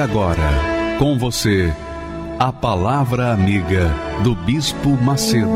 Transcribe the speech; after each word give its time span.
Agora, 0.00 0.96
com 0.98 1.18
você, 1.18 1.70
a 2.38 2.50
Palavra 2.50 3.34
Amiga 3.34 3.90
do 4.24 4.34
Bispo 4.34 4.88
Macedo. 5.02 5.46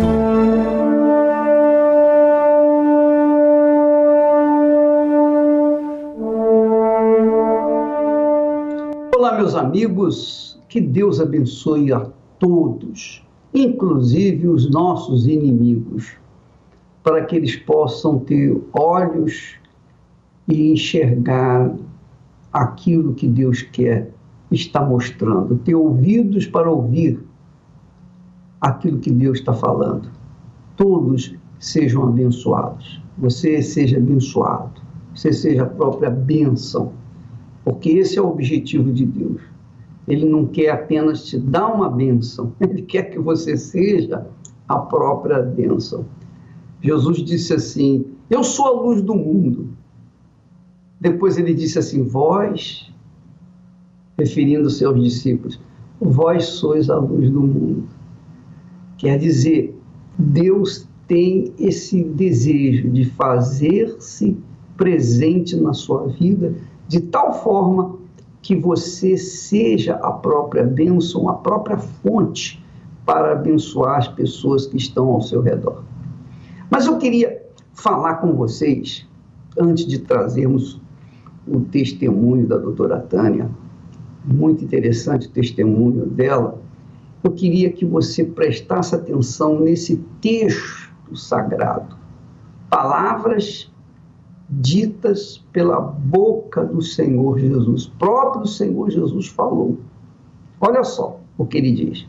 Olá, 9.17 9.39
meus 9.39 9.55
amigos, 9.55 10.61
que 10.69 10.79
Deus 10.79 11.21
abençoe 11.21 11.91
a 11.91 12.07
todos, 12.39 13.27
inclusive 13.55 14.47
os 14.47 14.71
nossos 14.71 15.27
inimigos, 15.27 16.13
para 17.03 17.25
que 17.25 17.37
eles 17.37 17.57
possam 17.57 18.19
ter 18.19 18.61
olhos 18.75 19.55
e 20.47 20.71
enxergar 20.71 21.75
aquilo 22.53 23.15
que 23.15 23.27
Deus 23.27 23.63
quer 23.63 24.14
está 24.55 24.85
mostrando, 24.85 25.57
ter 25.59 25.75
ouvidos 25.75 26.47
para 26.47 26.71
ouvir 26.71 27.23
aquilo 28.61 28.99
que 28.99 29.11
Deus 29.11 29.39
está 29.39 29.53
falando. 29.53 30.09
Todos 30.77 31.35
sejam 31.59 32.05
abençoados. 32.05 33.03
Você 33.19 33.63
seja 33.63 33.99
abençoado. 33.99 34.81
Você 35.15 35.33
seja 35.33 35.63
a 35.63 35.67
própria 35.67 36.11
bênção. 36.11 36.93
Porque 37.65 37.91
esse 37.91 38.19
é 38.19 38.23
o 38.23 38.29
objetivo 38.29 38.93
de 38.93 39.07
Deus. 39.07 39.41
Ele 40.07 40.29
não 40.29 40.47
quer 40.47 40.71
apenas 40.71 41.25
te 41.25 41.39
dar 41.39 41.67
uma 41.69 41.91
bênção, 41.91 42.53
ele 42.61 42.83
quer 42.83 43.05
que 43.05 43.19
você 43.19 43.57
seja 43.57 44.27
a 44.69 44.79
própria 44.79 45.41
bênção. 45.41 46.05
Jesus 46.83 47.19
disse 47.19 47.55
assim: 47.55 48.05
Eu 48.29 48.45
sou 48.45 48.67
a 48.67 48.83
luz 48.83 49.01
do 49.01 49.15
mundo. 49.15 49.71
Depois 51.01 51.39
ele 51.39 51.55
disse 51.55 51.79
assim: 51.79 52.03
Vós, 52.03 52.93
referindo-se 54.19 54.85
aos 54.85 55.03
discípulos, 55.03 55.61
vós 56.01 56.45
sois 56.47 56.91
a 56.91 56.97
luz 56.97 57.31
do 57.31 57.41
mundo. 57.41 57.85
Quer 58.99 59.19
dizer, 59.19 59.77
Deus 60.19 60.89
tem 61.07 61.53
esse 61.59 62.03
desejo 62.03 62.89
de 62.91 63.05
fazer-se 63.05 64.37
presente 64.77 65.57
na 65.57 65.73
sua 65.73 66.07
vida 66.09 66.55
de 66.89 67.01
tal 67.01 67.43
forma 67.43 67.97
que 68.43 68.55
você 68.55 69.17
seja 69.17 69.95
a 69.97 70.13
própria 70.13 70.65
bênção, 70.65 71.29
a 71.29 71.35
própria 71.35 71.79
fonte 71.79 72.63
para 73.07 73.33
abençoar 73.33 73.99
as 73.99 74.09
pessoas 74.09 74.67
que 74.67 74.77
estão 74.77 75.09
ao 75.09 75.21
seu 75.21 75.41
redor. 75.41 75.83
Mas 76.71 76.87
eu 76.87 76.99
queria 76.99 77.43
falar 77.73 78.15
com 78.17 78.35
vocês, 78.35 79.07
antes 79.59 79.87
de 79.87 79.99
trazermos 79.99 80.81
o 81.47 81.61
testemunho 81.61 82.47
da 82.47 82.57
doutora 82.57 82.99
Tânia, 82.99 83.51
muito 84.25 84.65
interessante 84.65 85.27
o 85.27 85.31
testemunho 85.31 86.07
dela. 86.07 86.61
Eu 87.23 87.31
queria 87.33 87.71
que 87.71 87.85
você 87.85 88.25
prestasse 88.25 88.95
atenção 88.95 89.61
nesse 89.61 89.97
texto 90.21 91.17
sagrado. 91.17 91.97
Palavras 92.71 93.71
ditas 94.49 95.43
pela 95.53 95.81
boca 95.81 96.65
do 96.65 96.83
Senhor 96.83 97.39
Jesus. 97.39 97.87
Próprio 97.99 98.47
Senhor 98.47 98.91
Jesus 98.91 99.29
falou. 99.29 99.79
Olha 100.61 100.85
só 100.85 101.21
o 101.37 101.47
que 101.47 101.59
ele 101.59 101.73
diz. 101.73 102.07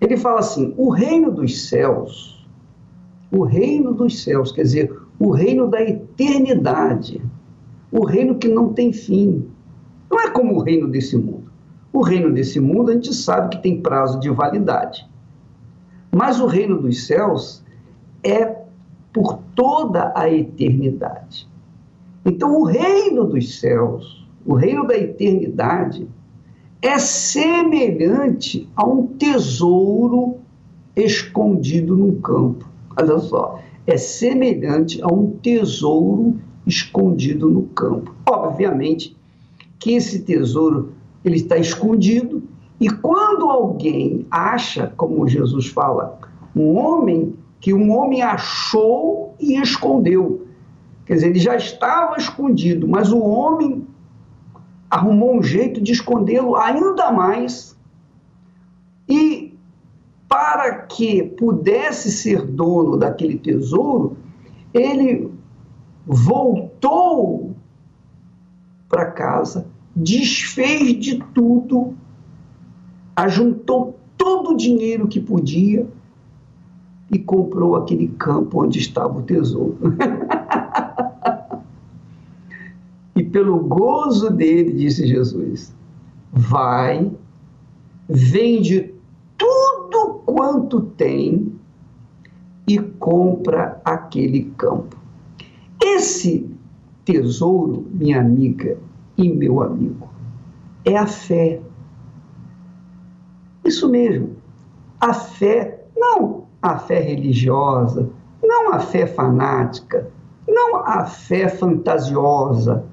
Ele 0.00 0.16
fala 0.16 0.40
assim: 0.40 0.74
o 0.76 0.90
reino 0.90 1.30
dos 1.30 1.68
céus, 1.68 2.46
o 3.30 3.42
reino 3.42 3.94
dos 3.94 4.22
céus, 4.22 4.52
quer 4.52 4.62
dizer, 4.62 4.94
o 5.18 5.30
reino 5.30 5.68
da 5.68 5.82
eternidade, 5.82 7.22
o 7.90 8.04
reino 8.04 8.36
que 8.36 8.48
não 8.48 8.72
tem 8.72 8.92
fim. 8.92 9.46
Não 10.10 10.20
é 10.20 10.30
como 10.30 10.54
o 10.54 10.62
reino 10.62 10.88
desse 10.88 11.16
mundo. 11.16 11.44
O 11.92 12.02
reino 12.02 12.32
desse 12.32 12.58
mundo 12.60 12.90
a 12.90 12.94
gente 12.94 13.14
sabe 13.14 13.56
que 13.56 13.62
tem 13.62 13.80
prazo 13.80 14.18
de 14.18 14.30
validade. 14.30 15.08
Mas 16.10 16.40
o 16.40 16.46
reino 16.46 16.80
dos 16.80 17.06
céus 17.06 17.62
é 18.22 18.64
por 19.12 19.38
toda 19.54 20.12
a 20.16 20.28
eternidade. 20.28 21.48
Então, 22.24 22.60
o 22.60 22.64
reino 22.64 23.24
dos 23.24 23.60
céus, 23.60 24.26
o 24.44 24.54
reino 24.54 24.86
da 24.86 24.96
eternidade, 24.96 26.08
é 26.80 26.98
semelhante 26.98 28.68
a 28.74 28.86
um 28.86 29.06
tesouro 29.06 30.38
escondido 30.96 31.96
num 31.96 32.20
campo. 32.20 32.68
Olha 32.96 33.18
só, 33.18 33.60
é 33.86 33.96
semelhante 33.96 35.02
a 35.02 35.06
um 35.06 35.30
tesouro 35.42 36.38
escondido 36.66 37.48
no 37.48 37.62
campo. 37.64 38.14
Obviamente 38.28 39.16
que 39.84 39.92
esse 39.92 40.20
tesouro 40.20 40.94
ele 41.22 41.36
está 41.36 41.58
escondido. 41.58 42.42
E 42.80 42.88
quando 42.88 43.50
alguém 43.50 44.26
acha, 44.30 44.90
como 44.96 45.28
Jesus 45.28 45.66
fala, 45.66 46.18
um 46.56 46.74
homem 46.74 47.36
que 47.60 47.74
um 47.74 47.92
homem 47.92 48.22
achou 48.22 49.34
e 49.38 49.60
escondeu, 49.60 50.46
quer 51.04 51.16
dizer, 51.16 51.28
ele 51.28 51.38
já 51.38 51.54
estava 51.54 52.16
escondido, 52.16 52.88
mas 52.88 53.12
o 53.12 53.18
homem 53.18 53.86
arrumou 54.88 55.36
um 55.36 55.42
jeito 55.42 55.82
de 55.82 55.92
escondê-lo 55.92 56.56
ainda 56.56 57.12
mais. 57.12 57.76
E 59.06 59.54
para 60.26 60.78
que 60.78 61.22
pudesse 61.22 62.10
ser 62.10 62.40
dono 62.40 62.96
daquele 62.96 63.36
tesouro, 63.36 64.16
ele 64.72 65.30
voltou 66.06 67.54
para 68.88 69.10
casa, 69.10 69.73
desfez 69.94 70.98
de 70.98 71.22
tudo, 71.32 71.94
ajuntou 73.14 73.98
todo 74.16 74.50
o 74.50 74.56
dinheiro 74.56 75.06
que 75.06 75.20
podia 75.20 75.86
e 77.10 77.18
comprou 77.18 77.76
aquele 77.76 78.08
campo 78.08 78.64
onde 78.64 78.78
estava 78.78 79.18
o 79.18 79.22
tesouro. 79.22 79.78
e 83.14 83.22
pelo 83.22 83.58
gozo 83.58 84.30
dele, 84.30 84.72
disse 84.72 85.06
Jesus, 85.06 85.72
vai, 86.32 87.12
vende 88.08 88.92
tudo 89.38 90.22
quanto 90.24 90.80
tem 90.80 91.52
e 92.66 92.78
compra 92.78 93.80
aquele 93.84 94.50
campo. 94.56 94.96
Esse 95.80 96.50
tesouro, 97.04 97.86
minha 97.92 98.20
amiga 98.20 98.78
e 99.16 99.28
meu 99.28 99.62
amigo, 99.62 100.08
é 100.84 100.96
a 100.96 101.06
fé. 101.06 101.60
Isso 103.64 103.88
mesmo, 103.88 104.36
a 105.00 105.14
fé, 105.14 105.86
não 105.96 106.44
a 106.60 106.78
fé 106.78 106.98
religiosa, 106.98 108.10
não 108.42 108.72
a 108.72 108.78
fé 108.78 109.06
fanática, 109.06 110.10
não 110.48 110.76
a 110.76 111.04
fé 111.04 111.48
fantasiosa, 111.48 112.84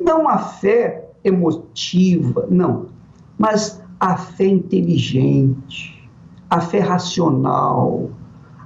não 0.00 0.26
a 0.26 0.38
fé 0.38 1.10
emotiva, 1.22 2.46
não, 2.50 2.86
mas 3.38 3.82
a 4.00 4.16
fé 4.16 4.46
inteligente, 4.46 6.10
a 6.48 6.62
fé 6.62 6.80
racional, 6.80 8.08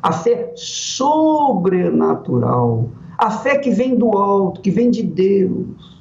a 0.00 0.12
fé 0.12 0.52
sobrenatural, 0.54 2.88
a 3.18 3.30
fé 3.30 3.58
que 3.58 3.70
vem 3.70 3.96
do 3.96 4.16
alto, 4.16 4.60
que 4.60 4.70
vem 4.70 4.88
de 4.90 5.02
Deus, 5.02 5.93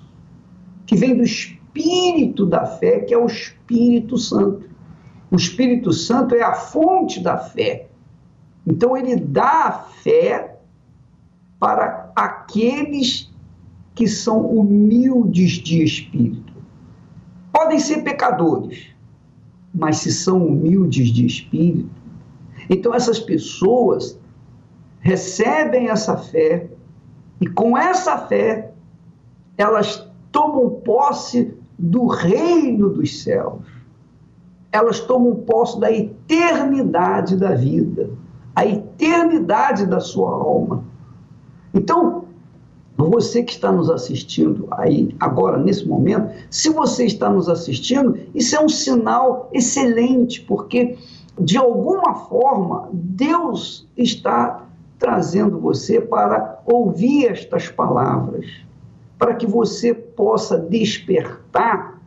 que 0.94 1.00
vem 1.00 1.18
do 1.18 1.24
Espírito 1.24 2.46
da 2.46 2.68
fé, 2.68 3.00
que 3.00 3.16
é 3.16 3.18
o 3.18 3.26
Espírito 3.26 4.16
Santo. 4.16 4.70
O 5.32 5.36
Espírito 5.36 5.92
Santo 5.92 6.36
é 6.36 6.44
a 6.44 6.54
fonte 6.54 7.20
da 7.20 7.36
fé. 7.36 7.88
Então, 8.66 8.96
ele 8.96 9.16
dá 9.16 9.66
a 9.66 9.72
fé 9.72 10.60
para 11.60 12.12
aqueles 12.16 13.34
que 13.96 14.08
são 14.08 14.46
humildes 14.46 15.54
de 15.54 15.84
espírito. 15.84 16.54
Podem 17.52 17.80
ser 17.80 18.04
pecadores, 18.04 18.90
mas 19.74 19.98
se 19.98 20.12
são 20.12 20.46
humildes 20.46 21.10
de 21.10 21.26
espírito, 21.26 21.90
então 22.70 22.94
essas 22.94 23.20
pessoas 23.20 24.20
recebem 25.00 25.90
essa 25.90 26.18
fé 26.18 26.70
e 27.40 27.48
com 27.48 27.78
essa 27.78 28.18
fé, 28.18 28.72
elas 29.58 30.03
tomam 30.34 30.82
posse 30.84 31.56
do 31.80 32.08
reino 32.08 32.90
dos 32.90 33.24
céus. 33.24 33.62
Elas 34.72 35.00
tomam 35.00 35.36
posse 35.36 35.80
da 35.80 35.90
eternidade 35.90 37.38
da 37.38 37.54
vida, 37.54 38.10
a 38.56 38.66
eternidade 38.66 39.86
da 39.86 40.00
sua 40.00 40.30
alma. 40.32 40.84
Então, 41.74 42.26
você 42.98 43.44
que 43.44 43.52
está 43.52 43.72
nos 43.72 43.90
assistindo 43.90 44.68
aí 44.72 45.16
agora, 45.20 45.58
nesse 45.58 45.88
momento, 45.88 46.34
se 46.50 46.70
você 46.70 47.06
está 47.06 47.30
nos 47.30 47.48
assistindo, 47.48 48.18
isso 48.34 48.56
é 48.56 48.60
um 48.60 48.70
sinal 48.70 49.50
excelente, 49.54 50.42
porque 50.42 50.98
de 51.40 51.58
alguma 51.58 52.16
forma 52.16 52.90
Deus 52.92 53.88
está 53.96 54.66
trazendo 54.98 55.60
você 55.60 56.02
para 56.02 56.62
ouvir 56.66 57.28
estas 57.28 57.68
palavras, 57.68 58.46
para 59.24 59.36
que 59.36 59.48
você 59.48 59.94
possa 59.94 60.60
despertar 60.60 61.98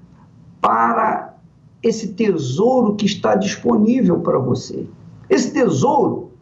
para 0.60 1.34
esse 1.82 2.08
tesouro 2.08 2.94
que 2.94 3.06
está 3.06 3.34
disponível 3.34 4.20
para 4.20 4.38
você. 4.38 4.86
Esse 5.30 5.50
tesouro 5.50 6.32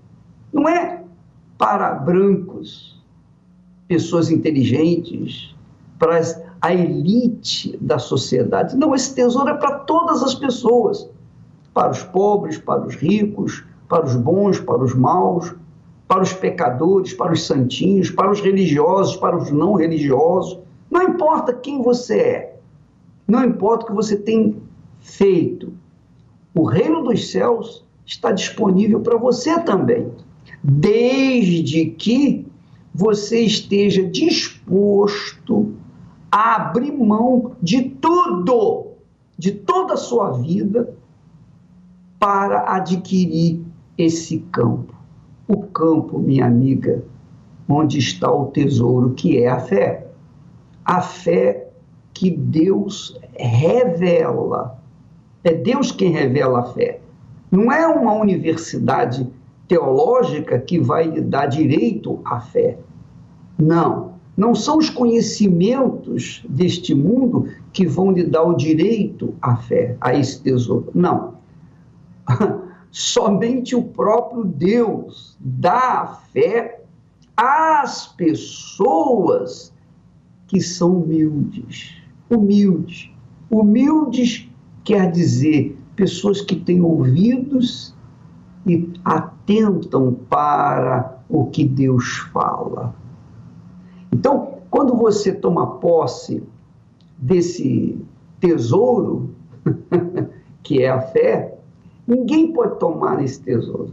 não 0.53 0.69
é 0.69 1.05
para 1.57 1.93
brancos, 1.93 3.01
pessoas 3.87 4.33
inteligentes, 4.33 5.55
para 5.97 6.21
a 6.61 6.75
elite 6.75 7.79
da 7.81 8.01
sociedade. 8.01 8.77
Não, 8.77 8.97
esse 8.97 9.15
tesouro 9.15 9.51
é 9.51 9.55
para 9.55 9.79
todas 9.79 10.25
as 10.25 10.35
pessoas, 10.35 11.09
para 11.73 11.93
os 11.93 12.03
pobres, 12.03 12.59
para 12.59 12.85
os 12.85 12.97
ricos, 12.97 13.65
para 13.89 14.05
os 14.05 14.17
bons, 14.17 14.59
para 14.59 14.83
os 14.83 14.93
maus, 14.93 15.55
para 16.09 16.23
os 16.23 16.33
pecadores, 16.33 17.15
para 17.15 17.33
os 17.33 17.47
santinhos, 17.47 18.11
para 18.11 18.29
os 18.29 18.41
religiosos, 18.41 19.15
para 19.15 19.37
os 19.37 19.53
não 19.53 19.75
religiosos. 19.75 20.64
Não 20.91 21.03
importa 21.03 21.53
quem 21.53 21.83
você 21.83 22.19
é, 22.19 22.57
não 23.27 23.45
importa 23.45 23.85
o 23.85 23.89
que 23.89 23.95
você 23.95 24.17
tem 24.17 24.57
feito, 25.01 25.73
o 26.55 26.65
reino 26.65 27.03
dos 27.03 27.31
céus 27.31 27.85
está 28.07 28.31
disponível 28.31 29.01
para 29.01 29.17
você 29.17 29.59
também, 29.61 30.13
desde 30.63 31.87
que 31.87 32.47
você 32.95 33.41
esteja 33.41 34.05
disposto 34.09 35.75
a 36.31 36.57
abrir 36.57 36.93
mão 36.93 37.53
de 37.61 37.83
tudo, 37.83 38.93
de 39.37 39.53
toda 39.53 39.95
a 39.95 39.97
sua 39.97 40.31
vida, 40.33 40.95
para 42.19 42.75
adquirir 42.75 43.61
esse 43.99 44.39
campo. 44.53 44.95
O 45.47 45.63
campo, 45.65 46.19
minha 46.19 46.47
amiga, 46.47 47.05
onde 47.69 47.99
está 47.99 48.33
o 48.33 48.47
tesouro, 48.47 49.11
que 49.15 49.39
é 49.39 49.49
a 49.49 49.61
fé. 49.61 50.04
A 50.85 51.01
fé 51.01 51.69
que 52.13 52.31
Deus 52.31 53.19
revela. 53.35 54.79
É 55.43 55.53
Deus 55.53 55.91
quem 55.91 56.13
revela 56.13 56.61
a 56.61 56.65
fé. 56.65 57.01
Não 57.51 57.71
é 57.71 57.87
uma 57.87 58.15
universidade 58.15 59.27
teológica 59.69 60.59
que 60.59 60.79
vai 60.79 61.09
lhe 61.09 61.21
dar 61.21 61.47
direito 61.47 62.21
à 62.25 62.41
fé. 62.41 62.79
Não. 63.59 64.15
Não 64.37 64.55
são 64.55 64.79
os 64.79 64.91
conhecimentos 64.91 66.45
deste 66.49 66.95
mundo 66.95 67.49
que 67.73 67.87
vão 67.87 68.11
lhe 68.11 68.25
dar 68.25 68.43
o 68.43 68.57
direito 68.57 69.35
à 69.41 69.57
fé, 69.57 69.97
a 70.01 70.15
esse 70.15 70.43
tesouro. 70.43 70.91
Não. 70.95 71.35
Somente 72.91 73.77
o 73.77 73.83
próprio 73.83 74.45
Deus 74.45 75.37
dá 75.39 76.01
a 76.01 76.07
fé 76.33 76.83
às 77.37 78.07
pessoas 78.07 79.74
que 80.55 80.61
são 80.61 80.99
humildes. 80.99 82.01
Humildes. 82.31 83.11
Humildes 83.51 84.49
quer 84.85 85.11
dizer 85.11 85.77
pessoas 85.97 86.41
que 86.43 86.55
têm 86.55 86.81
ouvidos 86.81 87.93
e 88.65 88.89
atentam 89.05 90.15
para 90.31 91.19
o 91.29 91.47
que 91.47 91.65
Deus 91.65 92.19
fala. 92.33 92.95
Então, 94.13 94.59
quando 94.71 94.95
você 94.95 95.33
toma 95.33 95.79
posse 95.79 96.41
desse 97.19 97.99
tesouro, 98.39 99.31
que 100.63 100.85
é 100.85 100.89
a 100.89 101.01
fé, 101.01 101.59
ninguém 102.07 102.53
pode 102.53 102.79
tomar 102.79 103.21
esse 103.25 103.43
tesouro. 103.43 103.93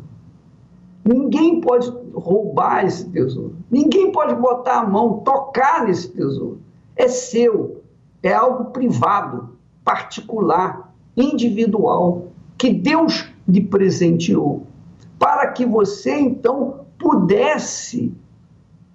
Ninguém 1.03 1.61
pode 1.61 1.91
roubar 2.13 2.85
esse 2.85 3.09
tesouro. 3.09 3.55
Ninguém 3.69 4.11
pode 4.11 4.35
botar 4.35 4.81
a 4.81 4.87
mão, 4.87 5.19
tocar 5.19 5.85
nesse 5.85 6.09
tesouro. 6.09 6.59
É 6.95 7.07
seu. 7.07 7.81
É 8.21 8.33
algo 8.33 8.65
privado, 8.65 9.49
particular, 9.83 10.93
individual, 11.17 12.27
que 12.57 12.71
Deus 12.71 13.31
lhe 13.47 13.61
presenteou, 13.61 14.67
para 15.17 15.47
que 15.47 15.65
você 15.65 16.19
então 16.19 16.81
pudesse 16.99 18.13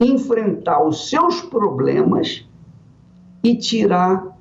enfrentar 0.01 0.85
os 0.85 1.09
seus 1.09 1.41
problemas 1.43 2.49
e 3.43 3.57
tirar 3.57 4.37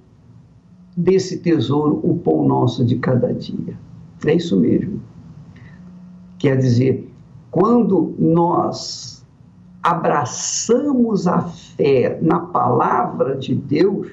desse 0.95 1.39
tesouro 1.39 1.99
o 2.03 2.17
pão 2.17 2.47
nosso 2.47 2.85
de 2.85 2.97
cada 2.97 3.33
dia. 3.33 3.77
É 4.25 4.33
isso 4.33 4.55
mesmo. 4.57 5.01
Quer 6.37 6.57
dizer, 6.57 7.04
quando 7.55 8.13
nós 8.19 9.25
abraçamos 9.81 11.25
a 11.25 11.43
fé 11.43 12.19
na 12.21 12.37
palavra 12.37 13.37
de 13.37 13.55
Deus, 13.55 14.11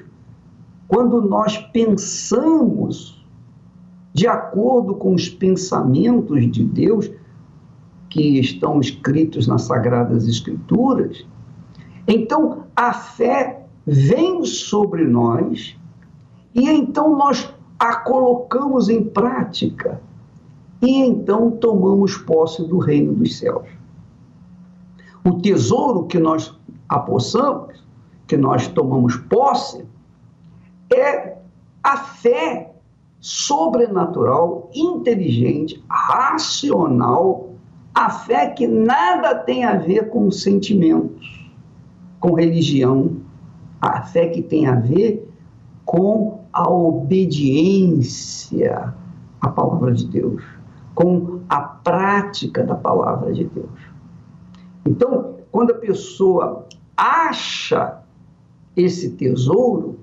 quando 0.87 1.21
nós 1.21 1.57
pensamos 1.57 3.21
de 4.13 4.27
acordo 4.27 4.95
com 4.95 5.13
os 5.13 5.27
pensamentos 5.27 6.49
de 6.49 6.63
Deus 6.63 7.11
que 8.09 8.39
estão 8.39 8.79
escritos 8.79 9.45
nas 9.45 9.63
Sagradas 9.63 10.25
Escrituras, 10.25 11.27
então 12.07 12.67
a 12.73 12.93
fé 12.93 13.65
vem 13.85 14.45
sobre 14.45 15.05
nós 15.05 15.77
e 16.55 16.69
então 16.69 17.17
nós 17.17 17.53
a 17.77 17.93
colocamos 17.97 18.87
em 18.87 19.03
prática 19.03 19.99
e 20.83 20.99
então 20.99 21.49
tomamos 21.49 22.17
posse 22.17 22.67
do 22.67 22.77
reino 22.77 23.13
dos 23.13 23.37
céus. 23.37 23.65
O 25.23 25.39
tesouro 25.39 26.05
que 26.05 26.19
nós 26.19 26.53
apossamos, 26.89 27.81
que 28.27 28.35
nós 28.35 28.67
tomamos 28.67 29.15
posse, 29.15 29.85
é 30.93 31.37
a 31.81 31.97
fé 31.97 32.73
sobrenatural, 33.21 34.69
inteligente, 34.75 35.81
racional, 35.89 37.53
a 37.95 38.09
fé 38.09 38.47
que 38.49 38.67
nada 38.67 39.33
tem 39.35 39.63
a 39.63 39.77
ver 39.77 40.09
com 40.09 40.29
sentimentos 40.29 41.43
com 42.19 42.33
religião, 42.33 43.17
a 43.81 44.01
fé 44.01 44.27
que 44.27 44.41
tem 44.41 44.65
a 44.65 44.75
ver 44.75 45.29
com 45.85 46.39
a 46.53 46.69
obediência 46.69 47.73
à 49.41 49.49
palavra 49.49 49.91
de 49.93 50.05
Deus, 50.07 50.41
com 50.93 51.41
a 51.49 51.59
prática 51.59 52.63
da 52.63 52.75
palavra 52.75 53.33
de 53.33 53.45
Deus. 53.45 53.69
Então, 54.85 55.37
quando 55.51 55.71
a 55.71 55.77
pessoa 55.77 56.67
acha 56.95 58.01
esse 58.75 59.11
tesouro, 59.11 59.99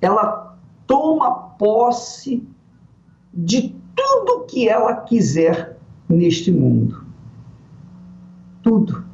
ela 0.00 0.56
toma 0.86 1.30
posse 1.58 2.46
de 3.32 3.74
tudo 3.94 4.44
que 4.46 4.68
ela 4.68 4.94
quiser 4.96 5.76
neste 6.08 6.50
mundo. 6.50 7.04
Tudo. 8.62 9.04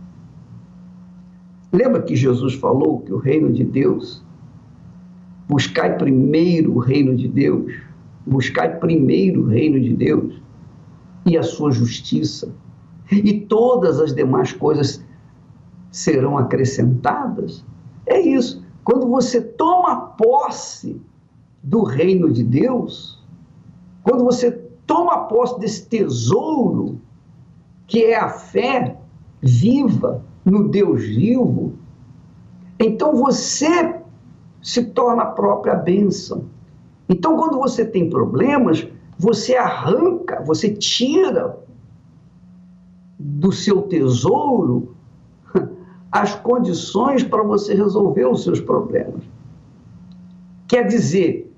Lembra 1.72 2.02
que 2.02 2.14
Jesus 2.14 2.54
falou 2.54 3.00
que 3.00 3.12
o 3.12 3.18
reino 3.18 3.52
de 3.52 3.64
Deus, 3.64 4.22
buscai 5.48 5.96
primeiro 5.96 6.74
o 6.74 6.78
reino 6.78 7.16
de 7.16 7.28
Deus, 7.28 7.72
buscai 8.26 8.78
primeiro 8.78 9.42
o 9.42 9.46
reino 9.46 9.80
de 9.80 9.92
Deus 9.92 10.43
e 11.26 11.38
a 11.38 11.42
sua 11.42 11.70
justiça, 11.70 12.52
e 13.10 13.40
todas 13.40 14.00
as 14.00 14.14
demais 14.14 14.52
coisas 14.52 15.04
serão 15.90 16.36
acrescentadas? 16.36 17.64
É 18.06 18.20
isso. 18.20 18.62
Quando 18.82 19.08
você 19.08 19.40
toma 19.40 20.08
posse 20.08 21.00
do 21.62 21.84
reino 21.84 22.30
de 22.30 22.42
Deus, 22.42 23.22
quando 24.02 24.24
você 24.24 24.50
toma 24.86 25.24
posse 25.26 25.58
desse 25.58 25.86
tesouro, 25.86 27.00
que 27.86 28.04
é 28.04 28.16
a 28.16 28.28
fé 28.28 28.98
viva, 29.40 30.22
no 30.44 30.68
Deus 30.68 31.02
vivo, 31.02 31.72
então 32.78 33.16
você 33.16 34.00
se 34.62 34.84
torna 34.86 35.22
a 35.22 35.26
própria 35.26 35.74
bênção. 35.74 36.46
Então, 37.08 37.36
quando 37.36 37.58
você 37.58 37.84
tem 37.84 38.08
problemas, 38.08 38.86
você 39.24 39.56
arranca, 39.56 40.42
você 40.42 40.68
tira 40.68 41.58
do 43.18 43.50
seu 43.50 43.80
tesouro 43.80 44.94
as 46.12 46.34
condições 46.34 47.24
para 47.24 47.42
você 47.42 47.72
resolver 47.72 48.26
os 48.26 48.42
seus 48.42 48.60
problemas. 48.60 49.22
Quer 50.68 50.86
dizer, 50.86 51.50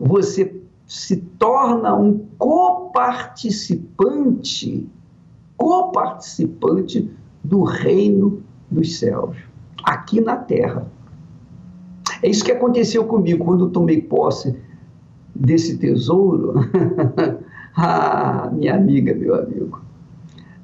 você 0.00 0.58
se 0.86 1.18
torna 1.38 1.94
um 1.94 2.26
coparticipante, 2.38 4.88
coparticipante 5.58 7.10
do 7.42 7.64
reino 7.64 8.42
dos 8.70 8.98
céus, 8.98 9.36
aqui 9.82 10.22
na 10.22 10.38
terra. 10.38 10.90
É 12.22 12.30
isso 12.30 12.42
que 12.42 12.52
aconteceu 12.52 13.04
comigo 13.04 13.44
quando 13.44 13.66
eu 13.66 13.70
tomei 13.70 14.00
posse 14.00 14.58
desse 15.34 15.78
tesouro. 15.78 16.54
ah, 17.76 18.50
minha 18.52 18.74
amiga, 18.74 19.14
meu 19.14 19.34
amigo. 19.34 19.80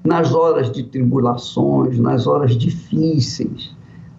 Nas 0.04 0.32
horas 0.34 0.70
de 0.70 0.84
tribulações, 0.84 1.98
nas 1.98 2.26
horas 2.26 2.56
difíceis, 2.56 3.74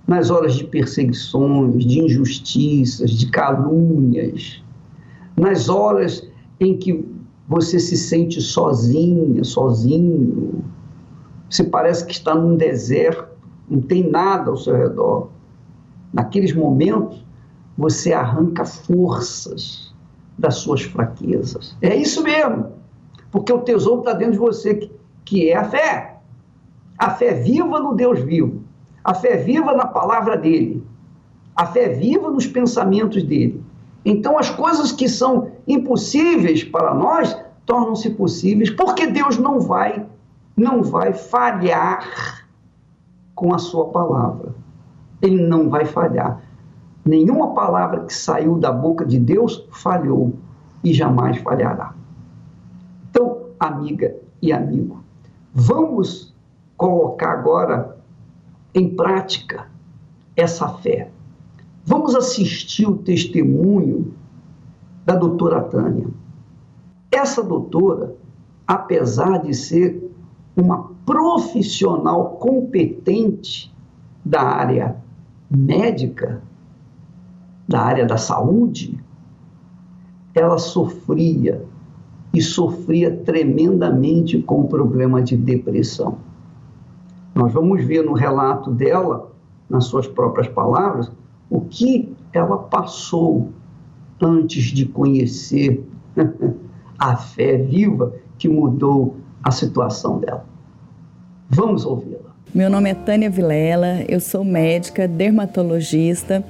nas 0.07 0.29
horas 0.29 0.55
de 0.55 0.65
perseguições, 0.65 1.85
de 1.85 1.99
injustiças, 1.99 3.11
de 3.11 3.27
calúnias, 3.27 4.63
nas 5.37 5.69
horas 5.69 6.27
em 6.59 6.77
que 6.77 7.03
você 7.47 7.79
se 7.79 7.97
sente 7.97 8.39
sozinha, 8.41 9.43
sozinho, 9.43 10.63
você 11.49 11.63
parece 11.63 12.05
que 12.05 12.13
está 12.13 12.35
num 12.35 12.55
deserto, 12.55 13.25
não 13.69 13.81
tem 13.81 14.09
nada 14.09 14.51
ao 14.51 14.57
seu 14.57 14.75
redor. 14.75 15.29
Naqueles 16.13 16.53
momentos, 16.53 17.25
você 17.77 18.13
arranca 18.13 18.63
forças 18.63 19.90
das 20.41 20.55
suas 20.55 20.81
fraquezas. 20.81 21.77
É 21.81 21.95
isso 21.95 22.23
mesmo, 22.23 22.73
porque 23.31 23.53
o 23.53 23.59
tesouro 23.59 23.99
está 23.99 24.13
dentro 24.13 24.33
de 24.33 24.39
você, 24.39 24.73
que, 24.73 24.91
que 25.23 25.49
é 25.49 25.55
a 25.55 25.63
fé. 25.63 26.17
A 26.97 27.11
fé 27.11 27.33
viva 27.33 27.79
no 27.79 27.93
Deus 27.93 28.19
vivo, 28.19 28.63
a 29.03 29.13
fé 29.13 29.37
viva 29.37 29.73
na 29.73 29.85
palavra 29.85 30.35
dele, 30.35 30.83
a 31.55 31.65
fé 31.65 31.89
viva 31.89 32.29
nos 32.29 32.45
pensamentos 32.45 33.23
dele. 33.23 33.63
Então, 34.03 34.37
as 34.37 34.49
coisas 34.49 34.91
que 34.91 35.07
são 35.07 35.51
impossíveis 35.67 36.63
para 36.63 36.93
nós 36.93 37.37
tornam-se 37.65 38.09
possíveis, 38.09 38.69
porque 38.71 39.05
Deus 39.07 39.37
não 39.37 39.59
vai, 39.59 40.05
não 40.57 40.81
vai 40.81 41.13
falhar 41.13 42.43
com 43.35 43.53
a 43.53 43.59
sua 43.59 43.89
palavra. 43.89 44.55
Ele 45.21 45.41
não 45.41 45.69
vai 45.69 45.85
falhar. 45.85 46.41
Nenhuma 47.05 47.53
palavra 47.53 48.05
que 48.05 48.13
saiu 48.13 48.57
da 48.57 48.71
boca 48.71 49.05
de 49.05 49.19
Deus 49.19 49.67
falhou 49.71 50.33
e 50.83 50.93
jamais 50.93 51.37
falhará. 51.37 51.93
Então, 53.09 53.47
amiga 53.59 54.15
e 54.41 54.53
amigo, 54.53 55.03
vamos 55.53 56.33
colocar 56.77 57.31
agora 57.31 57.97
em 58.73 58.95
prática 58.95 59.67
essa 60.35 60.67
fé. 60.67 61.11
Vamos 61.83 62.15
assistir 62.15 62.87
o 62.87 62.97
testemunho 62.97 64.13
da 65.05 65.15
doutora 65.15 65.61
Tânia. 65.61 66.07
Essa 67.11 67.43
doutora, 67.43 68.15
apesar 68.65 69.39
de 69.39 69.53
ser 69.53 70.11
uma 70.55 70.91
profissional 71.05 72.37
competente 72.37 73.73
da 74.23 74.41
área 74.41 74.95
médica, 75.49 76.41
da 77.71 77.81
área 77.81 78.05
da 78.05 78.17
saúde, 78.17 78.99
ela 80.35 80.57
sofria 80.57 81.65
e 82.33 82.41
sofria 82.41 83.15
tremendamente 83.15 84.41
com 84.41 84.61
o 84.61 84.67
problema 84.67 85.21
de 85.21 85.37
depressão. 85.37 86.17
Nós 87.33 87.51
vamos 87.53 87.83
ver 87.83 88.03
no 88.03 88.13
relato 88.13 88.69
dela, 88.69 89.31
nas 89.69 89.85
suas 89.85 90.05
próprias 90.05 90.49
palavras, 90.49 91.09
o 91.49 91.61
que 91.61 92.13
ela 92.33 92.57
passou 92.57 93.49
antes 94.21 94.65
de 94.65 94.85
conhecer 94.85 95.85
a 96.99 97.15
fé 97.15 97.57
viva 97.57 98.13
que 98.37 98.49
mudou 98.49 99.15
a 99.41 99.49
situação 99.49 100.19
dela. 100.19 100.45
Vamos 101.49 101.85
ouvi-la. 101.85 102.10
Meu 102.53 102.69
nome 102.69 102.89
é 102.89 102.93
Tânia 102.93 103.29
Vilela, 103.29 104.03
eu 104.09 104.19
sou 104.19 104.43
médica, 104.43 105.07
dermatologista 105.07 106.43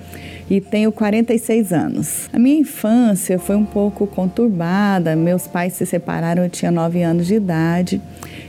e 0.49 0.59
tenho 0.59 0.91
46 0.91 1.71
anos. 1.71 2.27
A 2.33 2.39
minha 2.39 2.59
infância 2.59 3.37
foi 3.37 3.55
um 3.55 3.63
pouco 3.63 4.07
conturbada, 4.07 5.15
meus 5.15 5.45
pais 5.45 5.73
se 5.73 5.85
separaram, 5.85 6.43
eu 6.43 6.49
tinha 6.49 6.71
9 6.71 7.03
anos 7.03 7.27
de 7.27 7.35
idade. 7.35 8.01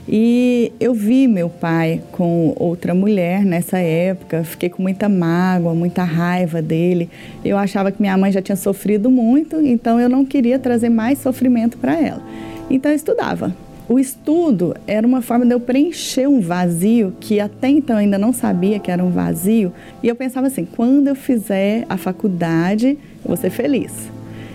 E 0.08 0.72
eu 0.80 0.94
vi 0.94 1.28
meu 1.28 1.50
pai 1.50 2.00
com 2.10 2.54
outra 2.56 2.94
mulher 2.94 3.44
nessa 3.44 3.78
época, 3.78 4.42
fiquei 4.44 4.70
com 4.70 4.82
muita 4.82 5.06
mágoa, 5.06 5.74
muita 5.74 6.04
raiva 6.04 6.62
dele. 6.62 7.10
Eu 7.44 7.58
achava 7.58 7.92
que 7.92 8.00
minha 8.00 8.16
mãe 8.16 8.32
já 8.32 8.40
tinha 8.40 8.56
sofrido 8.56 9.10
muito, 9.10 9.60
então 9.60 10.00
eu 10.00 10.08
não 10.08 10.24
queria 10.24 10.58
trazer 10.58 10.88
mais 10.88 11.18
sofrimento 11.18 11.76
para 11.76 12.00
ela. 12.00 12.22
Então 12.70 12.90
eu 12.90 12.96
estudava 12.96 13.54
o 13.88 13.98
estudo 13.98 14.74
era 14.86 15.06
uma 15.06 15.20
forma 15.20 15.44
de 15.44 15.52
eu 15.52 15.60
preencher 15.60 16.28
um 16.28 16.40
vazio 16.40 17.12
que 17.20 17.40
até 17.40 17.68
então 17.68 17.96
ainda 17.96 18.16
não 18.16 18.32
sabia 18.32 18.78
que 18.78 18.90
era 18.90 19.02
um 19.02 19.10
vazio. 19.10 19.72
E 20.02 20.08
eu 20.08 20.14
pensava 20.14 20.46
assim: 20.46 20.64
quando 20.64 21.08
eu 21.08 21.14
fizer 21.14 21.84
a 21.88 21.96
faculdade, 21.96 22.98
eu 23.22 23.28
vou 23.28 23.36
ser 23.36 23.50
feliz. 23.50 23.92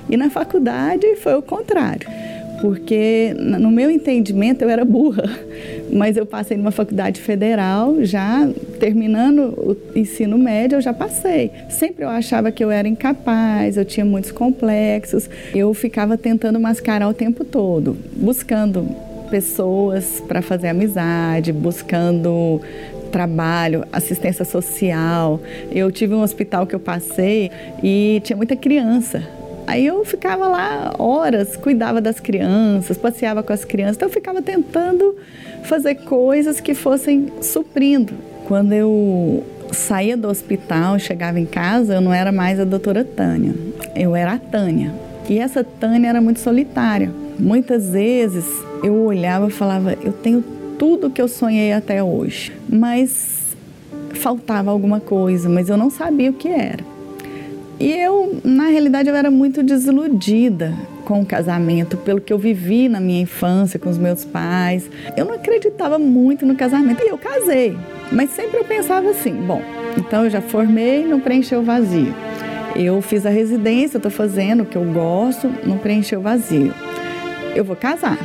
E 0.10 0.16
na 0.16 0.30
faculdade 0.30 1.18
foi 1.18 1.36
o 1.36 1.42
contrário, 1.42 2.08
porque 2.62 3.36
no 3.38 3.70
meu 3.70 3.92
entendimento 3.92 4.62
eu 4.62 4.70
era 4.70 4.86
burra, 4.86 5.30
mas 5.92 6.16
eu 6.16 6.26
passei 6.26 6.56
numa 6.56 6.72
faculdade 6.72 7.20
federal, 7.20 7.98
já 8.06 8.50
terminando 8.80 9.54
o 9.58 9.76
ensino 9.94 10.38
médio, 10.38 10.78
eu 10.78 10.82
já 10.82 10.94
passei. 10.94 11.52
Sempre 11.70 12.06
eu 12.06 12.10
achava 12.10 12.50
que 12.50 12.64
eu 12.64 12.72
era 12.72 12.88
incapaz, 12.88 13.76
eu 13.76 13.84
tinha 13.84 14.06
muitos 14.06 14.32
complexos, 14.32 15.30
eu 15.54 15.74
ficava 15.74 16.18
tentando 16.18 16.58
mascarar 16.58 17.10
o 17.10 17.14
tempo 17.14 17.44
todo, 17.44 17.98
buscando 18.16 18.88
pessoas 19.30 20.22
para 20.28 20.42
fazer 20.42 20.70
amizade, 20.70 21.52
buscando 21.54 22.62
trabalho, 23.08 23.86
assistência 23.92 24.46
social. 24.46 25.40
Eu 25.72 25.92
tive 25.92 26.14
um 26.14 26.22
hospital 26.22 26.68
que 26.68 26.76
eu 26.76 26.80
passei 26.80 27.52
e 27.82 28.22
tinha 28.24 28.36
muita 28.36 28.56
criança. 28.56 29.24
Aí 29.66 29.86
eu 29.86 30.06
ficava 30.06 30.48
lá 30.48 30.94
horas, 30.98 31.58
cuidava 31.58 32.00
das 32.00 32.20
crianças, 32.20 32.98
passeava 32.98 33.44
com 33.44 33.52
as 33.52 33.66
crianças. 33.66 33.98
Então 33.98 34.08
eu 34.08 34.14
ficava 34.14 34.42
tentando 34.42 35.16
fazer 35.64 35.96
coisas 35.96 36.62
que 36.62 36.74
fossem 36.74 37.28
suprindo. 37.42 38.14
Quando 38.46 38.72
eu 38.72 39.44
saía 39.72 40.16
do 40.16 40.30
hospital, 40.30 40.98
chegava 40.98 41.40
em 41.40 41.46
casa, 41.46 41.96
eu 41.96 42.02
não 42.02 42.14
era 42.14 42.32
mais 42.32 42.60
a 42.60 42.64
doutora 42.64 43.04
Tânia, 43.04 43.54
eu 43.94 44.16
era 44.16 44.34
a 44.34 44.40
Tânia. 44.40 44.94
E 45.30 45.38
essa 45.38 45.64
Tânia 45.64 46.08
era 46.08 46.22
muito 46.22 46.40
solitária. 46.40 47.12
Muitas 47.38 47.90
vezes 47.90 48.46
eu 48.84 48.94
olhava 48.96 49.48
e 49.48 49.52
falava: 49.52 49.98
eu 50.04 50.12
tenho 50.12 50.44
tudo 50.78 51.10
que 51.10 51.22
eu 51.22 51.28
sonhei 51.28 51.74
até 51.74 52.04
hoje, 52.04 52.54
mas 52.70 53.56
faltava 54.14 54.72
alguma 54.72 55.00
coisa, 55.00 55.50
mas 55.50 55.70
eu 55.70 55.78
não 55.78 55.90
sabia 55.90 56.30
o 56.30 56.34
que 56.34 56.48
era. 56.48 56.84
E 57.80 57.92
eu, 57.92 58.40
na 58.44 58.66
realidade, 58.66 59.08
eu 59.08 59.16
era 59.16 59.30
muito 59.30 59.62
desiludida 59.62 60.74
com 61.06 61.22
o 61.22 61.26
casamento, 61.26 61.96
pelo 61.96 62.20
que 62.20 62.34
eu 62.34 62.38
vivi 62.38 62.90
na 62.90 63.00
minha 63.00 63.22
infância 63.22 63.80
com 63.80 63.88
os 63.88 64.00
meus 64.00 64.26
pais. 64.26 64.90
Eu 65.16 65.26
não 65.26 65.36
acreditava 65.36 66.00
muito 66.00 66.46
no 66.46 66.56
casamento 66.56 67.04
e 67.04 67.08
eu 67.08 67.18
casei, 67.18 67.78
mas 68.12 68.32
sempre 68.32 68.58
eu 68.60 68.66
pensava 68.66 69.10
assim: 69.10 69.34
bom, 69.34 69.62
então 69.98 70.24
eu 70.26 70.30
já 70.30 70.42
formei, 70.42 71.06
não 71.06 71.20
preencheu 71.20 71.60
o 71.60 71.64
vazio. 71.64 72.14
Eu 72.76 73.02
fiz 73.02 73.26
a 73.26 73.30
residência, 73.30 73.98
estou 73.98 74.12
fazendo 74.12 74.64
o 74.64 74.66
que 74.66 74.76
eu 74.76 74.86
gosto, 74.86 75.52
não 75.64 75.78
preencheu 75.78 76.20
o 76.20 76.24
vazio. 76.24 76.74
Eu 77.56 77.64
vou 77.64 77.76
casar 77.76 78.18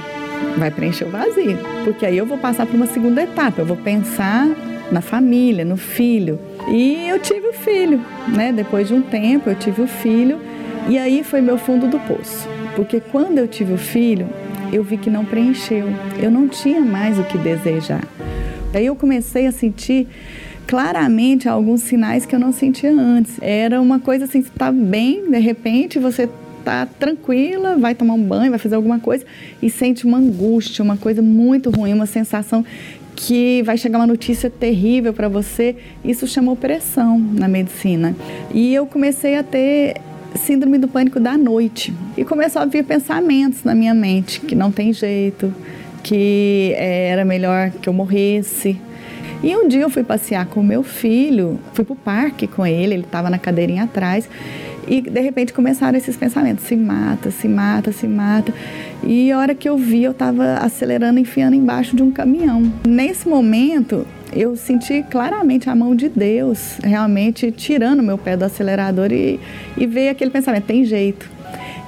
vai 0.57 0.71
preencher 0.71 1.05
o 1.05 1.11
vazio. 1.11 1.59
Porque 1.85 2.07
aí 2.07 2.17
eu 2.17 2.27
vou 2.27 2.39
passar 2.39 2.67
para 2.67 2.77
uma 2.77 2.87
segunda 2.87 3.23
etapa, 3.23 3.61
eu 3.61 3.67
vou 3.67 3.77
pensar 3.77 4.49
na 4.91 5.01
família, 5.01 5.65
no 5.65 5.77
filho. 5.77 6.39
E 6.69 7.09
eu 7.09 7.19
tive 7.19 7.49
o 7.49 7.53
filho, 7.53 8.01
né? 8.29 8.53
Depois 8.53 8.89
de 8.89 8.95
um 8.95 9.03
tempo 9.03 9.49
eu 9.49 9.55
tive 9.55 9.83
o 9.83 9.87
filho 9.87 10.39
e 10.89 10.99
aí 10.99 11.23
foi 11.25 11.41
meu 11.41 11.59
fundo 11.59 11.87
do 11.87 11.99
poço. 12.01 12.49
Porque 12.77 13.01
quando 13.01 13.39
eu 13.39 13.49
tive 13.49 13.73
o 13.73 13.79
filho, 13.79 14.29
eu 14.73 14.83
vi 14.83 14.97
que 14.97 15.11
não 15.11 15.25
preencheu. 15.25 15.89
Eu 16.21 16.31
não 16.31 16.49
tinha 16.49 16.81
mais 16.81 17.19
o 17.19 17.25
que 17.25 17.39
desejar. 17.39 18.05
Aí 18.75 18.87
eu 18.87 18.97
comecei 18.97 19.47
a 19.47 19.53
sentir 19.53 20.09
claramente 20.67 21.49
alguns 21.49 21.83
sinais 21.83 22.25
que 22.25 22.35
eu 22.35 22.41
não 22.41 22.53
sentia 22.53 22.91
antes. 22.91 23.37
Era 23.41 23.81
uma 23.81 23.99
coisa 23.99 24.25
assim, 24.25 24.41
você 24.43 24.49
está 24.49 24.73
bem, 24.73 25.31
de 25.31 25.39
repente 25.39 25.99
você 25.99 26.29
tá 26.63 26.87
tranquila, 26.87 27.77
vai 27.77 27.95
tomar 27.95 28.15
um 28.15 28.23
banho, 28.23 28.51
vai 28.51 28.59
fazer 28.59 28.75
alguma 28.75 28.99
coisa 28.99 29.25
e 29.61 29.69
sente 29.69 30.07
uma 30.07 30.19
angústia, 30.19 30.83
uma 30.83 30.97
coisa 30.97 31.21
muito 31.21 31.71
ruim, 31.71 31.93
uma 31.93 32.07
sensação 32.07 32.65
que 33.15 33.63
vai 33.63 33.77
chegar 33.77 33.99
uma 33.99 34.07
notícia 34.07 34.51
terrível 34.51 35.13
para 35.13 35.29
você. 35.29 35.77
Isso 36.05 36.27
chamou 36.27 36.57
pressão 36.57 37.19
na 37.19 37.49
medicina. 37.49 38.15
E 38.53 38.75
eu 38.75 38.87
comecei 38.87 39.37
a 39.37 39.43
ter 39.43 39.97
síndrome 40.35 40.79
do 40.79 40.89
pânico 40.89 41.21
da 41.21 41.37
noite 41.37 41.93
e 42.17 42.25
começou 42.25 42.63
a 42.63 42.65
vir 42.65 42.85
pensamentos 42.85 43.65
na 43.65 43.75
minha 43.75 43.95
mente 43.95 44.41
que 44.41 44.55
não 44.55 44.73
tem 44.73 44.93
jeito, 44.93 45.55
que 46.03 46.73
eh, 46.77 47.09
era 47.11 47.25
melhor 47.25 47.71
que 47.71 47.89
eu 47.89 47.93
morresse. 47.93 48.79
E 49.43 49.57
um 49.57 49.67
dia 49.67 49.83
eu 49.83 49.91
fui 49.91 50.05
passear 50.05 50.47
com 50.47 50.63
meu 50.63 50.83
filho, 50.83 51.59
fui 51.75 51.85
pro 51.85 51.97
parque 51.97 52.47
com 52.47 52.65
ele, 52.65 52.95
ele 52.95 53.03
estava 53.03 53.29
na 53.29 53.39
cadeirinha 53.39 53.85
atrás, 53.85 54.29
E 54.87 55.01
de 55.01 55.21
repente 55.21 55.53
começaram 55.53 55.97
esses 55.97 56.17
pensamentos: 56.17 56.65
se 56.65 56.77
mata, 56.77 57.31
se 57.31 57.49
mata, 57.49 57.93
se 57.93 58.07
mata. 58.07 58.53
E 59.03 59.31
a 59.33 59.39
hora 59.39 59.55
que 59.55 59.69
eu 59.69 59.77
vi, 59.77 60.05
eu 60.05 60.13
estava 60.13 60.55
acelerando, 60.55 61.19
enfiando 61.19 61.55
embaixo 61.55 61.97
de 61.97 62.03
um 62.03 62.11
caminhão. 62.11 62.73
Nesse 62.87 63.29
momento, 63.29 64.07
eu 64.33 64.57
senti 64.57 65.05
claramente 65.11 65.69
a 65.69 65.75
mão 65.75 65.95
de 65.95 66.09
Deus 66.09 66.79
realmente 66.83 67.51
tirando 67.53 68.03
meu 68.03 68.17
pé 68.17 68.37
do 68.37 68.45
acelerador 68.45 69.13
e, 69.13 69.39
e 69.77 69.87
veio 69.87 70.11
aquele 70.11 70.31
pensamento: 70.31 70.65
tem 70.65 70.85
jeito. 70.85 71.31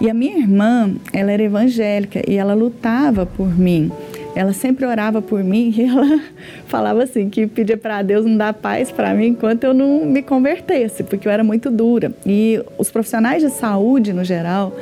E 0.00 0.10
a 0.10 0.14
minha 0.14 0.36
irmã, 0.36 0.92
ela 1.12 1.30
era 1.30 1.42
evangélica 1.42 2.20
e 2.28 2.34
ela 2.34 2.52
lutava 2.52 3.24
por 3.24 3.56
mim. 3.56 3.90
Ela 4.34 4.52
sempre 4.52 4.84
orava 4.84 5.22
por 5.22 5.44
mim 5.44 5.72
e 5.76 5.82
ela 5.82 6.20
falava 6.66 7.04
assim 7.04 7.30
que 7.30 7.46
pedia 7.46 7.76
para 7.76 8.02
Deus 8.02 8.24
não 8.24 8.36
dar 8.36 8.52
paz 8.52 8.90
para 8.90 9.14
mim 9.14 9.28
enquanto 9.28 9.64
eu 9.64 9.72
não 9.72 10.04
me 10.04 10.22
convertesse, 10.22 11.04
porque 11.04 11.28
eu 11.28 11.32
era 11.32 11.44
muito 11.44 11.70
dura. 11.70 12.12
E 12.26 12.60
os 12.76 12.90
profissionais 12.90 13.42
de 13.42 13.50
saúde 13.50 14.12
no 14.12 14.24
geral, 14.24 14.74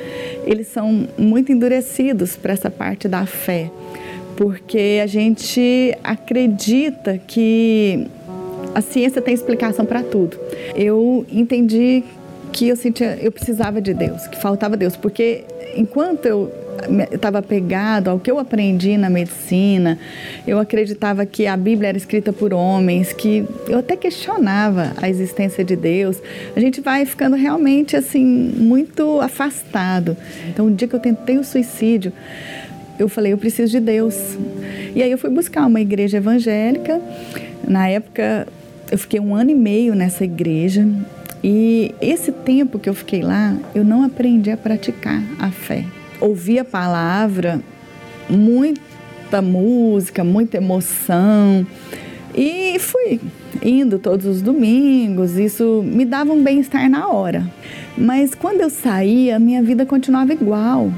eles 0.45 0.69
são 0.69 1.07
muito 1.19 1.53
endurecidos 1.53 2.35
para 2.35 2.53
essa 2.53 2.71
parte 2.71 3.09
da 3.09 3.27
fé, 3.27 3.71
porque 4.37 5.01
a 5.03 5.07
gente 5.07 5.95
acredita 6.03 7.19
que 7.19 8.07
a 8.75 8.81
ciência 8.81 9.21
tem 9.21 9.35
explicação 9.35 9.85
para 9.85 10.03
tudo. 10.03 10.39
Eu 10.75 11.27
entendi 11.31 12.03
que 12.53 12.69
eu 12.69 12.77
sentia, 12.77 13.19
eu 13.21 13.33
precisava 13.33 13.81
de 13.81 13.95
Deus, 13.95 14.27
que 14.27 14.41
faltava 14.41 14.77
Deus, 14.77 14.95
porque 14.97 15.45
enquanto 15.77 16.27
eu 16.27 16.53
estava 17.11 17.43
pegado 17.43 18.11
ao 18.11 18.19
que 18.19 18.31
eu 18.31 18.39
aprendi 18.39 18.97
na 18.97 19.09
medicina, 19.09 19.99
eu 20.47 20.59
acreditava 20.59 21.25
que 21.25 21.47
a 21.47 21.57
Bíblia 21.57 21.91
era 21.91 21.99
escrita 21.99 22.33
por 22.33 22.53
homens, 22.53 23.13
que 23.13 23.47
eu 23.69 23.79
até 23.79 23.97
questionava 23.97 24.93
a 25.01 25.09
existência 25.09 25.65
de 25.65 25.77
Deus. 25.77 26.19
A 26.57 26.61
gente 26.61 26.81
vai 26.81 27.05
ficando 27.07 27.37
realmente 27.37 27.97
assim 27.97 28.25
muito 28.25 29.21
afastado. 29.21 30.17
Então, 30.49 30.67
o 30.67 30.71
dia 30.71 30.89
que 30.89 30.95
eu 30.95 31.01
tentei 31.01 31.39
o 31.39 31.45
suicídio, 31.45 32.13
eu 32.99 33.09
falei, 33.09 33.33
eu 33.33 33.39
preciso 33.39 33.73
de 33.73 33.81
Deus. 33.81 34.17
E 34.95 35.03
aí 35.03 35.11
eu 35.11 35.19
fui 35.19 35.31
buscar 35.31 35.67
uma 35.67 35.81
igreja 35.81 36.19
evangélica. 36.19 37.01
Na 37.67 37.89
época, 37.89 38.47
eu 38.91 38.99
fiquei 38.99 39.21
um 39.21 39.35
ano 39.35 39.51
e 39.51 39.55
meio 39.55 39.95
nessa 39.95 40.25
igreja. 40.25 40.87
E 41.43 41.95
esse 42.01 42.31
tempo 42.31 42.79
que 42.79 42.89
eu 42.89 42.95
fiquei 42.95 43.23
lá, 43.23 43.57
eu 43.75 43.85
não 43.85 44.05
aprendi 44.05 44.51
a 44.51 44.57
praticar 44.57 45.23
a 45.39 45.51
fé. 45.51 45.85
Ouvi 46.21 46.59
a 46.59 46.65
palavra, 46.65 47.61
muita 48.31 49.43
música, 49.43 50.23
muita 50.23 50.59
emoção. 50.59 51.67
E 52.35 52.79
fui 52.79 53.21
indo 53.63 53.99
todos 53.99 54.25
os 54.25 54.41
domingos, 54.41 55.37
isso 55.37 55.83
me 55.85 56.05
dava 56.05 56.33
um 56.33 56.43
bem-estar 56.43 56.89
na 56.89 57.09
hora. 57.09 57.45
Mas 57.99 58.35
quando 58.35 58.61
eu 58.61 58.71
saía, 58.71 59.39
minha 59.39 59.63
vida 59.63 59.85
continuava 59.85 60.33
igual. 60.33 60.91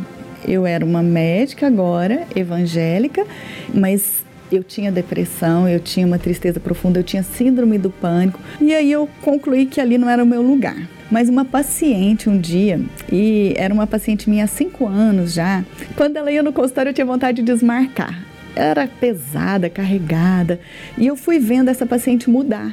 Eu 0.47 0.67
era 0.67 0.85
uma 0.85 1.03
médica 1.03 1.67
agora, 1.67 2.27
evangélica, 2.37 3.27
mas 3.73 4.24
eu 4.57 4.65
tinha 4.65 4.91
depressão, 4.91 5.69
eu 5.69 5.81
tinha 5.81 6.07
uma 6.07 6.19
tristeza 6.19 6.59
profunda, 6.61 6.99
eu 6.99 7.05
tinha 7.05 7.23
síndrome 7.23 7.79
do 7.79 7.91
pânico. 7.91 8.41
E 8.61 8.75
aí 8.75 8.91
eu 8.91 9.09
concluí 9.23 9.67
que 9.67 9.81
ali 9.81 9.99
não 9.99 10.09
era 10.09 10.23
o 10.23 10.27
meu 10.27 10.43
lugar. 10.43 10.77
Mas 11.11 11.29
uma 11.29 11.45
paciente 11.45 12.29
um 12.29 12.39
dia, 12.39 12.81
e 13.13 13.55
era 13.57 13.73
uma 13.73 13.87
paciente 13.87 14.29
minha 14.29 14.45
há 14.45 14.49
cinco 14.49 14.87
anos 14.87 15.35
já, 15.35 15.65
quando 15.97 16.17
ela 16.17 16.33
ia 16.33 16.43
no 16.43 16.53
consultório 16.53 16.91
eu 16.91 16.95
tinha 16.95 17.07
vontade 17.07 17.43
de 17.43 17.53
desmarcar. 17.53 18.25
Era 18.57 18.87
pesada, 18.87 19.69
carregada, 19.69 20.61
e 20.97 21.07
eu 21.07 21.17
fui 21.17 21.39
vendo 21.39 21.69
essa 21.69 21.85
paciente 21.85 22.31
mudar. 22.31 22.73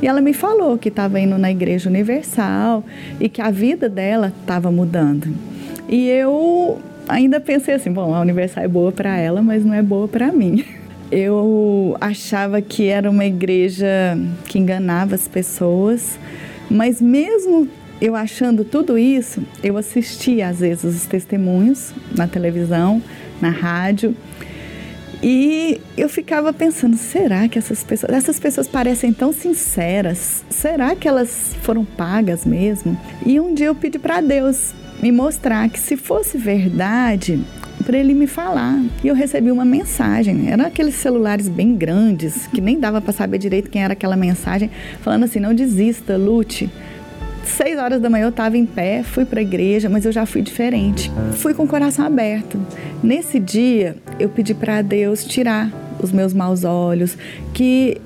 E 0.00 0.06
ela 0.08 0.20
me 0.20 0.32
falou 0.32 0.76
que 0.76 0.88
estava 0.88 1.20
indo 1.20 1.38
na 1.38 1.50
Igreja 1.50 1.88
Universal 1.88 2.84
e 3.20 3.28
que 3.28 3.40
a 3.40 3.50
vida 3.50 3.88
dela 3.88 4.32
estava 4.40 4.70
mudando. 4.70 5.32
E 5.88 6.08
eu 6.08 6.80
ainda 7.08 7.40
pensei 7.40 7.74
assim: 7.74 7.92
bom, 7.92 8.12
a 8.12 8.20
Universal 8.20 8.64
é 8.64 8.68
boa 8.68 8.90
para 8.90 9.16
ela, 9.16 9.40
mas 9.40 9.64
não 9.64 9.74
é 9.74 9.82
boa 9.82 10.08
para 10.08 10.32
mim. 10.32 10.64
eu 11.12 11.94
achava 12.00 12.62
que 12.62 12.88
era 12.88 13.10
uma 13.10 13.26
igreja 13.26 13.86
que 14.46 14.58
enganava 14.58 15.14
as 15.14 15.28
pessoas, 15.28 16.18
mas 16.70 17.02
mesmo 17.02 17.68
eu 18.00 18.16
achando 18.16 18.64
tudo 18.64 18.96
isso, 18.96 19.42
eu 19.62 19.76
assistia 19.76 20.48
às 20.48 20.60
vezes 20.60 20.84
os 20.84 21.06
testemunhos 21.06 21.92
na 22.16 22.26
televisão, 22.26 23.02
na 23.42 23.50
rádio, 23.50 24.16
e 25.22 25.80
eu 25.96 26.08
ficava 26.08 26.50
pensando, 26.52 26.96
será 26.96 27.46
que 27.46 27.58
essas 27.58 27.84
pessoas, 27.84 28.12
essas 28.12 28.40
pessoas 28.40 28.66
parecem 28.66 29.12
tão 29.12 29.32
sinceras? 29.32 30.42
Será 30.48 30.96
que 30.96 31.06
elas 31.06 31.54
foram 31.60 31.84
pagas 31.84 32.44
mesmo? 32.44 32.98
E 33.24 33.38
um 33.38 33.54
dia 33.54 33.66
eu 33.66 33.74
pedi 33.74 33.98
para 33.98 34.20
Deus 34.20 34.72
me 35.00 35.12
mostrar 35.12 35.68
que 35.68 35.78
se 35.78 35.96
fosse 35.96 36.38
verdade, 36.38 37.40
para 37.82 37.98
ele 37.98 38.14
me 38.14 38.26
falar. 38.26 38.80
E 39.02 39.08
eu 39.08 39.14
recebi 39.14 39.50
uma 39.50 39.64
mensagem. 39.64 40.50
Eram 40.50 40.66
aqueles 40.66 40.94
celulares 40.94 41.48
bem 41.48 41.74
grandes, 41.74 42.46
que 42.46 42.60
nem 42.60 42.78
dava 42.78 43.00
para 43.00 43.12
saber 43.12 43.38
direito 43.38 43.70
quem 43.70 43.82
era 43.82 43.92
aquela 43.92 44.16
mensagem, 44.16 44.70
falando 45.00 45.24
assim: 45.24 45.40
não 45.40 45.54
desista, 45.54 46.16
lute. 46.16 46.70
Seis 47.44 47.76
horas 47.76 48.00
da 48.00 48.08
manhã 48.08 48.26
eu 48.26 48.28
estava 48.28 48.56
em 48.56 48.64
pé, 48.64 49.02
fui 49.02 49.24
para 49.24 49.40
a 49.40 49.42
igreja, 49.42 49.88
mas 49.88 50.04
eu 50.04 50.12
já 50.12 50.24
fui 50.24 50.42
diferente. 50.42 51.10
Fui 51.32 51.52
com 51.52 51.64
o 51.64 51.68
coração 51.68 52.06
aberto. 52.06 52.58
Nesse 53.02 53.40
dia, 53.40 53.96
eu 54.18 54.28
pedi 54.28 54.54
para 54.54 54.80
Deus 54.80 55.24
tirar 55.24 55.68
os 56.00 56.12
meus 56.12 56.32
maus 56.32 56.64
olhos, 56.64 57.18
que 57.52 58.00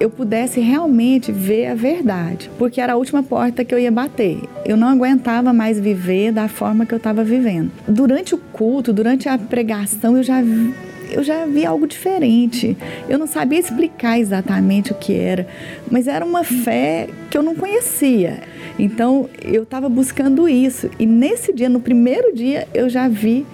eu 0.00 0.08
pudesse 0.08 0.60
realmente 0.60 1.30
ver 1.30 1.66
a 1.66 1.74
verdade, 1.74 2.50
porque 2.58 2.80
era 2.80 2.94
a 2.94 2.96
última 2.96 3.22
porta 3.22 3.62
que 3.62 3.74
eu 3.74 3.78
ia 3.78 3.92
bater. 3.92 4.40
Eu 4.64 4.74
não 4.76 4.88
aguentava 4.88 5.52
mais 5.52 5.78
viver 5.78 6.32
da 6.32 6.48
forma 6.48 6.86
que 6.86 6.94
eu 6.94 6.96
estava 6.96 7.22
vivendo. 7.22 7.70
Durante 7.86 8.34
o 8.34 8.38
culto, 8.38 8.94
durante 8.94 9.28
a 9.28 9.36
pregação, 9.36 10.16
eu 10.16 10.22
já 10.22 10.40
vi, 10.40 10.74
eu 11.12 11.22
já 11.22 11.44
vi 11.44 11.66
algo 11.66 11.86
diferente. 11.86 12.74
Eu 13.10 13.18
não 13.18 13.26
sabia 13.26 13.58
explicar 13.58 14.18
exatamente 14.18 14.90
o 14.90 14.94
que 14.94 15.14
era, 15.14 15.46
mas 15.90 16.08
era 16.08 16.24
uma 16.24 16.44
fé 16.44 17.06
que 17.30 17.36
eu 17.36 17.42
não 17.42 17.54
conhecia. 17.54 18.38
Então 18.78 19.28
eu 19.42 19.64
estava 19.64 19.90
buscando 19.90 20.48
isso 20.48 20.88
e 20.98 21.04
nesse 21.04 21.52
dia, 21.52 21.68
no 21.68 21.80
primeiro 21.80 22.34
dia, 22.34 22.66
eu 22.72 22.88
já 22.88 23.06
vi 23.06 23.44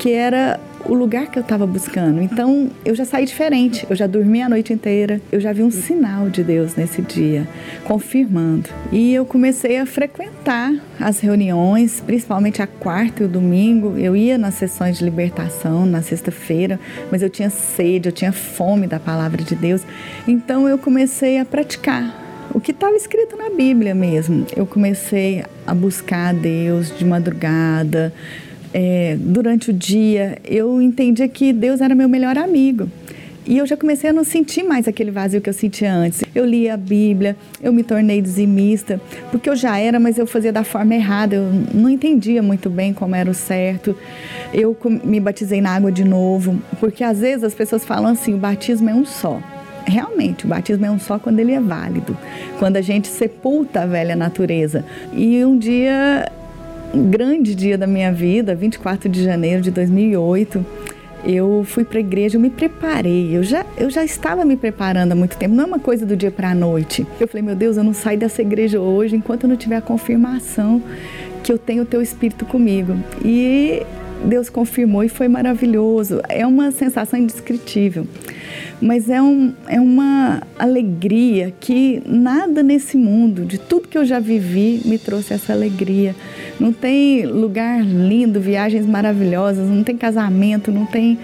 que 0.00 0.10
era 0.10 0.58
o 0.86 0.94
lugar 0.94 1.26
que 1.28 1.38
eu 1.38 1.42
estava 1.42 1.66
buscando. 1.66 2.20
Então 2.20 2.70
eu 2.84 2.94
já 2.94 3.04
saí 3.04 3.24
diferente, 3.24 3.86
eu 3.88 3.96
já 3.96 4.06
dormi 4.06 4.42
a 4.42 4.48
noite 4.48 4.72
inteira, 4.72 5.20
eu 5.30 5.40
já 5.40 5.52
vi 5.52 5.62
um 5.62 5.70
sinal 5.70 6.28
de 6.28 6.42
Deus 6.42 6.74
nesse 6.76 7.02
dia, 7.02 7.46
confirmando. 7.84 8.68
E 8.90 9.14
eu 9.14 9.24
comecei 9.24 9.78
a 9.78 9.86
frequentar 9.86 10.72
as 11.00 11.20
reuniões, 11.20 12.00
principalmente 12.00 12.62
a 12.62 12.66
quarta 12.66 13.22
e 13.22 13.26
o 13.26 13.28
domingo. 13.28 13.96
Eu 13.96 14.16
ia 14.16 14.36
nas 14.38 14.54
sessões 14.54 14.98
de 14.98 15.04
libertação 15.04 15.86
na 15.86 16.02
sexta-feira, 16.02 16.78
mas 17.10 17.22
eu 17.22 17.30
tinha 17.30 17.50
sede, 17.50 18.08
eu 18.08 18.12
tinha 18.12 18.32
fome 18.32 18.86
da 18.86 18.98
palavra 18.98 19.42
de 19.42 19.54
Deus. 19.54 19.82
Então 20.26 20.68
eu 20.68 20.78
comecei 20.78 21.38
a 21.38 21.44
praticar 21.44 22.22
o 22.54 22.60
que 22.60 22.72
estava 22.72 22.94
escrito 22.96 23.36
na 23.36 23.50
Bíblia 23.50 23.94
mesmo. 23.94 24.46
Eu 24.54 24.66
comecei 24.66 25.44
a 25.66 25.74
buscar 25.74 26.30
a 26.30 26.32
Deus 26.32 26.96
de 26.96 27.04
madrugada, 27.04 28.12
é, 28.72 29.16
durante 29.18 29.70
o 29.70 29.72
dia, 29.72 30.38
eu 30.44 30.80
entendia 30.80 31.28
que 31.28 31.52
Deus 31.52 31.80
era 31.80 31.94
meu 31.94 32.08
melhor 32.08 32.38
amigo. 32.38 32.88
E 33.44 33.58
eu 33.58 33.66
já 33.66 33.76
comecei 33.76 34.08
a 34.10 34.12
não 34.12 34.22
sentir 34.22 34.62
mais 34.62 34.86
aquele 34.86 35.10
vazio 35.10 35.40
que 35.40 35.50
eu 35.50 35.52
sentia 35.52 35.92
antes. 35.92 36.22
Eu 36.32 36.44
lia 36.44 36.74
a 36.74 36.76
Bíblia, 36.76 37.36
eu 37.60 37.72
me 37.72 37.82
tornei 37.82 38.22
dizimista, 38.22 39.00
porque 39.32 39.50
eu 39.50 39.56
já 39.56 39.78
era, 39.78 39.98
mas 39.98 40.16
eu 40.16 40.26
fazia 40.26 40.52
da 40.52 40.62
forma 40.62 40.94
errada, 40.94 41.34
eu 41.34 41.50
não 41.74 41.88
entendia 41.88 42.40
muito 42.40 42.70
bem 42.70 42.92
como 42.92 43.16
era 43.16 43.28
o 43.28 43.34
certo. 43.34 43.96
Eu 44.54 44.76
me 45.02 45.18
batizei 45.18 45.60
na 45.60 45.74
água 45.74 45.90
de 45.90 46.04
novo, 46.04 46.56
porque 46.78 47.02
às 47.02 47.18
vezes 47.18 47.42
as 47.42 47.54
pessoas 47.54 47.84
falam 47.84 48.12
assim: 48.12 48.32
o 48.34 48.38
batismo 48.38 48.88
é 48.88 48.94
um 48.94 49.04
só. 49.04 49.42
Realmente, 49.84 50.44
o 50.44 50.48
batismo 50.48 50.86
é 50.86 50.90
um 50.90 50.98
só 51.00 51.18
quando 51.18 51.40
ele 51.40 51.50
é 51.50 51.60
válido, 51.60 52.16
quando 52.60 52.76
a 52.76 52.80
gente 52.80 53.08
sepulta 53.08 53.82
a 53.82 53.86
velha 53.86 54.14
natureza. 54.14 54.84
E 55.12 55.44
um 55.44 55.58
dia 55.58 56.30
grande 56.94 57.54
dia 57.54 57.78
da 57.78 57.86
minha 57.86 58.12
vida, 58.12 58.54
24 58.54 59.08
de 59.08 59.22
janeiro 59.22 59.62
de 59.62 59.70
2008. 59.70 60.64
Eu 61.24 61.62
fui 61.64 61.84
para 61.84 61.98
a 61.98 62.00
igreja, 62.00 62.36
eu 62.36 62.40
me 62.40 62.50
preparei, 62.50 63.36
eu 63.36 63.44
já, 63.44 63.64
eu 63.78 63.88
já 63.88 64.04
estava 64.04 64.44
me 64.44 64.56
preparando 64.56 65.12
há 65.12 65.14
muito 65.14 65.36
tempo, 65.36 65.54
não 65.54 65.64
é 65.64 65.66
uma 65.68 65.78
coisa 65.78 66.04
do 66.04 66.16
dia 66.16 66.32
para 66.32 66.50
a 66.50 66.54
noite. 66.54 67.06
Eu 67.20 67.28
falei, 67.28 67.42
meu 67.42 67.54
Deus, 67.54 67.76
eu 67.76 67.84
não 67.84 67.94
saio 67.94 68.18
dessa 68.18 68.42
igreja 68.42 68.80
hoje 68.80 69.14
enquanto 69.14 69.44
eu 69.44 69.48
não 69.48 69.56
tiver 69.56 69.76
a 69.76 69.80
confirmação 69.80 70.82
que 71.44 71.52
eu 71.52 71.58
tenho 71.58 71.84
o 71.84 71.86
teu 71.86 72.02
espírito 72.02 72.44
comigo. 72.44 72.96
E 73.24 73.82
Deus 74.24 74.50
confirmou 74.50 75.04
e 75.04 75.08
foi 75.08 75.28
maravilhoso. 75.28 76.20
É 76.28 76.44
uma 76.44 76.72
sensação 76.72 77.18
indescritível 77.18 78.06
mas 78.80 79.08
é, 79.08 79.20
um, 79.20 79.52
é 79.68 79.80
uma 79.80 80.42
alegria 80.58 81.52
que 81.60 82.02
nada 82.06 82.62
nesse 82.62 82.96
mundo, 82.96 83.44
de 83.44 83.58
tudo 83.58 83.88
que 83.88 83.96
eu 83.96 84.04
já 84.04 84.18
vivi, 84.18 84.80
me 84.84 84.98
trouxe 84.98 85.34
essa 85.34 85.52
alegria. 85.52 86.14
Não 86.58 86.72
tem 86.72 87.26
lugar 87.26 87.82
lindo, 87.84 88.40
viagens 88.40 88.86
maravilhosas, 88.86 89.68
não 89.68 89.82
tem 89.82 89.96
casamento, 89.96 90.70
não 90.70 90.86
tem 90.86 91.18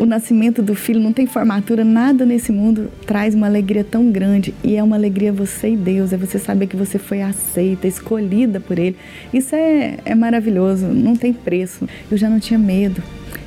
o 0.00 0.06
nascimento 0.06 0.62
do 0.62 0.74
filho, 0.74 0.98
não 0.98 1.12
tem 1.12 1.26
formatura, 1.26 1.84
nada 1.84 2.24
nesse 2.24 2.50
mundo 2.50 2.90
traz 3.06 3.34
uma 3.34 3.46
alegria 3.46 3.84
tão 3.84 4.10
grande. 4.10 4.54
E 4.64 4.74
é 4.74 4.82
uma 4.82 4.96
alegria 4.96 5.30
você 5.30 5.72
e 5.72 5.76
Deus, 5.76 6.10
é 6.10 6.16
você 6.16 6.38
saber 6.38 6.68
que 6.68 6.76
você 6.76 6.98
foi 6.98 7.20
aceita, 7.20 7.86
escolhida 7.86 8.58
por 8.58 8.78
Ele. 8.78 8.96
Isso 9.30 9.54
é, 9.54 9.98
é 10.06 10.14
maravilhoso, 10.14 10.86
não 10.86 11.14
tem 11.14 11.34
preço. 11.34 11.86
Eu 12.10 12.16
já 12.16 12.30
não 12.30 12.40
tinha 12.40 12.58
medo. 12.58 13.02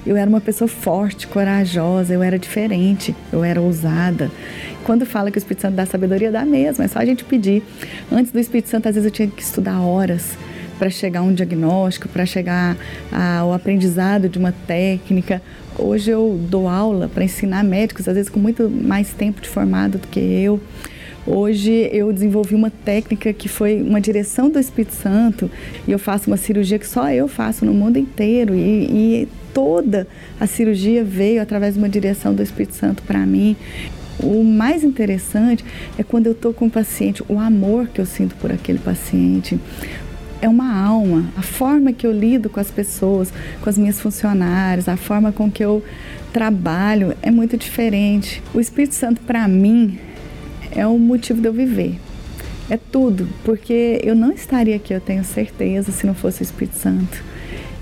Eu 0.05 0.15
era 0.15 0.29
uma 0.29 0.41
pessoa 0.41 0.67
forte, 0.67 1.25
corajosa, 1.25 2.13
eu 2.13 2.21
era 2.21 2.37
diferente, 2.37 3.15
eu 3.31 3.43
era 3.43 3.59
ousada. 3.59 4.29
Quando 4.83 5.07
fala 5.07 5.31
que 5.31 5.37
o 5.37 5.39
Espírito 5.39 5.61
Santo 5.61 5.75
dá 5.75 5.87
sabedoria, 5.87 6.31
dá 6.31 6.45
mesmo, 6.45 6.83
é 6.83 6.87
só 6.87 6.99
a 6.99 7.05
gente 7.05 7.23
pedir. 7.23 7.63
Antes 8.11 8.31
do 8.31 8.39
Espírito 8.39 8.69
Santo, 8.69 8.87
às 8.87 8.93
vezes 8.93 9.05
eu 9.05 9.11
tinha 9.11 9.27
que 9.27 9.41
estudar 9.41 9.81
horas 9.81 10.37
para 10.83 10.89
chegar 10.89 11.21
a 11.21 11.23
um 11.23 11.33
diagnóstico, 11.33 12.09
para 12.09 12.25
chegar 12.25 12.75
ao 13.09 13.53
aprendizado 13.53 14.27
de 14.27 14.37
uma 14.37 14.51
técnica. 14.51 15.41
Hoje 15.79 16.11
eu 16.11 16.37
dou 16.49 16.67
aula 16.67 17.07
para 17.07 17.23
ensinar 17.23 17.63
médicos, 17.63 18.05
às 18.05 18.15
vezes 18.15 18.29
com 18.29 18.37
muito 18.37 18.69
mais 18.69 19.13
tempo 19.13 19.39
de 19.39 19.47
formado 19.47 19.97
do 19.97 20.09
que 20.09 20.19
eu. 20.19 20.59
Hoje 21.25 21.89
eu 21.93 22.11
desenvolvi 22.11 22.53
uma 22.53 22.69
técnica 22.69 23.31
que 23.31 23.47
foi 23.47 23.81
uma 23.81 24.01
direção 24.01 24.49
do 24.49 24.59
Espírito 24.59 24.93
Santo 24.93 25.49
e 25.87 25.91
eu 25.93 25.97
faço 25.97 26.29
uma 26.29 26.35
cirurgia 26.35 26.77
que 26.77 26.85
só 26.85 27.09
eu 27.09 27.29
faço 27.29 27.63
no 27.63 27.73
mundo 27.73 27.97
inteiro 27.97 28.53
e, 28.53 29.23
e 29.23 29.29
toda 29.53 30.05
a 30.37 30.45
cirurgia 30.45 31.01
veio 31.01 31.41
através 31.41 31.75
de 31.75 31.79
uma 31.79 31.87
direção 31.87 32.35
do 32.35 32.43
Espírito 32.43 32.75
Santo 32.75 33.03
para 33.03 33.25
mim. 33.25 33.55
O 34.19 34.43
mais 34.43 34.83
interessante 34.83 35.65
é 35.97 36.03
quando 36.03 36.27
eu 36.27 36.33
estou 36.33 36.53
com 36.53 36.67
o 36.67 36.69
paciente, 36.69 37.23
o 37.27 37.39
amor 37.39 37.87
que 37.87 37.99
eu 37.99 38.05
sinto 38.05 38.35
por 38.35 38.51
aquele 38.51 38.79
paciente, 38.79 39.59
é 40.43 40.49
uma 40.49 40.77
alma. 40.77 41.31
A 41.37 41.41
forma 41.41 41.93
que 41.93 42.05
eu 42.05 42.11
lido 42.11 42.49
com 42.49 42.59
as 42.59 42.69
pessoas, 42.69 43.31
com 43.61 43.69
as 43.69 43.77
minhas 43.77 44.01
funcionárias, 44.01 44.89
a 44.89 44.97
forma 44.97 45.31
com 45.31 45.49
que 45.49 45.63
eu 45.63 45.81
trabalho 46.33 47.15
é 47.21 47.31
muito 47.31 47.55
diferente. 47.55 48.43
O 48.53 48.59
Espírito 48.59 48.93
Santo, 48.93 49.21
para 49.21 49.47
mim, 49.47 49.97
é 50.75 50.85
o 50.85 50.99
motivo 50.99 51.39
de 51.39 51.47
eu 51.47 51.53
viver. 51.53 51.97
É 52.69 52.75
tudo, 52.75 53.27
porque 53.45 54.01
eu 54.03 54.15
não 54.15 54.33
estaria 54.33 54.75
aqui, 54.75 54.93
eu 54.93 54.99
tenho 54.99 55.23
certeza, 55.23 55.93
se 55.93 56.05
não 56.05 56.13
fosse 56.13 56.41
o 56.41 56.43
Espírito 56.43 56.75
Santo. 56.75 57.23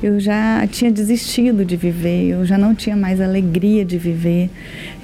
Eu 0.03 0.19
já 0.19 0.65
tinha 0.67 0.91
desistido 0.91 1.65
de 1.65 1.75
viver, 1.75 2.29
eu 2.29 2.45
já 2.45 2.59
não 2.59 2.75
tinha 2.75 2.95
mais 2.95 3.19
alegria 3.19 3.83
de 3.83 3.97
viver, 3.97 4.51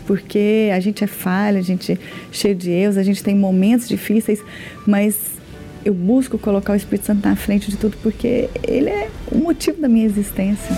porque 0.06 0.70
a 0.72 0.80
gente 0.80 1.04
é 1.04 1.08
falha, 1.08 1.58
a 1.58 1.64
gente 1.64 1.94
é 1.94 1.98
cheio 2.32 2.54
de 2.56 2.70
erros, 2.70 2.98
a 2.98 3.04
gente 3.04 3.24
tem 3.24 3.36
momentos 3.36 3.88
difíceis, 3.88 4.44
mas 4.86 5.37
eu 5.84 5.94
busco 5.94 6.38
colocar 6.38 6.74
o 6.74 6.76
Espírito 6.76 7.06
Santo 7.06 7.28
na 7.28 7.36
frente 7.36 7.70
de 7.70 7.78
tudo 7.78 7.98
porque 8.04 8.50
ele 8.64 8.90
é 8.90 9.10
o 9.32 9.38
motivo 9.38 9.82
da 9.82 9.88
minha 9.88 10.06
existência. 10.06 10.76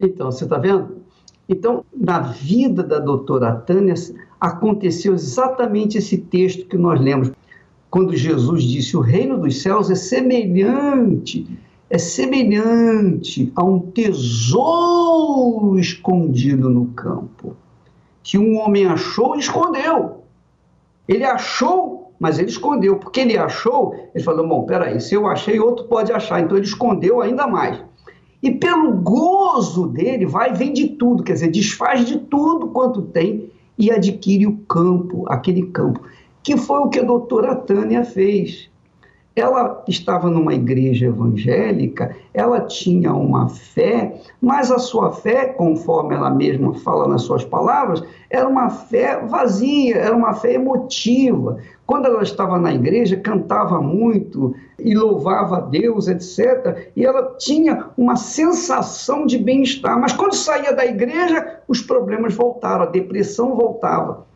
Então, 0.00 0.30
você 0.30 0.44
está 0.44 0.58
vendo? 0.58 1.02
Então, 1.48 1.84
na 1.94 2.20
vida 2.20 2.82
da 2.82 2.98
doutora 2.98 3.54
Tânia, 3.54 3.94
aconteceu 4.40 5.14
exatamente 5.14 5.98
esse 5.98 6.18
texto 6.18 6.66
que 6.66 6.76
nós 6.76 7.00
lemos, 7.00 7.30
quando 7.90 8.16
Jesus 8.16 8.64
disse: 8.64 8.96
O 8.96 9.00
reino 9.00 9.38
dos 9.38 9.60
céus 9.60 9.90
é 9.90 9.94
semelhante, 9.94 11.46
é 11.90 11.98
semelhante 11.98 13.52
a 13.54 13.62
um 13.62 13.78
tesouro 13.78 15.78
escondido 15.78 16.70
no 16.70 16.86
campo, 16.86 17.54
que 18.22 18.38
um 18.38 18.56
homem 18.56 18.86
achou 18.86 19.36
e 19.36 19.40
escondeu. 19.40 20.22
Ele 21.06 21.24
achou 21.24 21.91
mas 22.22 22.38
ele 22.38 22.50
escondeu, 22.50 22.98
porque 22.98 23.18
ele 23.18 23.36
achou, 23.36 23.96
ele 24.14 24.22
falou, 24.22 24.46
bom, 24.46 24.62
peraí, 24.62 25.00
se 25.00 25.12
eu 25.12 25.26
achei, 25.26 25.58
outro 25.58 25.86
pode 25.86 26.12
achar, 26.12 26.40
então 26.40 26.56
ele 26.56 26.64
escondeu 26.64 27.20
ainda 27.20 27.48
mais. 27.48 27.82
E 28.40 28.48
pelo 28.48 28.92
gozo 28.92 29.88
dele, 29.88 30.24
vai, 30.24 30.52
vende 30.52 30.86
tudo, 30.90 31.24
quer 31.24 31.32
dizer, 31.32 31.50
desfaz 31.50 32.06
de 32.06 32.20
tudo 32.20 32.68
quanto 32.68 33.02
tem 33.02 33.50
e 33.76 33.90
adquire 33.90 34.46
o 34.46 34.56
campo, 34.68 35.24
aquele 35.26 35.66
campo, 35.66 36.00
que 36.44 36.56
foi 36.56 36.78
o 36.78 36.88
que 36.88 37.00
a 37.00 37.04
doutora 37.04 37.56
Tânia 37.56 38.04
fez 38.04 38.70
ela 39.34 39.82
estava 39.88 40.28
numa 40.28 40.54
igreja 40.54 41.06
evangélica, 41.06 42.14
ela 42.34 42.60
tinha 42.60 43.14
uma 43.14 43.48
fé, 43.48 44.20
mas 44.40 44.70
a 44.70 44.78
sua 44.78 45.12
fé, 45.12 45.46
conforme 45.46 46.14
ela 46.14 46.30
mesma 46.30 46.74
fala 46.74 47.08
nas 47.08 47.22
suas 47.22 47.44
palavras, 47.44 48.02
era 48.28 48.46
uma 48.46 48.68
fé 48.68 49.24
vazia, 49.26 49.96
era 49.96 50.14
uma 50.14 50.34
fé 50.34 50.54
emotiva. 50.54 51.58
Quando 51.86 52.06
ela 52.06 52.22
estava 52.22 52.58
na 52.58 52.72
igreja, 52.72 53.16
cantava 53.16 53.80
muito 53.80 54.54
e 54.78 54.94
louvava 54.94 55.58
a 55.58 55.60
Deus, 55.60 56.08
etc. 56.08 56.90
E 56.94 57.04
ela 57.04 57.34
tinha 57.38 57.86
uma 57.96 58.16
sensação 58.16 59.26
de 59.26 59.38
bem-estar. 59.38 59.98
Mas 59.98 60.12
quando 60.12 60.34
saía 60.34 60.72
da 60.72 60.86
igreja, 60.86 61.60
os 61.68 61.80
problemas 61.80 62.34
voltaram, 62.34 62.82
a 62.82 62.86
depressão 62.86 63.54
voltava. 63.54 64.26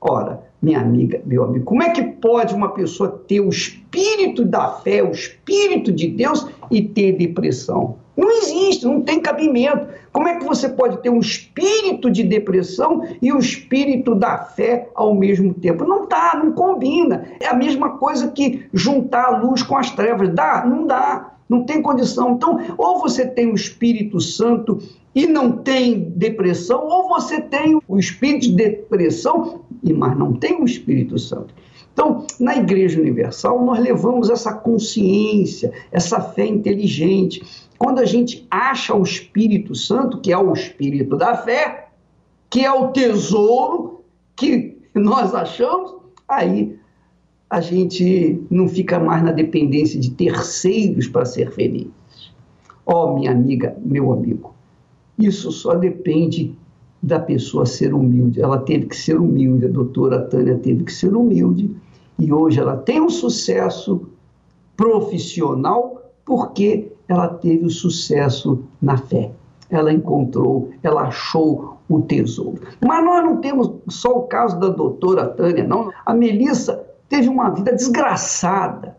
Ora, 0.00 0.42
minha 0.64 0.80
amiga, 0.80 1.20
meu 1.26 1.44
amigo, 1.44 1.64
como 1.64 1.82
é 1.82 1.90
que 1.90 2.02
pode 2.02 2.54
uma 2.54 2.70
pessoa 2.70 3.22
ter 3.28 3.40
o 3.40 3.50
espírito 3.50 4.44
da 4.44 4.68
fé, 4.68 5.02
o 5.02 5.10
espírito 5.10 5.92
de 5.92 6.08
Deus 6.08 6.46
e 6.70 6.82
ter 6.82 7.12
depressão? 7.12 7.96
Não 8.16 8.30
existe, 8.30 8.86
não 8.86 9.02
tem 9.02 9.20
cabimento. 9.20 9.88
Como 10.12 10.28
é 10.28 10.38
que 10.38 10.44
você 10.44 10.68
pode 10.68 10.98
ter 11.02 11.10
um 11.10 11.18
espírito 11.18 12.10
de 12.10 12.22
depressão 12.22 13.02
e 13.20 13.32
o 13.32 13.38
espírito 13.38 14.14
da 14.14 14.38
fé 14.38 14.88
ao 14.94 15.14
mesmo 15.14 15.52
tempo? 15.52 15.84
Não 15.84 16.06
dá, 16.08 16.40
não 16.42 16.52
combina. 16.52 17.26
É 17.40 17.48
a 17.48 17.54
mesma 17.54 17.98
coisa 17.98 18.28
que 18.28 18.66
juntar 18.72 19.24
a 19.24 19.38
luz 19.38 19.62
com 19.62 19.76
as 19.76 19.90
trevas. 19.90 20.32
Dá? 20.32 20.64
Não 20.64 20.86
dá. 20.86 21.33
Não 21.48 21.64
tem 21.64 21.82
condição. 21.82 22.32
Então, 22.32 22.60
ou 22.78 23.00
você 23.00 23.26
tem 23.26 23.50
o 23.50 23.54
Espírito 23.54 24.20
Santo 24.20 24.78
e 25.14 25.26
não 25.26 25.52
tem 25.52 26.00
depressão, 26.00 26.86
ou 26.88 27.08
você 27.08 27.40
tem 27.40 27.80
o 27.86 27.98
espírito 27.98 28.48
de 28.48 28.52
depressão, 28.56 29.60
mas 29.82 30.18
não 30.18 30.32
tem 30.32 30.60
o 30.60 30.64
Espírito 30.64 31.18
Santo. 31.18 31.54
Então, 31.92 32.26
na 32.40 32.56
Igreja 32.56 33.00
Universal, 33.00 33.64
nós 33.64 33.78
levamos 33.78 34.28
essa 34.28 34.52
consciência, 34.52 35.72
essa 35.92 36.20
fé 36.20 36.44
inteligente. 36.44 37.40
Quando 37.78 38.00
a 38.00 38.04
gente 38.04 38.44
acha 38.50 38.92
o 38.92 39.02
Espírito 39.04 39.76
Santo, 39.76 40.20
que 40.20 40.32
é 40.32 40.36
o 40.36 40.52
Espírito 40.52 41.16
da 41.16 41.36
fé, 41.36 41.90
que 42.50 42.64
é 42.64 42.72
o 42.72 42.88
tesouro 42.88 44.02
que 44.34 44.76
nós 44.92 45.32
achamos, 45.32 45.94
aí 46.26 46.76
a 47.54 47.60
gente 47.60 48.44
não 48.50 48.66
fica 48.66 48.98
mais 48.98 49.22
na 49.22 49.30
dependência 49.30 50.00
de 50.00 50.10
terceiros 50.10 51.06
para 51.06 51.24
ser 51.24 51.52
feliz. 51.52 51.86
Ó, 52.84 53.06
oh, 53.06 53.14
minha 53.14 53.30
amiga, 53.30 53.76
meu 53.80 54.12
amigo, 54.12 54.52
isso 55.16 55.52
só 55.52 55.76
depende 55.76 56.52
da 57.00 57.20
pessoa 57.20 57.64
ser 57.64 57.94
humilde. 57.94 58.42
Ela 58.42 58.58
teve 58.58 58.86
que 58.86 58.96
ser 58.96 59.20
humilde, 59.20 59.66
a 59.66 59.68
doutora 59.68 60.22
Tânia 60.22 60.58
teve 60.58 60.82
que 60.82 60.92
ser 60.92 61.14
humilde, 61.14 61.70
e 62.18 62.32
hoje 62.32 62.58
ela 62.58 62.76
tem 62.76 63.00
um 63.00 63.08
sucesso 63.08 64.08
profissional 64.76 66.02
porque 66.24 66.90
ela 67.06 67.28
teve 67.28 67.66
o 67.66 67.70
sucesso 67.70 68.64
na 68.82 68.96
fé. 68.96 69.30
Ela 69.70 69.92
encontrou, 69.92 70.70
ela 70.82 71.02
achou 71.02 71.76
o 71.88 72.00
tesouro. 72.00 72.62
Mas 72.84 73.04
nós 73.04 73.24
não 73.24 73.36
temos 73.36 73.70
só 73.88 74.10
o 74.18 74.22
caso 74.22 74.58
da 74.58 74.70
doutora 74.70 75.28
Tânia, 75.28 75.62
não. 75.62 75.92
A 76.04 76.12
Melissa 76.12 76.93
teve 77.14 77.28
uma 77.28 77.50
vida 77.50 77.72
desgraçada. 77.72 78.96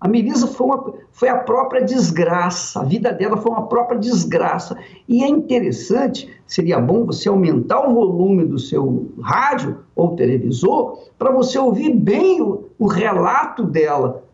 A 0.00 0.08
Melissa 0.08 0.46
foi, 0.46 0.66
uma, 0.66 0.94
foi 1.12 1.28
a 1.28 1.36
própria 1.36 1.84
desgraça, 1.84 2.80
a 2.80 2.84
vida 2.84 3.12
dela 3.12 3.36
foi 3.36 3.52
uma 3.52 3.66
própria 3.66 3.98
desgraça. 3.98 4.78
E 5.06 5.22
é 5.22 5.28
interessante, 5.28 6.26
seria 6.46 6.80
bom 6.80 7.04
você 7.04 7.28
aumentar 7.28 7.86
o 7.86 7.92
volume 7.92 8.46
do 8.46 8.58
seu 8.58 9.12
rádio 9.20 9.80
ou 9.94 10.16
televisor 10.16 11.00
para 11.18 11.30
você 11.30 11.58
ouvir 11.58 11.94
bem 11.94 12.40
o, 12.40 12.70
o 12.78 12.86
relato 12.86 13.62
dela, 13.62 14.24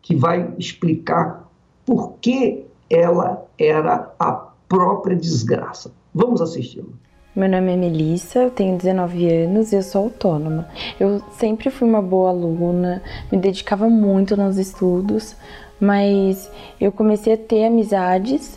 que 0.00 0.16
vai 0.16 0.54
explicar 0.56 1.46
por 1.84 2.14
que 2.22 2.64
ela 2.88 3.46
era 3.58 4.14
a 4.18 4.32
própria 4.66 5.14
desgraça. 5.14 5.92
Vamos 6.14 6.40
assisti-lo. 6.40 6.94
Meu 7.36 7.50
nome 7.50 7.70
é 7.70 7.76
Melissa, 7.76 8.38
eu 8.38 8.50
tenho 8.50 8.78
19 8.78 9.30
anos 9.30 9.70
e 9.70 9.76
eu 9.76 9.82
sou 9.82 10.04
autônoma. 10.04 10.66
Eu 10.98 11.20
sempre 11.32 11.68
fui 11.68 11.86
uma 11.86 12.00
boa 12.00 12.30
aluna, 12.30 13.02
me 13.30 13.36
dedicava 13.36 13.90
muito 13.90 14.34
nos 14.38 14.56
estudos, 14.56 15.36
mas 15.78 16.50
eu 16.80 16.90
comecei 16.90 17.34
a 17.34 17.36
ter 17.36 17.66
amizades 17.66 18.56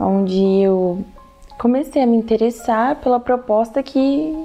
onde 0.00 0.36
eu 0.36 1.04
comecei 1.60 2.02
a 2.02 2.06
me 2.08 2.16
interessar 2.16 2.96
pela 2.96 3.20
proposta 3.20 3.84
que, 3.84 4.36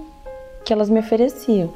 que 0.64 0.72
elas 0.72 0.88
me 0.88 1.00
ofereciam. 1.00 1.74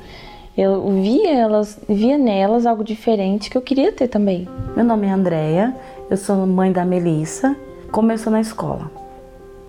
Eu 0.56 0.88
via 1.02 1.34
elas, 1.34 1.80
via 1.90 2.16
nelas 2.16 2.68
algo 2.68 2.84
diferente 2.84 3.50
que 3.50 3.58
eu 3.58 3.62
queria 3.64 3.92
ter 3.92 4.08
também. 4.08 4.48
Meu 4.76 4.86
nome 4.86 5.08
é 5.08 5.10
Andréia, 5.10 5.76
eu 6.12 6.18
sou 6.18 6.46
mãe 6.46 6.72
da 6.72 6.86
Melissa. 6.86 7.56
Começou 7.92 8.32
na 8.32 8.42
escola. 8.42 9.07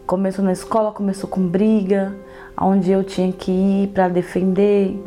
Começou 0.08 0.42
na 0.42 0.52
escola, 0.52 0.90
começou 0.90 1.28
com 1.28 1.46
briga, 1.46 2.16
onde 2.58 2.90
eu 2.90 3.04
tinha 3.04 3.30
que 3.30 3.50
ir 3.50 3.88
para 3.88 4.08
defender. 4.08 4.98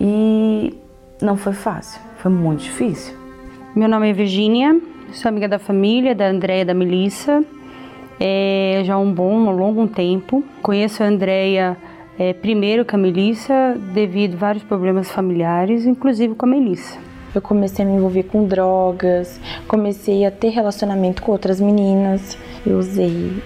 E 0.00 0.72
não 1.20 1.36
foi 1.36 1.52
fácil, 1.52 2.00
foi 2.18 2.30
muito 2.30 2.62
difícil. 2.62 3.12
Meu 3.74 3.88
nome 3.88 4.10
é 4.10 4.12
Virginia, 4.12 4.80
sou 5.14 5.28
amiga 5.28 5.48
da 5.48 5.58
família, 5.58 6.14
da 6.14 6.28
Andréia 6.28 6.62
e 6.62 6.64
da 6.64 6.74
Melissa. 6.74 7.44
é, 8.20 8.82
já 8.84 8.94
há 8.94 8.98
um 8.98 9.12
bom, 9.12 9.34
um 9.34 9.50
longo 9.50 9.88
tempo. 9.88 10.44
Conheço 10.62 11.02
a 11.02 11.06
Andrea 11.06 11.76
é, 12.16 12.32
primeiro 12.32 12.84
com 12.84 12.94
a 12.94 12.98
Melissa 13.00 13.76
devido 13.92 14.34
a 14.34 14.38
vários 14.38 14.62
problemas 14.62 15.10
familiares, 15.10 15.86
inclusive 15.86 16.36
com 16.36 16.46
a 16.46 16.50
Melissa. 16.50 17.00
Eu 17.34 17.42
comecei 17.42 17.84
a 17.84 17.88
me 17.88 17.96
envolver 17.96 18.22
com 18.22 18.46
drogas, 18.46 19.40
comecei 19.66 20.24
a 20.24 20.30
ter 20.30 20.50
relacionamento 20.50 21.20
com 21.20 21.32
outras 21.32 21.60
meninas. 21.60 22.38
Eu 22.64 22.78
usei 22.78 23.42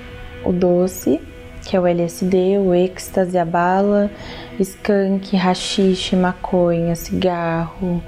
o 0.49 0.53
doce, 0.53 1.21
que 1.67 1.77
é 1.77 1.81
o 1.81 1.87
LSD, 1.87 2.59
o 2.59 2.75
êxtase, 2.75 3.37
a 3.37 3.45
bala, 3.45 4.11
skunk, 4.59 5.37
rachixe, 5.37 6.17
maconha, 6.17 6.95
cigarro, 6.95 8.03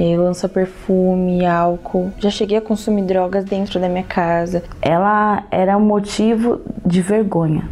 eh, 0.00 0.16
lança 0.16 0.48
perfume, 0.48 1.46
álcool. 1.46 2.10
Já 2.18 2.30
cheguei 2.30 2.58
a 2.58 2.60
consumir 2.60 3.02
drogas 3.02 3.44
dentro 3.44 3.78
da 3.78 3.88
minha 3.88 4.02
casa. 4.02 4.64
Ela 4.82 5.44
era 5.50 5.76
um 5.76 5.84
motivo 5.84 6.60
de 6.84 7.00
vergonha. 7.00 7.68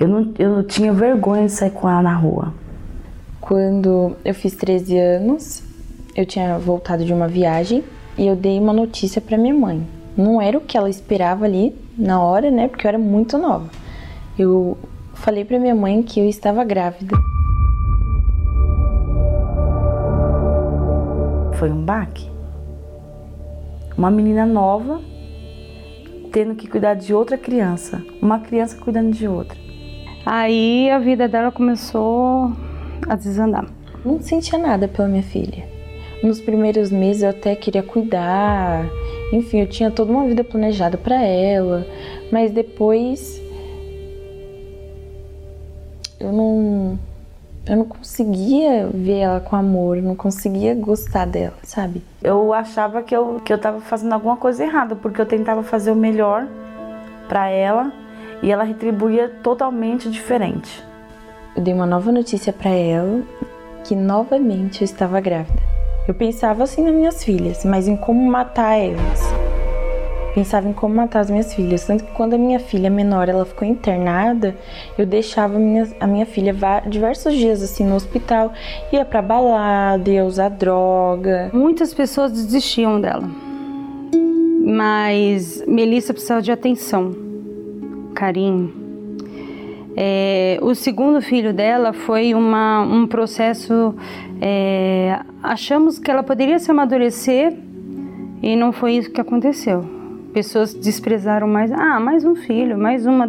Eu 0.00 0.08
não, 0.08 0.32
eu 0.36 0.56
não 0.56 0.62
tinha 0.64 0.92
vergonha 0.92 1.46
de 1.46 1.52
sair 1.52 1.70
com 1.70 1.88
ela 1.88 2.02
na 2.02 2.14
rua. 2.14 2.52
Quando 3.40 4.16
eu 4.24 4.34
fiz 4.34 4.56
13 4.56 4.98
anos, 4.98 5.62
eu 6.16 6.26
tinha 6.26 6.58
voltado 6.58 7.04
de 7.04 7.12
uma 7.12 7.28
viagem 7.28 7.84
e 8.18 8.26
eu 8.26 8.34
dei 8.34 8.58
uma 8.58 8.72
notícia 8.72 9.20
para 9.20 9.38
minha 9.38 9.54
mãe. 9.54 9.86
Não 10.16 10.42
era 10.42 10.58
o 10.58 10.60
que 10.60 10.76
ela 10.76 10.90
esperava 10.90 11.44
ali 11.44 11.74
na 11.96 12.20
hora, 12.20 12.50
né? 12.50 12.68
Porque 12.68 12.86
eu 12.86 12.90
era 12.90 12.98
muito 12.98 13.38
nova. 13.38 13.68
Eu 14.38 14.78
falei 15.14 15.44
para 15.44 15.58
minha 15.58 15.74
mãe 15.74 16.02
que 16.02 16.20
eu 16.20 16.28
estava 16.28 16.64
grávida. 16.64 17.16
Foi 21.54 21.70
um 21.70 21.84
baque. 21.84 22.30
Uma 23.96 24.10
menina 24.10 24.46
nova 24.46 25.00
tendo 26.32 26.54
que 26.54 26.66
cuidar 26.66 26.94
de 26.94 27.12
outra 27.12 27.36
criança, 27.36 28.02
uma 28.20 28.40
criança 28.40 28.76
cuidando 28.80 29.12
de 29.12 29.28
outra. 29.28 29.56
Aí 30.24 30.88
a 30.90 30.98
vida 30.98 31.28
dela 31.28 31.52
começou 31.52 32.52
a 33.06 33.14
desandar. 33.14 33.66
Não 34.04 34.20
sentia 34.20 34.58
nada 34.58 34.88
pela 34.88 35.08
minha 35.08 35.22
filha. 35.22 35.71
Nos 36.22 36.40
primeiros 36.40 36.92
meses 36.92 37.22
eu 37.22 37.30
até 37.30 37.56
queria 37.56 37.82
cuidar, 37.82 38.86
enfim, 39.32 39.60
eu 39.60 39.66
tinha 39.66 39.90
toda 39.90 40.12
uma 40.12 40.24
vida 40.24 40.44
planejada 40.44 40.96
para 40.96 41.20
ela, 41.20 41.84
mas 42.30 42.52
depois 42.52 43.42
eu 46.20 46.30
não 46.30 46.98
eu 47.66 47.76
não 47.76 47.84
conseguia 47.84 48.88
ver 48.92 49.18
ela 49.18 49.40
com 49.40 49.56
amor, 49.56 49.96
eu 49.96 50.02
não 50.02 50.14
conseguia 50.14 50.74
gostar 50.74 51.26
dela, 51.26 51.54
sabe? 51.62 52.02
Eu 52.22 52.52
achava 52.52 53.02
que 53.02 53.16
eu 53.16 53.40
que 53.44 53.52
eu 53.52 53.58
tava 53.58 53.80
fazendo 53.80 54.12
alguma 54.12 54.36
coisa 54.36 54.62
errada, 54.62 54.94
porque 54.94 55.20
eu 55.20 55.26
tentava 55.26 55.62
fazer 55.64 55.90
o 55.90 55.96
melhor 55.96 56.46
para 57.28 57.48
ela 57.48 57.92
e 58.42 58.50
ela 58.50 58.62
retribuía 58.62 59.28
totalmente 59.42 60.08
diferente. 60.08 60.84
Eu 61.56 61.62
dei 61.62 61.74
uma 61.74 61.86
nova 61.86 62.12
notícia 62.12 62.52
para 62.52 62.70
ela 62.70 63.22
que 63.84 63.96
novamente 63.96 64.82
eu 64.82 64.84
estava 64.84 65.20
grávida. 65.20 65.71
Eu 66.06 66.14
pensava 66.14 66.64
assim 66.64 66.82
nas 66.82 66.94
minhas 66.94 67.22
filhas, 67.22 67.64
mas 67.64 67.86
em 67.86 67.96
como 67.96 68.28
matar 68.28 68.76
elas. 68.76 69.20
Pensava 70.34 70.68
em 70.68 70.72
como 70.72 70.94
matar 70.94 71.20
as 71.20 71.30
minhas 71.30 71.54
filhas, 71.54 71.86
tanto 71.86 72.04
que 72.04 72.10
quando 72.12 72.34
a 72.34 72.38
minha 72.38 72.58
filha 72.58 72.90
menor 72.90 73.28
ela 73.28 73.44
ficou 73.44 73.68
internada, 73.68 74.56
eu 74.98 75.06
deixava 75.06 75.56
a 75.56 75.58
minha, 75.58 75.88
a 76.00 76.06
minha 76.06 76.26
filha 76.26 76.54
diversos 76.86 77.34
dias 77.34 77.62
assim 77.62 77.84
no 77.84 77.94
hospital, 77.94 78.52
ia 78.90 79.04
para 79.04 79.22
balada, 79.22 80.10
ia 80.10 80.24
usar 80.24 80.48
droga. 80.48 81.50
Muitas 81.52 81.94
pessoas 81.94 82.32
desistiam 82.32 83.00
dela, 83.00 83.28
mas 84.64 85.62
Melissa 85.68 86.12
precisava 86.12 86.42
de 86.42 86.50
atenção 86.50 87.12
carinho. 88.14 88.81
É, 89.96 90.58
o 90.62 90.74
segundo 90.74 91.20
filho 91.20 91.52
dela 91.52 91.92
foi 91.92 92.34
uma, 92.34 92.82
um 92.82 93.06
processo. 93.06 93.94
É, 94.40 95.20
achamos 95.42 95.98
que 95.98 96.10
ela 96.10 96.22
poderia 96.22 96.58
se 96.58 96.70
amadurecer 96.70 97.54
e 98.42 98.56
não 98.56 98.72
foi 98.72 98.94
isso 98.94 99.10
que 99.10 99.20
aconteceu. 99.20 99.84
Pessoas 100.32 100.72
desprezaram 100.72 101.46
mais. 101.46 101.70
Ah, 101.70 102.00
mais 102.00 102.24
um 102.24 102.34
filho, 102.34 102.78
mais 102.78 103.06
uma, 103.06 103.28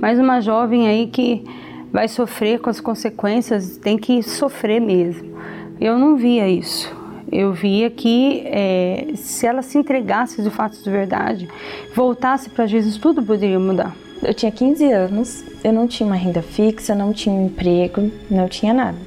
mais 0.00 0.18
uma 0.18 0.40
jovem 0.40 0.88
aí 0.88 1.08
que 1.08 1.44
vai 1.92 2.08
sofrer 2.08 2.60
com 2.60 2.70
as 2.70 2.80
consequências, 2.80 3.76
tem 3.76 3.98
que 3.98 4.22
sofrer 4.22 4.80
mesmo. 4.80 5.36
Eu 5.80 5.98
não 5.98 6.16
via 6.16 6.48
isso. 6.48 6.94
Eu 7.30 7.52
via 7.52 7.90
que 7.90 8.42
é, 8.46 9.08
se 9.16 9.46
ela 9.46 9.60
se 9.60 9.76
entregasse 9.76 10.40
de 10.40 10.50
fato 10.50 10.80
de 10.82 10.88
verdade, 10.88 11.48
voltasse 11.94 12.48
para 12.48 12.66
Jesus, 12.66 12.96
tudo 12.96 13.22
poderia 13.22 13.58
mudar. 13.58 13.92
Eu 14.26 14.34
tinha 14.34 14.50
15 14.50 14.92
anos, 14.92 15.44
eu 15.62 15.72
não 15.72 15.86
tinha 15.86 16.04
uma 16.04 16.16
renda 16.16 16.42
fixa, 16.42 16.96
não 16.96 17.12
tinha 17.12 17.32
um 17.32 17.46
emprego, 17.46 18.10
não 18.28 18.48
tinha 18.48 18.74
nada. 18.74 18.98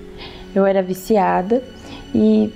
Eu 0.55 0.65
era 0.65 0.81
viciada 0.81 1.61
e 2.15 2.53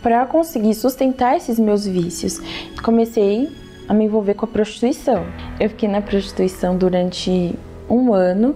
para 0.00 0.24
conseguir 0.26 0.74
sustentar 0.74 1.36
esses 1.36 1.58
meus 1.58 1.84
vícios, 1.84 2.40
comecei 2.84 3.50
a 3.88 3.92
me 3.92 4.04
envolver 4.04 4.34
com 4.34 4.44
a 4.44 4.48
prostituição. 4.48 5.26
Eu 5.58 5.68
fiquei 5.68 5.88
na 5.88 6.00
prostituição 6.00 6.76
durante 6.76 7.52
um 7.90 8.14
ano 8.14 8.54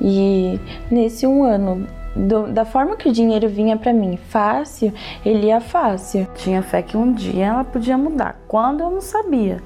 e 0.00 0.58
nesse 0.90 1.28
um 1.28 1.44
ano 1.44 1.86
do, 2.16 2.48
da 2.48 2.64
forma 2.64 2.96
que 2.96 3.08
o 3.08 3.12
dinheiro 3.12 3.48
vinha 3.48 3.76
para 3.76 3.92
mim 3.92 4.16
fácil, 4.16 4.92
ele 5.24 5.46
ia 5.46 5.60
fácil. 5.60 6.26
Tinha 6.34 6.60
fé 6.60 6.82
que 6.82 6.96
um 6.96 7.12
dia 7.12 7.46
ela 7.46 7.62
podia 7.62 7.96
mudar. 7.96 8.40
Quando 8.48 8.80
eu 8.80 8.90
não 8.90 9.00
sabia, 9.00 9.62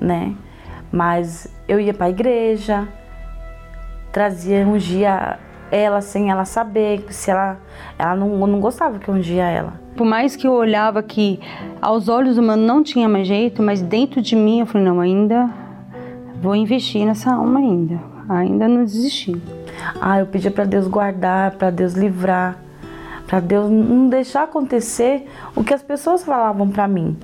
né? 0.00 0.34
Mas 0.90 1.54
eu 1.68 1.80
ia 1.80 1.92
para 1.92 2.06
a 2.06 2.10
igreja, 2.10 2.86
trazia, 4.12 4.66
ungia 4.66 5.38
ela 5.70 6.00
sem 6.00 6.30
ela 6.30 6.44
saber, 6.44 7.04
se 7.10 7.30
ela, 7.30 7.58
ela 7.98 8.14
não, 8.14 8.46
não 8.46 8.60
gostava 8.60 8.98
que 8.98 9.08
eu 9.08 9.14
ungia 9.14 9.44
ela. 9.44 9.74
Por 9.96 10.06
mais 10.06 10.36
que 10.36 10.46
eu 10.46 10.52
olhava 10.52 11.02
que 11.02 11.40
aos 11.80 12.08
olhos 12.08 12.38
humanos 12.38 12.66
não 12.66 12.82
tinha 12.82 13.08
mais 13.08 13.26
jeito, 13.26 13.62
mas 13.62 13.82
dentro 13.82 14.22
de 14.22 14.36
mim 14.36 14.60
eu 14.60 14.66
falei, 14.66 14.86
não, 14.86 15.00
ainda 15.00 15.50
vou 16.40 16.54
investir 16.54 17.04
nessa 17.04 17.34
alma 17.34 17.58
ainda, 17.58 18.00
ainda 18.28 18.68
não 18.68 18.84
desisti. 18.84 19.40
Ah, 20.00 20.20
eu 20.20 20.26
pedia 20.26 20.50
para 20.50 20.64
Deus 20.64 20.86
guardar, 20.86 21.52
para 21.52 21.70
Deus 21.70 21.94
livrar, 21.94 22.58
para 23.26 23.40
Deus 23.40 23.68
não 23.70 24.08
deixar 24.08 24.44
acontecer 24.44 25.26
o 25.54 25.64
que 25.64 25.74
as 25.74 25.82
pessoas 25.82 26.22
falavam 26.22 26.70
para 26.70 26.86
mim 26.86 27.16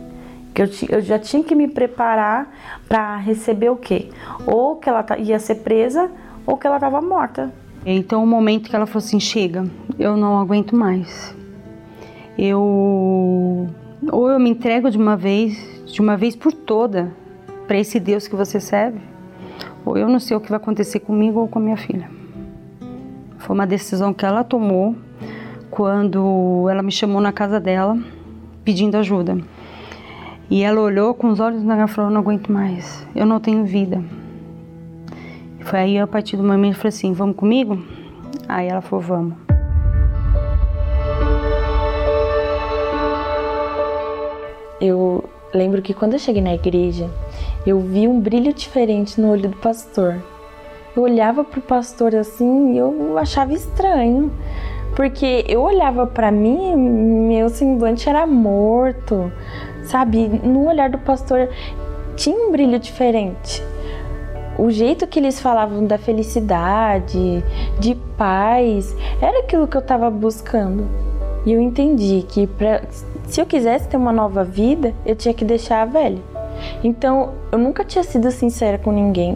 que 0.55 0.63
eu, 0.63 0.69
eu 0.89 1.01
já 1.01 1.19
tinha 1.19 1.43
que 1.43 1.55
me 1.55 1.69
preparar 1.69 2.53
para 2.89 3.17
receber 3.17 3.71
o 3.71 3.77
quê? 3.77 4.09
Ou 4.47 4.77
que 4.77 4.89
ela 4.89 5.05
ia 5.19 5.39
ser 5.39 5.57
presa 5.57 6.11
ou 6.47 6.57
que 6.57 6.67
ela 6.67 6.77
estava 6.77 7.01
morta. 7.01 7.53
Então, 7.85 8.23
o 8.23 8.27
momento 8.27 8.69
que 8.69 8.77
ela 8.77 8.87
falou 8.87 9.05
assim: 9.05 9.19
chega, 9.19 9.65
eu 9.99 10.17
não 10.17 10.39
aguento 10.39 10.77
mais. 10.77 11.35
Eu. 12.39 13.69
Ou 14.11 14.31
eu 14.31 14.39
me 14.39 14.51
entrego 14.51 14.91
de 14.91 14.99
uma 14.99 15.17
vez, 15.17 15.85
de 15.87 16.01
uma 16.01 16.17
vez 16.17 16.35
por 16.35 16.53
toda, 16.53 17.13
para 17.67 17.79
esse 17.79 18.01
Deus 18.01 18.27
que 18.27 18.35
você 18.35 18.59
serve, 18.59 19.01
ou 19.85 19.97
eu 19.97 20.09
não 20.09 20.19
sei 20.19 20.37
o 20.37 20.41
que 20.41 20.49
vai 20.49 20.57
acontecer 20.57 21.01
comigo 21.01 21.41
ou 21.41 21.49
com 21.49 21.59
a 21.59 21.63
minha 21.63 21.77
filha. 21.77 22.11
Foi 23.39 23.55
uma 23.55 23.67
decisão 23.67 24.13
que 24.13 24.25
ela 24.25 24.43
tomou 24.43 24.97
quando 25.71 26.69
ela 26.69 26.83
me 26.83 26.93
chamou 26.93 27.21
na 27.21 27.33
casa 27.33 27.59
dela 27.61 27.99
pedindo 28.65 28.97
ajuda. 28.97 29.39
E 30.53 30.63
ela 30.63 30.83
olhou 30.83 31.15
com 31.15 31.31
os 31.31 31.41
olhos 31.41 31.65
na 31.65 31.87
falou: 31.87 32.11
Não 32.11 32.21
aguento 32.21 32.53
mais, 32.53 33.09
eu 33.17 33.25
não 33.25 33.41
tenho 33.41 33.65
vida. 33.65 34.05
Foi 35.61 35.79
aí, 35.79 35.99
a 35.99 36.07
partir 36.07 36.37
do 36.37 36.43
momento, 36.43 36.75
eu 36.75 36.77
falei 36.77 36.89
assim: 36.91 37.15
Vamos 37.15 37.37
comigo? 37.37 37.83
Aí 38.47 38.69
ela 38.69 38.83
falou: 38.83 39.03
Vamos. 39.03 39.35
Eu 44.79 45.25
lembro 45.55 45.81
que 45.81 45.95
quando 45.95 46.13
eu 46.13 46.19
cheguei 46.19 46.43
na 46.43 46.53
igreja, 46.53 47.09
eu 47.67 47.81
vi 47.81 48.07
um 48.07 48.21
brilho 48.21 48.53
diferente 48.53 49.19
no 49.19 49.31
olho 49.31 49.49
do 49.49 49.57
pastor. 49.57 50.23
Eu 50.95 51.03
olhava 51.03 51.43
pro 51.43 51.63
pastor 51.63 52.15
assim 52.15 52.75
e 52.75 52.77
eu 52.77 53.17
achava 53.17 53.55
estranho, 53.55 54.31
porque 54.95 55.47
eu 55.49 55.63
olhava 55.63 56.07
para 56.07 56.31
mim, 56.31 56.77
meu 56.77 57.49
semblante 57.49 58.07
era 58.07 58.27
morto, 58.27 59.33
sabe? 59.85 60.29
No 60.29 60.67
olhar 60.69 60.91
do 60.91 60.99
pastor 60.99 61.49
tinha 62.17 62.37
um 62.37 62.53
brilho 62.53 62.79
diferente. 62.79 63.63
O 64.59 64.71
jeito 64.71 65.07
que 65.07 65.19
eles 65.19 65.41
falavam 65.41 65.87
da 65.87 65.97
felicidade, 65.97 67.43
de 67.79 67.95
paz, 68.17 68.95
era 69.21 69.41
aquilo 69.41 69.67
que 69.67 69.77
eu 69.77 69.81
estava 69.81 70.11
buscando. 70.11 70.87
E 71.45 71.53
eu 71.53 71.61
entendi 71.61 72.25
que 72.29 72.47
pra, 72.47 72.83
se 73.27 73.41
eu 73.41 73.47
quisesse 73.47 73.89
ter 73.89 73.97
uma 73.97 74.13
nova 74.13 74.45
vida, 74.45 74.95
eu 75.07 75.17
tinha 75.17 75.35
que 75.35 75.45
deixar 75.45 75.83
a 75.83 75.87
velha. 75.87 76.23
Então, 76.85 77.33
eu 77.51 77.59
nunca 77.59 77.83
tinha 77.83 78.05
sido 78.05 78.31
sincera 78.31 78.79
com 78.79 78.93
ninguém. 78.93 79.35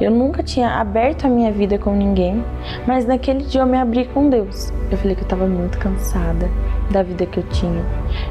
Eu 0.00 0.10
nunca 0.10 0.42
tinha 0.42 0.80
aberto 0.80 1.26
a 1.26 1.28
minha 1.28 1.52
vida 1.52 1.78
com 1.78 1.94
ninguém, 1.94 2.44
mas 2.86 3.06
naquele 3.06 3.44
dia 3.44 3.60
eu 3.60 3.66
me 3.66 3.76
abri 3.76 4.04
com 4.06 4.28
Deus. 4.28 4.72
Eu 4.90 4.98
falei 4.98 5.14
que 5.14 5.22
eu 5.22 5.26
estava 5.26 5.46
muito 5.46 5.78
cansada 5.78 6.50
da 6.90 7.02
vida 7.02 7.26
que 7.26 7.38
eu 7.38 7.44
tinha. 7.44 7.84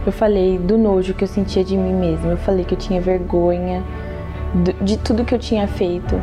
Eu 0.05 0.11
falei 0.11 0.57
do 0.57 0.77
nojo 0.77 1.13
que 1.13 1.23
eu 1.23 1.27
sentia 1.27 1.63
de 1.63 1.77
mim 1.77 1.93
mesma. 1.93 2.31
Eu 2.31 2.37
falei 2.37 2.65
que 2.65 2.73
eu 2.73 2.77
tinha 2.77 3.01
vergonha 3.01 3.83
de 4.81 4.97
tudo 4.97 5.25
que 5.25 5.33
eu 5.33 5.39
tinha 5.39 5.67
feito. 5.67 6.21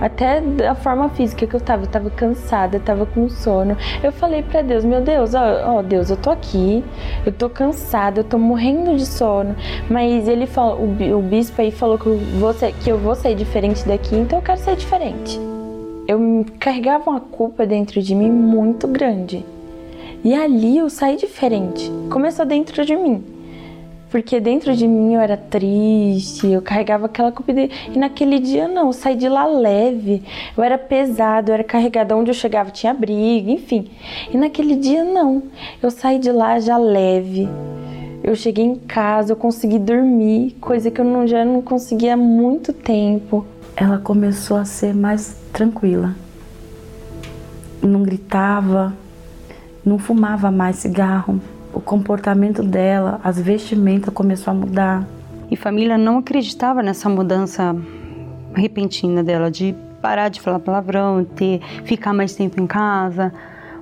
Até 0.00 0.40
da 0.40 0.74
forma 0.74 1.10
física 1.10 1.46
que 1.46 1.54
eu 1.54 1.60
tava, 1.60 1.82
eu 1.84 1.86
tava 1.88 2.10
cansada, 2.10 2.80
tava 2.80 3.04
com 3.04 3.28
sono. 3.28 3.76
Eu 4.02 4.10
falei 4.10 4.42
para 4.42 4.62
Deus, 4.62 4.84
meu 4.84 5.00
Deus, 5.00 5.34
ó, 5.34 5.76
ó, 5.78 5.82
Deus, 5.82 6.08
eu 6.08 6.16
tô 6.16 6.30
aqui, 6.30 6.82
eu 7.26 7.32
tô 7.32 7.50
cansada, 7.50 8.20
eu 8.20 8.24
tô 8.24 8.38
morrendo 8.38 8.96
de 8.96 9.04
sono. 9.04 9.54
Mas 9.90 10.26
ele 10.26 10.46
falou, 10.46 10.82
o, 10.82 11.22
bispo 11.22 11.60
aí 11.60 11.70
falou 11.70 11.98
que 11.98 12.06
eu, 12.06 12.16
vou 12.38 12.54
ser, 12.54 12.72
que 12.72 12.90
eu 12.90 12.98
vou 12.98 13.14
sair 13.14 13.34
diferente 13.34 13.86
daqui, 13.86 14.16
então 14.16 14.38
eu 14.38 14.42
quero 14.42 14.58
ser 14.58 14.76
diferente. 14.76 15.38
Eu 16.08 16.44
carregava 16.58 17.10
uma 17.10 17.20
culpa 17.20 17.66
dentro 17.66 18.02
de 18.02 18.14
mim 18.14 18.30
muito 18.30 18.88
grande. 18.88 19.44
E 20.24 20.34
ali 20.34 20.78
eu 20.78 20.90
saí 20.90 21.16
diferente. 21.16 21.90
Começou 22.10 22.44
dentro 22.44 22.84
de 22.84 22.96
mim. 22.96 23.39
Porque 24.10 24.40
dentro 24.40 24.74
de 24.74 24.88
mim 24.88 25.14
eu 25.14 25.20
era 25.20 25.36
triste, 25.36 26.48
eu 26.48 26.60
carregava 26.60 27.06
aquela 27.06 27.30
culpa. 27.30 27.52
De... 27.52 27.70
E 27.94 27.98
naquele 27.98 28.40
dia 28.40 28.66
não, 28.66 28.88
eu 28.88 28.92
saí 28.92 29.14
de 29.14 29.28
lá 29.28 29.46
leve. 29.46 30.22
Eu 30.56 30.64
era 30.64 30.76
pesado, 30.76 31.50
eu 31.50 31.54
era 31.54 31.64
carregada. 31.64 32.16
Onde 32.16 32.30
eu 32.30 32.34
chegava 32.34 32.70
tinha 32.72 32.92
briga, 32.92 33.52
enfim. 33.52 33.88
E 34.32 34.36
naquele 34.36 34.74
dia 34.74 35.04
não. 35.04 35.44
Eu 35.80 35.90
saí 35.92 36.18
de 36.18 36.32
lá 36.32 36.58
já 36.58 36.76
leve. 36.76 37.48
Eu 38.22 38.34
cheguei 38.34 38.64
em 38.64 38.74
casa, 38.74 39.32
eu 39.32 39.36
consegui 39.36 39.78
dormir, 39.78 40.56
coisa 40.60 40.90
que 40.90 41.00
eu 41.00 41.04
não, 41.04 41.26
já 41.26 41.44
não 41.44 41.62
conseguia 41.62 42.14
há 42.14 42.16
muito 42.16 42.72
tempo. 42.72 43.46
Ela 43.76 43.98
começou 43.98 44.56
a 44.56 44.64
ser 44.64 44.92
mais 44.92 45.36
tranquila. 45.52 46.14
Não 47.80 48.02
gritava, 48.02 48.92
não 49.84 49.98
fumava 49.98 50.50
mais 50.50 50.76
cigarro 50.76 51.40
o 51.72 51.80
comportamento 51.80 52.62
dela, 52.62 53.20
as 53.22 53.40
vestimentas 53.40 54.12
começou 54.12 54.50
a 54.52 54.54
mudar. 54.54 55.06
E 55.50 55.56
família 55.56 55.98
não 55.98 56.18
acreditava 56.18 56.82
nessa 56.82 57.08
mudança 57.08 57.74
repentina 58.54 59.22
dela 59.22 59.50
de 59.50 59.74
parar 60.00 60.28
de 60.28 60.40
falar 60.40 60.58
palavrão, 60.60 61.24
ter 61.24 61.60
ficar 61.84 62.12
mais 62.12 62.34
tempo 62.34 62.60
em 62.60 62.66
casa. 62.66 63.32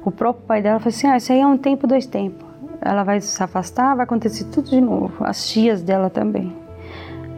O 0.05 0.11
próprio 0.11 0.47
pai 0.47 0.63
dela 0.63 0.79
falou 0.79 0.95
assim: 0.95 1.07
"Ah, 1.07 1.17
isso 1.17 1.33
aí 1.33 1.41
é 1.41 1.47
um 1.47 1.57
tempo, 1.57 1.87
dois 1.87 2.07
tempos. 2.07 2.47
Ela 2.81 3.03
vai 3.05 3.21
se 3.21 3.43
afastar, 3.43 3.95
vai 3.95 4.05
acontecer 4.05 4.45
tudo 4.45 4.71
de 4.71 4.81
novo". 4.81 5.25
As 5.25 5.49
tias 5.49 5.83
dela 5.83 6.11
também. 6.11 6.53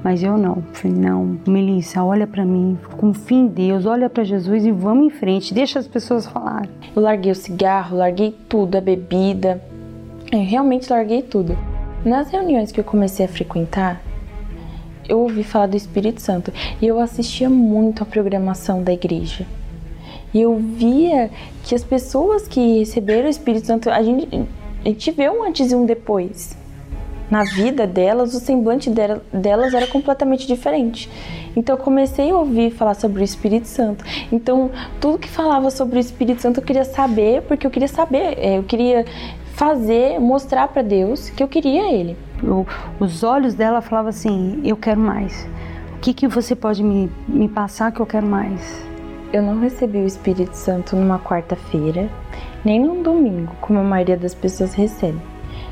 Mas 0.02 0.22
eu 0.22 0.38
não. 0.38 0.62
Falei: 0.72 0.96
"Não, 0.96 1.38
Melissa, 1.46 2.02
olha 2.02 2.26
para 2.26 2.44
mim, 2.44 2.78
confia 2.96 3.38
em 3.38 3.46
Deus, 3.46 3.84
olha 3.86 4.08
para 4.08 4.24
Jesus 4.24 4.64
e 4.64 4.72
vamos 4.72 5.06
em 5.06 5.10
frente, 5.10 5.52
deixa 5.52 5.78
as 5.78 5.86
pessoas 5.86 6.26
falarem". 6.26 6.70
Eu 6.94 7.02
larguei 7.02 7.32
o 7.32 7.34
cigarro, 7.34 7.98
larguei 7.98 8.36
tudo, 8.48 8.76
a 8.76 8.80
bebida, 8.80 9.60
eu 10.30 10.44
realmente 10.44 10.90
larguei 10.90 11.22
tudo. 11.22 11.58
Nas 12.04 12.30
reuniões 12.30 12.70
que 12.72 12.80
eu 12.80 12.84
comecei 12.84 13.26
a 13.26 13.28
frequentar, 13.28 14.00
eu 15.08 15.18
ouvi 15.18 15.42
falar 15.42 15.66
do 15.66 15.76
Espírito 15.76 16.20
Santo 16.20 16.52
e 16.80 16.86
eu 16.86 17.00
assistia 17.00 17.50
muito 17.50 18.02
a 18.02 18.06
programação 18.06 18.82
da 18.82 18.92
igreja. 18.92 19.44
E 20.32 20.40
eu 20.40 20.56
via 20.56 21.30
que 21.64 21.74
as 21.74 21.82
pessoas 21.82 22.46
que 22.46 22.78
receberam 22.78 23.26
o 23.26 23.30
Espírito 23.30 23.66
Santo, 23.66 23.90
a 23.90 24.00
gente, 24.02 24.28
a 24.84 24.88
gente 24.88 25.10
vê 25.10 25.28
um 25.28 25.42
antes 25.42 25.72
e 25.72 25.74
um 25.74 25.84
depois. 25.84 26.56
Na 27.28 27.44
vida 27.44 27.86
delas, 27.86 28.34
o 28.34 28.40
semblante 28.40 28.90
delas 28.90 29.74
era 29.74 29.86
completamente 29.86 30.46
diferente. 30.46 31.08
Então 31.56 31.76
eu 31.76 31.82
comecei 31.82 32.30
a 32.30 32.36
ouvir 32.36 32.70
falar 32.70 32.94
sobre 32.94 33.20
o 33.22 33.24
Espírito 33.24 33.66
Santo. 33.66 34.04
Então 34.30 34.70
tudo 35.00 35.18
que 35.18 35.28
falava 35.28 35.70
sobre 35.70 35.98
o 35.98 36.00
Espírito 36.00 36.40
Santo 36.40 36.60
eu 36.60 36.64
queria 36.64 36.84
saber, 36.84 37.42
porque 37.42 37.66
eu 37.66 37.70
queria 37.70 37.88
saber, 37.88 38.38
é, 38.38 38.58
eu 38.58 38.62
queria 38.62 39.04
fazer, 39.60 40.18
mostrar 40.18 40.68
para 40.68 40.80
Deus 40.80 41.28
que 41.28 41.42
eu 41.42 41.46
queria 41.46 41.92
Ele. 41.92 42.16
os 42.98 43.22
olhos 43.22 43.52
dela 43.52 43.82
falavam 43.82 44.08
assim: 44.08 44.58
Eu 44.64 44.74
quero 44.74 44.98
mais. 44.98 45.46
O 45.96 45.98
que, 46.00 46.14
que 46.14 46.26
você 46.26 46.56
pode 46.56 46.82
me, 46.82 47.12
me 47.28 47.46
passar 47.46 47.92
que 47.92 48.00
eu 48.00 48.06
quero 48.06 48.26
mais? 48.26 48.82
Eu 49.30 49.42
não 49.42 49.60
recebi 49.60 49.98
o 49.98 50.06
Espírito 50.06 50.54
Santo 50.54 50.96
numa 50.96 51.18
quarta-feira, 51.18 52.08
nem 52.64 52.80
num 52.80 53.02
domingo, 53.02 53.52
como 53.60 53.78
a 53.78 53.82
maioria 53.82 54.16
das 54.16 54.34
pessoas 54.34 54.72
recebe. 54.72 55.20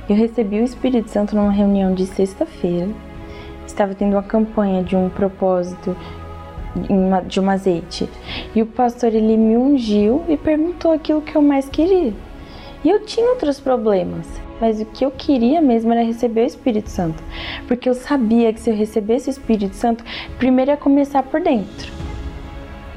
Eu 0.06 0.14
recebi 0.14 0.60
o 0.60 0.64
Espírito 0.64 1.08
Santo 1.10 1.34
numa 1.34 1.50
reunião 1.50 1.94
de 1.94 2.04
sexta-feira. 2.04 2.88
Estava 3.66 3.94
tendo 3.94 4.12
uma 4.12 4.22
campanha 4.22 4.84
de 4.84 4.96
um 4.96 5.08
propósito 5.08 5.96
de 7.26 7.40
um 7.40 7.50
azeite. 7.50 8.06
E 8.54 8.60
o 8.60 8.66
pastor 8.66 9.14
ele 9.14 9.38
me 9.38 9.56
ungiu 9.56 10.24
e 10.28 10.36
perguntou 10.36 10.92
aquilo 10.92 11.22
que 11.22 11.34
eu 11.34 11.40
mais 11.40 11.70
queria. 11.70 12.12
E 12.84 12.90
eu 12.90 13.00
tinha 13.00 13.30
outros 13.30 13.58
problemas, 13.58 14.26
mas 14.60 14.80
o 14.80 14.84
que 14.84 15.04
eu 15.04 15.10
queria 15.10 15.60
mesmo 15.60 15.92
era 15.92 16.04
receber 16.04 16.42
o 16.42 16.46
Espírito 16.46 16.90
Santo, 16.90 17.22
porque 17.66 17.88
eu 17.88 17.94
sabia 17.94 18.52
que 18.52 18.60
se 18.60 18.70
eu 18.70 18.76
recebesse 18.76 19.28
o 19.28 19.32
Espírito 19.32 19.74
Santo, 19.74 20.04
primeiro 20.38 20.70
ia 20.70 20.76
começar 20.76 21.22
por 21.22 21.40
dentro 21.40 21.92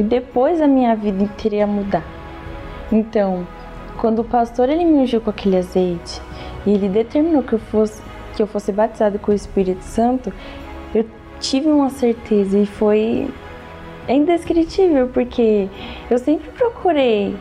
e 0.02 0.04
depois 0.04 0.62
a 0.62 0.68
minha 0.68 0.96
vida 0.96 1.24
inteira 1.24 1.58
ia 1.58 1.68
mudar. 1.68 2.04
Então, 2.92 3.48
quando 3.98 4.20
o 4.20 4.24
pastor 4.24 4.70
ele 4.70 4.84
me 4.84 5.00
ungiu 5.00 5.22
com 5.22 5.30
aquele 5.30 5.58
azeite 5.58 6.22
e 6.66 6.72
ele 6.72 6.90
determinou 6.90 7.44
que 7.44 7.54
eu 7.54 7.60
fosse 7.60 8.02
que 8.36 8.42
eu 8.42 8.48
fosse 8.48 8.72
batizado 8.72 9.20
com 9.20 9.32
o 9.32 9.36
Espírito 9.36 9.84
Santo, 9.84 10.32
eu 10.96 11.06
tive 11.40 11.68
uma 11.68 11.90
certeza 11.90 12.58
e 12.58 12.66
foi 12.66 13.30
indescritível, 14.08 15.10
porque 15.10 15.68
eu 16.10 16.18
sempre 16.18 16.50
procurei 16.52 17.36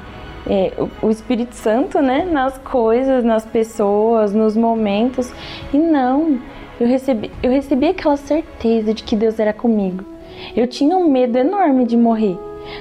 é, 0.47 0.73
o 1.03 1.11
Espírito 1.11 1.55
Santo, 1.55 2.01
né, 2.01 2.25
nas 2.25 2.57
coisas, 2.59 3.25
nas 3.25 3.45
pessoas, 3.45 4.33
nos 4.33 4.57
momentos. 4.57 5.33
E 5.73 5.79
não, 5.79 6.39
eu 6.79 6.87
recebi, 6.87 7.31
eu 7.43 7.51
recebi 7.51 7.89
aquela 7.89 8.17
certeza 8.17 8.95
de 8.95 9.03
que 9.03 9.17
Deus 9.17 9.39
era 9.39 9.53
comigo. 9.53 10.05
Eu 10.57 10.67
tinha 10.67 10.97
um 10.97 11.09
medo 11.11 11.37
enorme 11.37 11.85
de 11.85 11.97
morrer. 11.97 12.39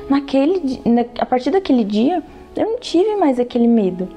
Naquele, 0.09 0.81
na, 0.85 1.05
a 1.19 1.25
partir 1.25 1.51
daquele 1.51 1.83
dia, 1.83 2.23
eu 2.55 2.65
não 2.65 2.79
tive 2.79 3.15
mais 3.15 3.39
aquele 3.39 3.67
medo. 3.67 4.07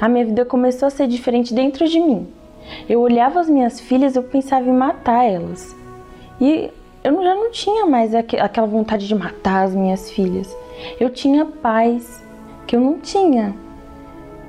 A 0.00 0.08
minha 0.08 0.24
vida 0.24 0.44
começou 0.44 0.86
a 0.86 0.90
ser 0.90 1.06
diferente 1.06 1.54
dentro 1.54 1.88
de 1.88 2.00
mim. 2.00 2.26
Eu 2.88 3.00
olhava 3.00 3.40
as 3.40 3.48
minhas 3.48 3.80
filhas, 3.80 4.16
eu 4.16 4.22
pensava 4.22 4.68
em 4.68 4.72
matar 4.72 5.24
elas. 5.24 5.76
E 6.40 6.70
eu 7.02 7.22
já 7.22 7.34
não 7.34 7.50
tinha 7.50 7.84
mais 7.84 8.14
aquela 8.14 8.66
vontade 8.66 9.06
de 9.06 9.14
matar 9.14 9.64
as 9.64 9.74
minhas 9.74 10.10
filhas. 10.10 10.56
Eu 10.98 11.10
tinha 11.10 11.44
paz 11.44 12.23
que 12.66 12.76
eu 12.76 12.80
não 12.80 12.98
tinha. 12.98 13.54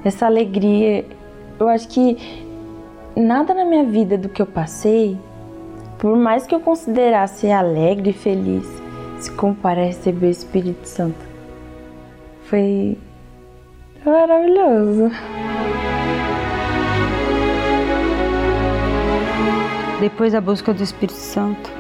Essa 0.04 0.26
alegria. 0.26 1.06
Eu 1.60 1.68
acho 1.70 1.88
que 1.88 2.18
nada 3.16 3.54
na 3.54 3.66
minha 3.66 3.86
vida 3.86 4.18
do 4.18 4.30
que 4.30 4.42
eu 4.42 4.46
passei, 4.46 5.18
por 5.98 6.16
mais 6.18 6.46
que 6.46 6.54
eu 6.54 6.60
considerasse 6.60 7.50
alegre 7.50 8.10
e 8.10 8.14
feliz, 8.14 8.66
se 9.20 9.32
compara 9.32 9.82
a 9.82 9.86
receber 9.86 10.28
o 10.28 10.30
Espírito 10.30 10.88
Santo. 10.88 11.26
Foi 12.44 12.98
maravilhoso. 14.06 15.10
Depois 20.00 20.34
da 20.34 20.42
busca 20.42 20.74
do 20.74 20.84
Espírito 20.84 21.18
Santo, 21.18 21.72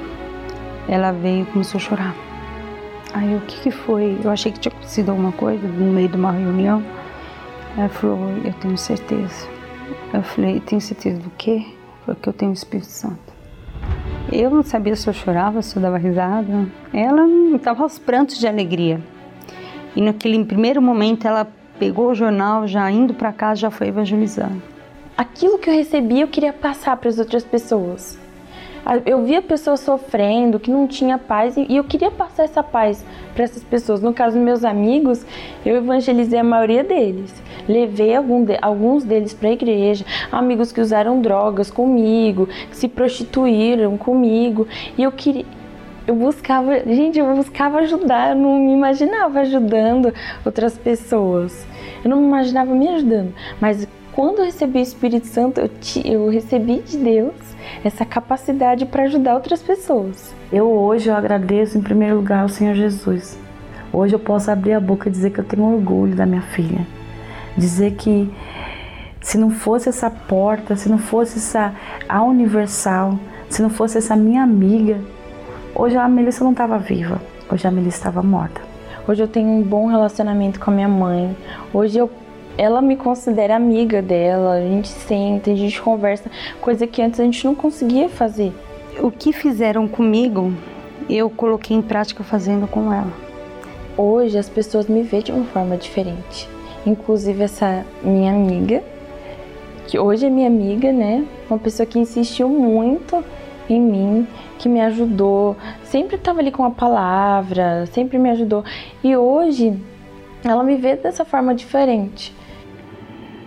ela 0.87 1.11
veio 1.11 1.43
e 1.43 1.45
começou 1.45 1.77
a 1.77 1.81
chorar. 1.81 2.24
Aí 3.15 3.33
o 3.33 3.39
que, 3.39 3.61
que 3.61 3.71
foi? 3.71 4.19
Eu 4.21 4.29
achei 4.29 4.51
que 4.51 4.59
tinha 4.59 4.73
acontecido 4.73 5.09
alguma 5.09 5.31
coisa 5.31 5.65
no 5.65 5.93
meio 5.93 6.09
de 6.09 6.17
uma 6.17 6.31
reunião. 6.31 6.83
Ela 7.77 7.87
falou, 7.87 8.29
eu 8.43 8.51
tenho 8.55 8.77
certeza. 8.77 9.47
Eu 10.13 10.21
falei, 10.21 10.59
tenho 10.59 10.81
certeza 10.81 11.21
do 11.21 11.29
quê? 11.37 11.65
Porque 12.05 12.27
eu 12.27 12.33
tenho 12.33 12.51
o 12.51 12.53
Espírito 12.53 12.87
Santo. 12.87 13.33
Eu 14.29 14.49
não 14.49 14.63
sabia 14.63 14.97
se 14.97 15.07
eu 15.07 15.13
chorava, 15.13 15.61
se 15.61 15.77
eu 15.77 15.81
dava 15.81 15.97
risada. 15.97 16.67
Ela 16.93 17.25
estava 17.55 17.83
aos 17.83 17.97
prantos 17.97 18.37
de 18.37 18.49
alegria. 18.49 18.99
E 19.95 20.01
naquele 20.01 20.43
primeiro 20.43 20.81
momento 20.81 21.25
ela 21.25 21.47
pegou 21.79 22.09
o 22.09 22.15
jornal, 22.15 22.67
já 22.67 22.91
indo 22.91 23.13
para 23.13 23.31
casa, 23.31 23.61
já 23.61 23.71
foi 23.71 23.87
evangelizando. 23.87 24.61
Aquilo 25.17 25.57
que 25.57 25.69
eu 25.69 25.73
recebi, 25.73 26.19
eu 26.19 26.27
queria 26.27 26.51
passar 26.51 26.97
para 26.97 27.07
as 27.07 27.17
outras 27.17 27.45
pessoas. 27.45 28.19
Eu 29.05 29.23
via 29.23 29.41
pessoas 29.41 29.79
sofrendo, 29.79 30.59
que 30.59 30.69
não 30.69 30.87
tinha 30.87 31.17
paz, 31.17 31.57
e 31.57 31.75
eu 31.75 31.83
queria 31.83 32.11
passar 32.11 32.43
essa 32.43 32.61
paz 32.61 33.03
para 33.33 33.43
essas 33.43 33.63
pessoas. 33.63 34.01
No 34.01 34.13
caso, 34.13 34.37
meus 34.37 34.63
amigos, 34.63 35.25
eu 35.65 35.77
evangelizei 35.77 36.37
a 36.37 36.43
maioria 36.43 36.83
deles. 36.83 37.33
Levei 37.67 38.11
de, 38.45 38.57
alguns 38.61 39.03
deles 39.03 39.33
para 39.33 39.49
a 39.49 39.53
igreja, 39.53 40.05
amigos 40.31 40.71
que 40.71 40.79
usaram 40.79 41.19
drogas 41.19 41.71
comigo, 41.71 42.45
que 42.45 42.77
se 42.77 42.87
prostituíram 42.87 43.97
comigo, 43.97 44.67
e 44.97 45.03
eu 45.03 45.11
queria 45.11 45.45
eu 46.07 46.13
buscava, 46.13 46.77
gente, 46.85 47.17
eu 47.17 47.35
buscava 47.35 47.79
ajudar, 47.79 48.29
eu 48.29 48.35
não 48.35 48.59
me 48.59 48.73
imaginava 48.73 49.39
ajudando 49.39 50.13
outras 50.45 50.77
pessoas. 50.77 51.65
Eu 52.03 52.11
não 52.11 52.17
me 52.17 52.27
imaginava 52.27 52.75
me 52.75 52.87
ajudando, 52.89 53.33
mas 53.59 53.87
quando 54.13 54.39
eu 54.39 54.45
recebi 54.45 54.77
o 54.77 54.81
Espírito 54.81 55.25
Santo, 55.25 55.59
eu, 55.59 55.67
te, 55.67 56.07
eu 56.07 56.29
recebi 56.29 56.79
de 56.79 56.97
Deus 56.97 57.33
essa 57.83 58.05
capacidade 58.05 58.85
para 58.85 59.03
ajudar 59.03 59.35
outras 59.35 59.61
pessoas. 59.61 60.33
Eu 60.51 60.67
hoje 60.67 61.09
eu 61.09 61.15
agradeço 61.15 61.77
em 61.77 61.81
primeiro 61.81 62.15
lugar 62.17 62.41
ao 62.41 62.49
Senhor 62.49 62.75
Jesus. 62.75 63.37
Hoje 63.91 64.15
eu 64.15 64.19
posso 64.19 64.51
abrir 64.51 64.73
a 64.73 64.79
boca 64.79 65.07
e 65.07 65.11
dizer 65.11 65.31
que 65.31 65.39
eu 65.39 65.43
tenho 65.45 65.63
orgulho 65.63 66.15
da 66.15 66.25
minha 66.25 66.41
filha. 66.41 66.85
Dizer 67.57 67.93
que 67.95 68.33
se 69.21 69.37
não 69.37 69.49
fosse 69.49 69.89
essa 69.89 70.09
porta, 70.09 70.75
se 70.75 70.89
não 70.89 70.97
fosse 70.97 71.37
essa 71.37 71.73
a 72.07 72.21
universal, 72.23 73.17
se 73.49 73.61
não 73.61 73.69
fosse 73.69 73.97
essa 73.97 74.15
minha 74.15 74.43
amiga, 74.43 74.99
Hoje 75.77 75.97
a 75.97 76.07
Melissa 76.07 76.41
não 76.41 76.53
estava 76.53 76.79
viva, 76.79 77.21
hoje 77.51 77.67
a 77.67 77.71
Melissa 77.71 77.97
estava 77.97 78.23
morta. 78.23 78.61
Hoje 79.05 79.21
eu 79.21 79.27
tenho 79.27 79.49
um 79.49 79.61
bom 79.61 79.87
relacionamento 79.87 80.57
com 80.57 80.71
a 80.71 80.73
minha 80.73 80.87
mãe. 80.87 81.35
Hoje 81.73 81.97
eu 81.97 82.09
ela 82.57 82.81
me 82.81 82.95
considera 82.95 83.55
amiga 83.55 84.01
dela, 84.01 84.53
a 84.53 84.61
gente 84.61 84.87
senta, 84.87 85.51
a 85.51 85.55
gente 85.55 85.81
conversa, 85.81 86.29
coisa 86.61 86.87
que 86.87 87.01
antes 87.01 87.19
a 87.19 87.23
gente 87.23 87.43
não 87.45 87.53
conseguia 87.53 88.07
fazer. 88.09 88.53
O 88.99 89.11
que 89.11 89.33
fizeram 89.33 89.87
comigo, 89.87 90.53
eu 91.09 91.29
coloquei 91.29 91.75
em 91.75 91.81
prática 91.81 92.23
fazendo 92.23 92.67
com 92.67 92.93
ela. 92.93 93.11
Hoje 93.97 94.37
as 94.37 94.49
pessoas 94.49 94.87
me 94.87 95.03
veem 95.03 95.23
de 95.23 95.31
uma 95.31 95.45
forma 95.45 95.75
diferente. 95.77 96.47
Inclusive 96.85 97.43
essa 97.43 97.85
minha 98.01 98.31
amiga, 98.31 98.83
que 99.87 99.99
hoje 99.99 100.25
é 100.25 100.29
minha 100.29 100.47
amiga, 100.47 100.91
né? 100.91 101.25
Uma 101.49 101.59
pessoa 101.59 101.85
que 101.85 101.99
insistiu 101.99 102.47
muito 102.47 103.23
em 103.69 103.81
mim, 103.81 104.27
que 104.57 104.69
me 104.69 104.79
ajudou, 104.81 105.55
sempre 105.83 106.15
estava 106.15 106.39
ali 106.39 106.51
com 106.51 106.63
a 106.63 106.71
palavra, 106.71 107.85
sempre 107.87 108.17
me 108.17 108.29
ajudou. 108.29 108.63
E 109.03 109.15
hoje 109.15 109.77
ela 110.43 110.63
me 110.63 110.75
vê 110.75 110.95
dessa 110.95 111.25
forma 111.25 111.53
diferente. 111.53 112.33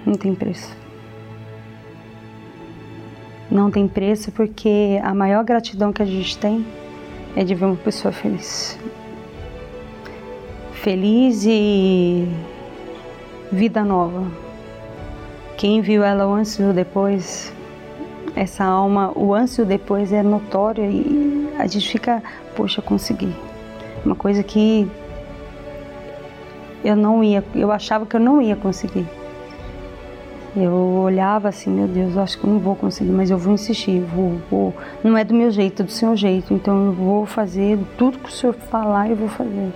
Não 0.09 0.15
tem 0.15 0.35
preço. 0.35 0.75
Não 3.51 3.71
tem 3.71 3.87
preço 3.87 4.33
porque 4.33 4.99
a 5.03 5.13
maior 5.15 5.45
gratidão 5.45 5.93
que 5.93 6.01
a 6.01 6.07
gente 6.07 6.39
tem 6.39 6.65
é 7.37 7.45
de 7.45 7.55
ver 7.55 7.67
uma 7.67 7.77
pessoa 7.77 8.11
feliz. 8.11 8.79
Feliz 10.73 11.45
e 11.47 12.27
vida 13.53 13.85
nova. 13.85 14.25
Quem 15.59 15.83
viu 15.83 16.03
ela 16.03 16.25
antes 16.25 16.59
ou 16.59 16.73
depois 16.73 17.53
essa 18.35 18.65
alma, 18.65 19.13
o 19.15 19.35
antes 19.35 19.59
e 19.59 19.61
o 19.61 19.67
depois 19.67 20.11
é 20.11 20.23
notório 20.23 20.91
e 20.91 21.51
a 21.59 21.67
gente 21.67 21.87
fica, 21.87 22.23
poxa, 22.57 22.81
consegui. 22.81 23.37
Uma 24.07 24.15
coisa 24.15 24.43
que 24.43 24.91
eu 26.83 26.97
não 26.97 27.23
ia, 27.23 27.45
eu 27.55 27.71
achava 27.71 28.07
que 28.07 28.17
eu 28.17 28.21
não 28.21 28.41
ia 28.41 28.57
conseguir. 28.57 29.18
Eu 30.61 30.73
olhava 30.73 31.49
assim, 31.49 31.71
meu 31.71 31.87
Deus, 31.87 32.17
eu 32.17 32.23
acho 32.23 32.39
que 32.39 32.47
não 32.47 32.59
vou 32.59 32.75
conseguir, 32.75 33.11
mas 33.11 33.31
eu 33.31 33.39
vou 33.39 33.53
insistir, 33.53 34.01
vou, 34.01 34.41
vou. 34.51 34.75
Não 35.05 35.17
é 35.17 35.25
do 35.25 35.35
meu 35.35 35.51
jeito, 35.51 35.83
é 35.83 35.85
do 35.85 35.93
seu 35.93 36.17
jeito, 36.17 36.53
então 36.53 36.87
eu 36.87 36.93
vou 36.93 37.27
fazer 37.27 37.79
tudo 37.97 38.19
que 38.19 38.29
o 38.29 38.33
senhor 38.33 38.55
falar, 38.55 39.09
eu 39.11 39.17
vou 39.17 39.29
fazer. 39.29 39.73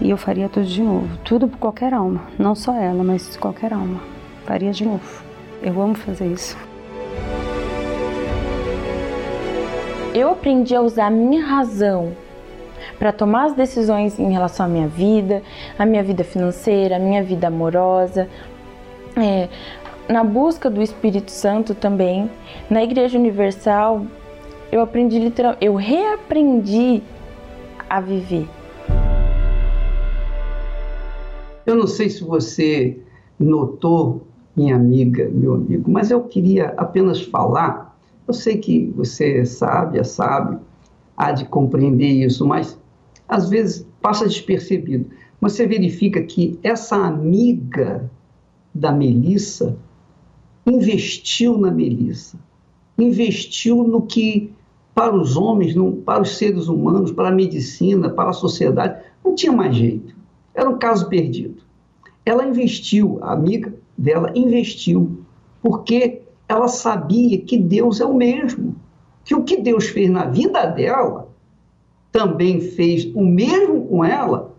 E 0.00 0.10
eu 0.10 0.16
faria 0.16 0.48
tudo 0.48 0.66
de 0.66 0.82
novo, 0.82 1.18
tudo 1.24 1.48
por 1.48 1.58
qualquer 1.58 1.92
alma, 1.92 2.20
não 2.38 2.54
só 2.54 2.74
ela, 2.74 3.02
mas 3.02 3.36
qualquer 3.36 3.72
alma. 3.72 4.00
Faria 4.44 4.70
de 4.70 4.84
novo. 4.84 5.24
Eu 5.62 5.80
amo 5.80 5.94
fazer 5.94 6.26
isso. 6.26 6.56
eu 10.16 10.30
aprendi 10.30 10.74
a 10.74 10.80
usar 10.80 11.08
a 11.08 11.10
minha 11.10 11.44
razão 11.44 12.16
para 12.98 13.12
tomar 13.12 13.46
as 13.46 13.52
decisões 13.52 14.18
em 14.18 14.32
relação 14.32 14.64
à 14.64 14.68
minha 14.68 14.88
vida, 14.88 15.42
à 15.78 15.84
minha 15.84 16.02
vida 16.02 16.24
financeira, 16.24 16.96
à 16.96 16.98
minha 16.98 17.22
vida 17.22 17.48
amorosa, 17.48 18.26
é, 19.16 19.48
na 20.08 20.22
busca 20.22 20.70
do 20.70 20.82
Espírito 20.82 21.30
Santo 21.30 21.74
também. 21.74 22.30
Na 22.70 22.82
Igreja 22.82 23.18
Universal, 23.18 24.06
eu 24.70 24.80
aprendi 24.80 25.18
literalmente, 25.18 25.64
eu 25.64 25.74
reaprendi 25.74 27.02
a 27.88 28.00
viver. 28.00 28.48
Eu 31.64 31.74
não 31.74 31.86
sei 31.86 32.08
se 32.08 32.22
você 32.22 32.98
notou, 33.38 34.26
minha 34.54 34.76
amiga, 34.76 35.28
meu 35.32 35.54
amigo, 35.54 35.90
mas 35.90 36.10
eu 36.10 36.22
queria 36.22 36.72
apenas 36.76 37.20
falar 37.20 37.86
eu 38.26 38.34
sei 38.34 38.56
que 38.56 38.92
você 38.96 39.44
sabe, 39.46 39.98
é 39.98 40.04
sábio, 40.04 40.60
há 41.16 41.30
de 41.30 41.44
compreender 41.44 42.08
isso, 42.08 42.44
mas 42.44 42.78
às 43.28 43.48
vezes 43.48 43.86
passa 44.02 44.26
despercebido. 44.26 45.10
Você 45.40 45.66
verifica 45.66 46.20
que 46.22 46.58
essa 46.62 46.96
amiga 46.96 48.10
da 48.76 48.92
Melissa 48.92 49.76
investiu 50.66 51.56
na 51.58 51.70
Melissa, 51.70 52.38
investiu 52.98 53.82
no 53.84 54.02
que 54.02 54.52
para 54.94 55.14
os 55.14 55.36
homens, 55.36 55.74
para 56.04 56.22
os 56.22 56.36
seres 56.36 56.68
humanos, 56.68 57.12
para 57.12 57.28
a 57.28 57.32
medicina, 57.32 58.08
para 58.08 58.30
a 58.30 58.32
sociedade, 58.32 59.02
não 59.24 59.34
tinha 59.34 59.52
mais 59.52 59.76
jeito. 59.76 60.14
Era 60.54 60.70
um 60.70 60.78
caso 60.78 61.08
perdido. 61.08 61.62
Ela 62.24 62.46
investiu, 62.46 63.18
a 63.20 63.32
amiga 63.32 63.74
dela 63.96 64.32
investiu, 64.34 65.20
porque 65.62 66.22
ela 66.48 66.68
sabia 66.68 67.38
que 67.38 67.58
Deus 67.58 68.00
é 68.00 68.06
o 68.06 68.14
mesmo, 68.14 68.74
que 69.24 69.34
o 69.34 69.44
que 69.44 69.58
Deus 69.58 69.86
fez 69.88 70.10
na 70.10 70.24
vida 70.24 70.64
dela, 70.64 71.28
também 72.10 72.60
fez 72.60 73.04
o 73.14 73.22
mesmo 73.22 73.86
com 73.86 74.04
ela, 74.04 74.54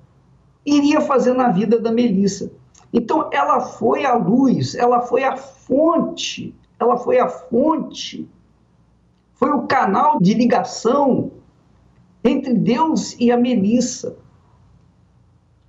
iria 0.65 1.01
fazer 1.01 1.33
na 1.33 1.49
vida 1.49 1.79
da 1.79 1.91
Melissa. 1.91 2.51
Então 2.93 3.29
ela 3.31 3.61
foi 3.61 4.05
a 4.05 4.15
luz, 4.15 4.75
ela 4.75 5.01
foi 5.01 5.23
a 5.23 5.35
fonte, 5.35 6.55
ela 6.79 6.97
foi 6.97 7.19
a 7.19 7.27
fonte, 7.27 8.27
foi 9.33 9.51
o 9.51 9.67
canal 9.67 10.19
de 10.19 10.33
ligação 10.33 11.31
entre 12.23 12.53
Deus 12.53 13.15
e 13.19 13.31
a 13.31 13.37
Melissa. 13.37 14.15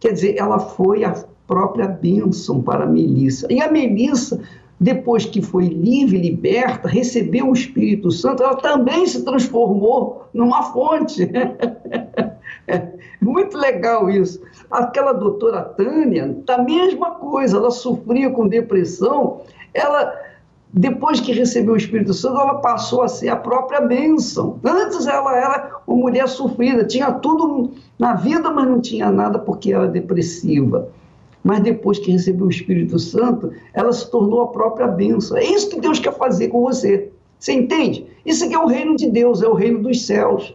Quer 0.00 0.12
dizer, 0.12 0.36
ela 0.38 0.58
foi 0.58 1.04
a 1.04 1.24
própria 1.46 1.88
bênção 1.88 2.62
para 2.62 2.84
a 2.84 2.86
Melissa. 2.86 3.46
E 3.50 3.60
a 3.60 3.70
Melissa 3.70 4.40
depois 4.80 5.24
que 5.24 5.42
foi 5.42 5.66
livre, 5.66 6.18
liberta, 6.18 6.88
recebeu 6.88 7.48
o 7.48 7.52
Espírito 7.52 8.10
Santo, 8.12 8.42
ela 8.42 8.56
também 8.56 9.06
se 9.06 9.24
transformou 9.24 10.28
numa 10.32 10.62
fonte. 10.72 11.28
Muito 13.20 13.56
legal 13.56 14.08
isso. 14.10 14.40
Aquela 14.70 15.12
doutora 15.12 15.62
Tânia, 15.62 16.36
a 16.48 16.62
mesma 16.62 17.12
coisa, 17.12 17.56
ela 17.56 17.70
sofria 17.70 18.30
com 18.30 18.46
depressão, 18.46 19.40
ela, 19.72 20.14
depois 20.72 21.20
que 21.20 21.32
recebeu 21.32 21.74
o 21.74 21.76
Espírito 21.76 22.12
Santo, 22.12 22.40
ela 22.40 22.56
passou 22.56 23.02
a 23.02 23.08
ser 23.08 23.28
a 23.28 23.36
própria 23.36 23.80
bênção. 23.80 24.60
Antes 24.64 25.06
ela 25.06 25.36
era 25.36 25.80
uma 25.86 25.96
mulher 25.96 26.28
sofrida, 26.28 26.84
tinha 26.84 27.12
tudo 27.12 27.72
na 27.98 28.14
vida, 28.14 28.50
mas 28.50 28.68
não 28.68 28.80
tinha 28.80 29.10
nada 29.10 29.38
porque 29.38 29.72
era 29.72 29.86
depressiva 29.86 30.88
mas 31.48 31.60
depois 31.60 31.98
que 31.98 32.10
recebeu 32.10 32.44
o 32.46 32.50
Espírito 32.50 32.98
Santo, 32.98 33.52
ela 33.72 33.90
se 33.90 34.10
tornou 34.10 34.42
a 34.42 34.48
própria 34.48 34.86
bênção. 34.86 35.36
É 35.36 35.44
isso 35.44 35.70
que 35.70 35.80
Deus 35.80 35.98
quer 35.98 36.12
fazer 36.12 36.48
com 36.48 36.60
você. 36.60 37.10
Você 37.38 37.52
entende? 37.52 38.06
Isso 38.26 38.44
aqui 38.44 38.54
é 38.54 38.58
o 38.58 38.66
reino 38.66 38.96
de 38.96 39.08
Deus, 39.08 39.42
é 39.42 39.48
o 39.48 39.54
reino 39.54 39.80
dos 39.80 40.04
céus. 40.04 40.54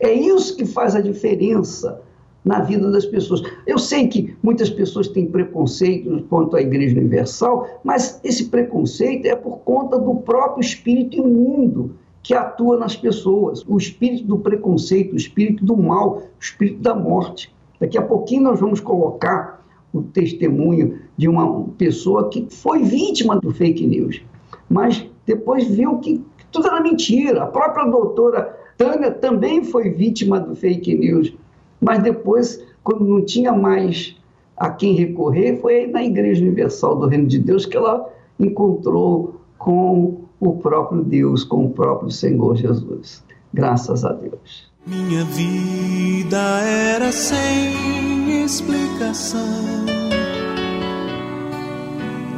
É 0.00 0.12
isso 0.12 0.56
que 0.56 0.64
faz 0.64 0.94
a 0.94 1.00
diferença 1.00 2.00
na 2.44 2.60
vida 2.60 2.90
das 2.90 3.04
pessoas. 3.04 3.42
Eu 3.66 3.76
sei 3.76 4.06
que 4.06 4.36
muitas 4.42 4.70
pessoas 4.70 5.08
têm 5.08 5.26
preconceito 5.26 6.24
quanto 6.30 6.56
à 6.56 6.62
Igreja 6.62 6.96
Universal, 6.96 7.66
mas 7.82 8.20
esse 8.22 8.44
preconceito 8.44 9.26
é 9.26 9.34
por 9.34 9.58
conta 9.58 9.98
do 9.98 10.14
próprio 10.16 10.60
espírito 10.60 11.16
imundo 11.16 11.96
que 12.22 12.34
atua 12.34 12.76
nas 12.76 12.96
pessoas, 12.96 13.64
o 13.68 13.76
espírito 13.76 14.24
do 14.24 14.38
preconceito, 14.38 15.12
o 15.12 15.16
espírito 15.16 15.64
do 15.64 15.76
mal, 15.76 16.18
o 16.18 16.22
espírito 16.40 16.80
da 16.80 16.94
morte. 16.94 17.54
Daqui 17.80 17.98
a 17.98 18.02
pouquinho 18.02 18.44
nós 18.44 18.60
vamos 18.60 18.80
colocar 18.80 19.64
o 19.92 20.02
testemunho 20.02 21.00
de 21.16 21.28
uma 21.28 21.64
pessoa 21.78 22.28
que 22.28 22.46
foi 22.50 22.82
vítima 22.82 23.38
do 23.38 23.52
fake 23.52 23.86
news, 23.86 24.22
mas 24.68 25.08
depois 25.24 25.66
viu 25.66 25.98
que 25.98 26.22
tudo 26.50 26.68
era 26.68 26.80
mentira. 26.80 27.42
A 27.42 27.46
própria 27.46 27.86
doutora 27.86 28.55
Tânia 28.76 29.10
também 29.10 29.64
foi 29.64 29.90
vítima 29.90 30.38
do 30.38 30.54
fake 30.54 30.94
news, 30.94 31.32
mas 31.80 32.02
depois, 32.02 32.62
quando 32.82 33.04
não 33.04 33.24
tinha 33.24 33.52
mais 33.52 34.16
a 34.56 34.70
quem 34.70 34.94
recorrer, 34.94 35.60
foi 35.60 35.86
na 35.86 36.04
Igreja 36.04 36.42
Universal 36.42 36.96
do 36.96 37.06
Reino 37.06 37.26
de 37.26 37.38
Deus 37.38 37.66
que 37.66 37.76
ela 37.76 38.08
encontrou 38.38 39.40
com 39.58 40.20
o 40.38 40.56
próprio 40.56 41.02
Deus, 41.02 41.44
com 41.44 41.66
o 41.66 41.70
próprio 41.70 42.10
Senhor 42.10 42.56
Jesus. 42.56 43.24
Graças 43.52 44.04
a 44.04 44.12
Deus. 44.12 44.70
Minha 44.86 45.24
vida 45.24 46.38
era 46.62 47.10
sem 47.10 48.44
explicação 48.44 49.86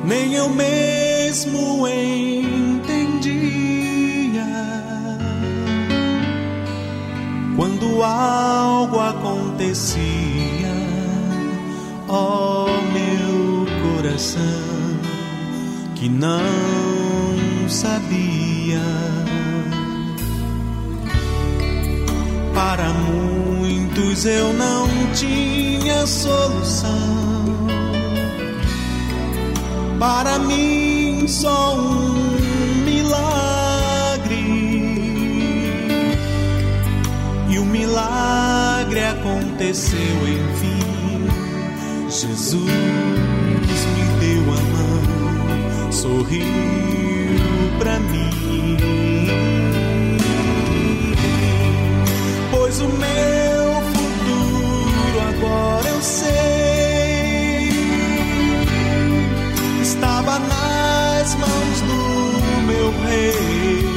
nem 0.09 0.34
eu 0.34 0.49
mesmo 0.49 1.86
entendia. 1.86 2.38
Quando 7.89 8.05
algo 8.05 9.01
acontecia, 9.01 9.99
ó 12.07 12.66
oh, 12.66 12.82
meu 12.93 13.66
coração, 13.82 14.43
que 15.95 16.09
não 16.09 16.39
sabia. 17.68 18.82
Para 22.55 22.91
muitos 22.91 24.26
eu 24.26 24.53
não 24.53 24.86
tinha 25.14 26.07
solução 26.07 27.39
para 29.99 30.39
mim 30.39 31.26
só 31.26 31.74
um 31.76 32.28
aconteceu 38.97 40.16
enfim. 40.28 41.28
Jesus 42.09 42.64
me 42.64 44.05
deu 44.20 44.43
a 44.53 44.61
mão, 44.72 45.93
sorriu 45.93 46.45
pra 47.78 47.99
mim. 48.01 48.76
Pois 52.51 52.80
o 52.80 52.89
meu 52.89 53.82
futuro 53.93 55.20
agora 55.28 55.89
eu 55.89 56.03
sei. 56.03 57.68
Estava 59.82 60.39
nas 60.39 61.34
mãos 61.34 61.80
do 61.82 62.66
meu 62.66 62.91
rei. 63.07 63.88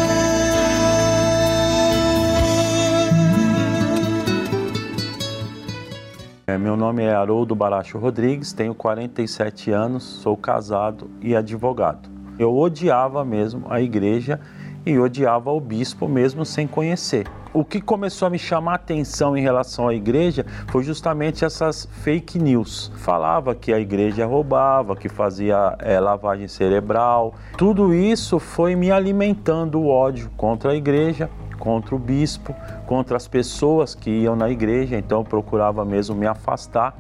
É, 6.47 6.59
meu 6.59 6.77
nome 6.77 7.03
é 7.03 7.13
Haroldo 7.13 7.55
Baracho 7.55 7.99
Rodrigues, 7.99 8.53
tenho 8.53 8.75
47 8.75 9.71
anos, 9.71 10.03
sou 10.03 10.37
casado 10.37 11.11
e 11.21 11.35
advogado. 11.35 12.09
Eu 12.39 12.57
odiava 12.57 13.25
mesmo 13.25 13.67
a 13.69 13.81
igreja 13.81 14.41
e 14.85 14.99
odiava 14.99 15.51
o 15.51 15.61
bispo 15.61 16.09
mesmo 16.09 16.45
sem 16.45 16.67
conhecer. 16.67 17.27
O 17.53 17.65
que 17.65 17.81
começou 17.81 18.27
a 18.27 18.31
me 18.31 18.39
chamar 18.39 18.73
a 18.73 18.75
atenção 18.77 19.37
em 19.37 19.43
relação 19.43 19.89
à 19.89 19.95
igreja 19.95 20.47
foi 20.69 20.85
justamente 20.85 21.45
essas 21.45 21.89
fake 22.03 22.39
news. 22.39 22.93
Falava 22.95 23.57
que 23.57 23.73
a 23.73 23.81
igreja 23.81 24.25
roubava, 24.25 24.95
que 24.95 25.09
fazia 25.09 25.77
é, 25.81 25.99
lavagem 25.99 26.47
cerebral. 26.47 27.35
Tudo 27.59 27.93
isso 27.93 28.39
foi 28.39 28.77
me 28.77 28.93
alimentando 28.93 29.81
o 29.81 29.89
ódio 29.89 30.31
contra 30.37 30.71
a 30.71 30.77
igreja, 30.77 31.29
contra 31.59 31.95
o 31.95 31.99
bispo, 31.99 32.55
contra 32.87 33.17
as 33.17 33.27
pessoas 33.27 33.97
que 33.97 34.11
iam 34.11 34.37
na 34.37 34.49
igreja. 34.49 34.97
Então 34.97 35.19
eu 35.19 35.25
procurava 35.25 35.85
mesmo 35.85 36.15
me 36.15 36.29
afastar. 36.29 36.97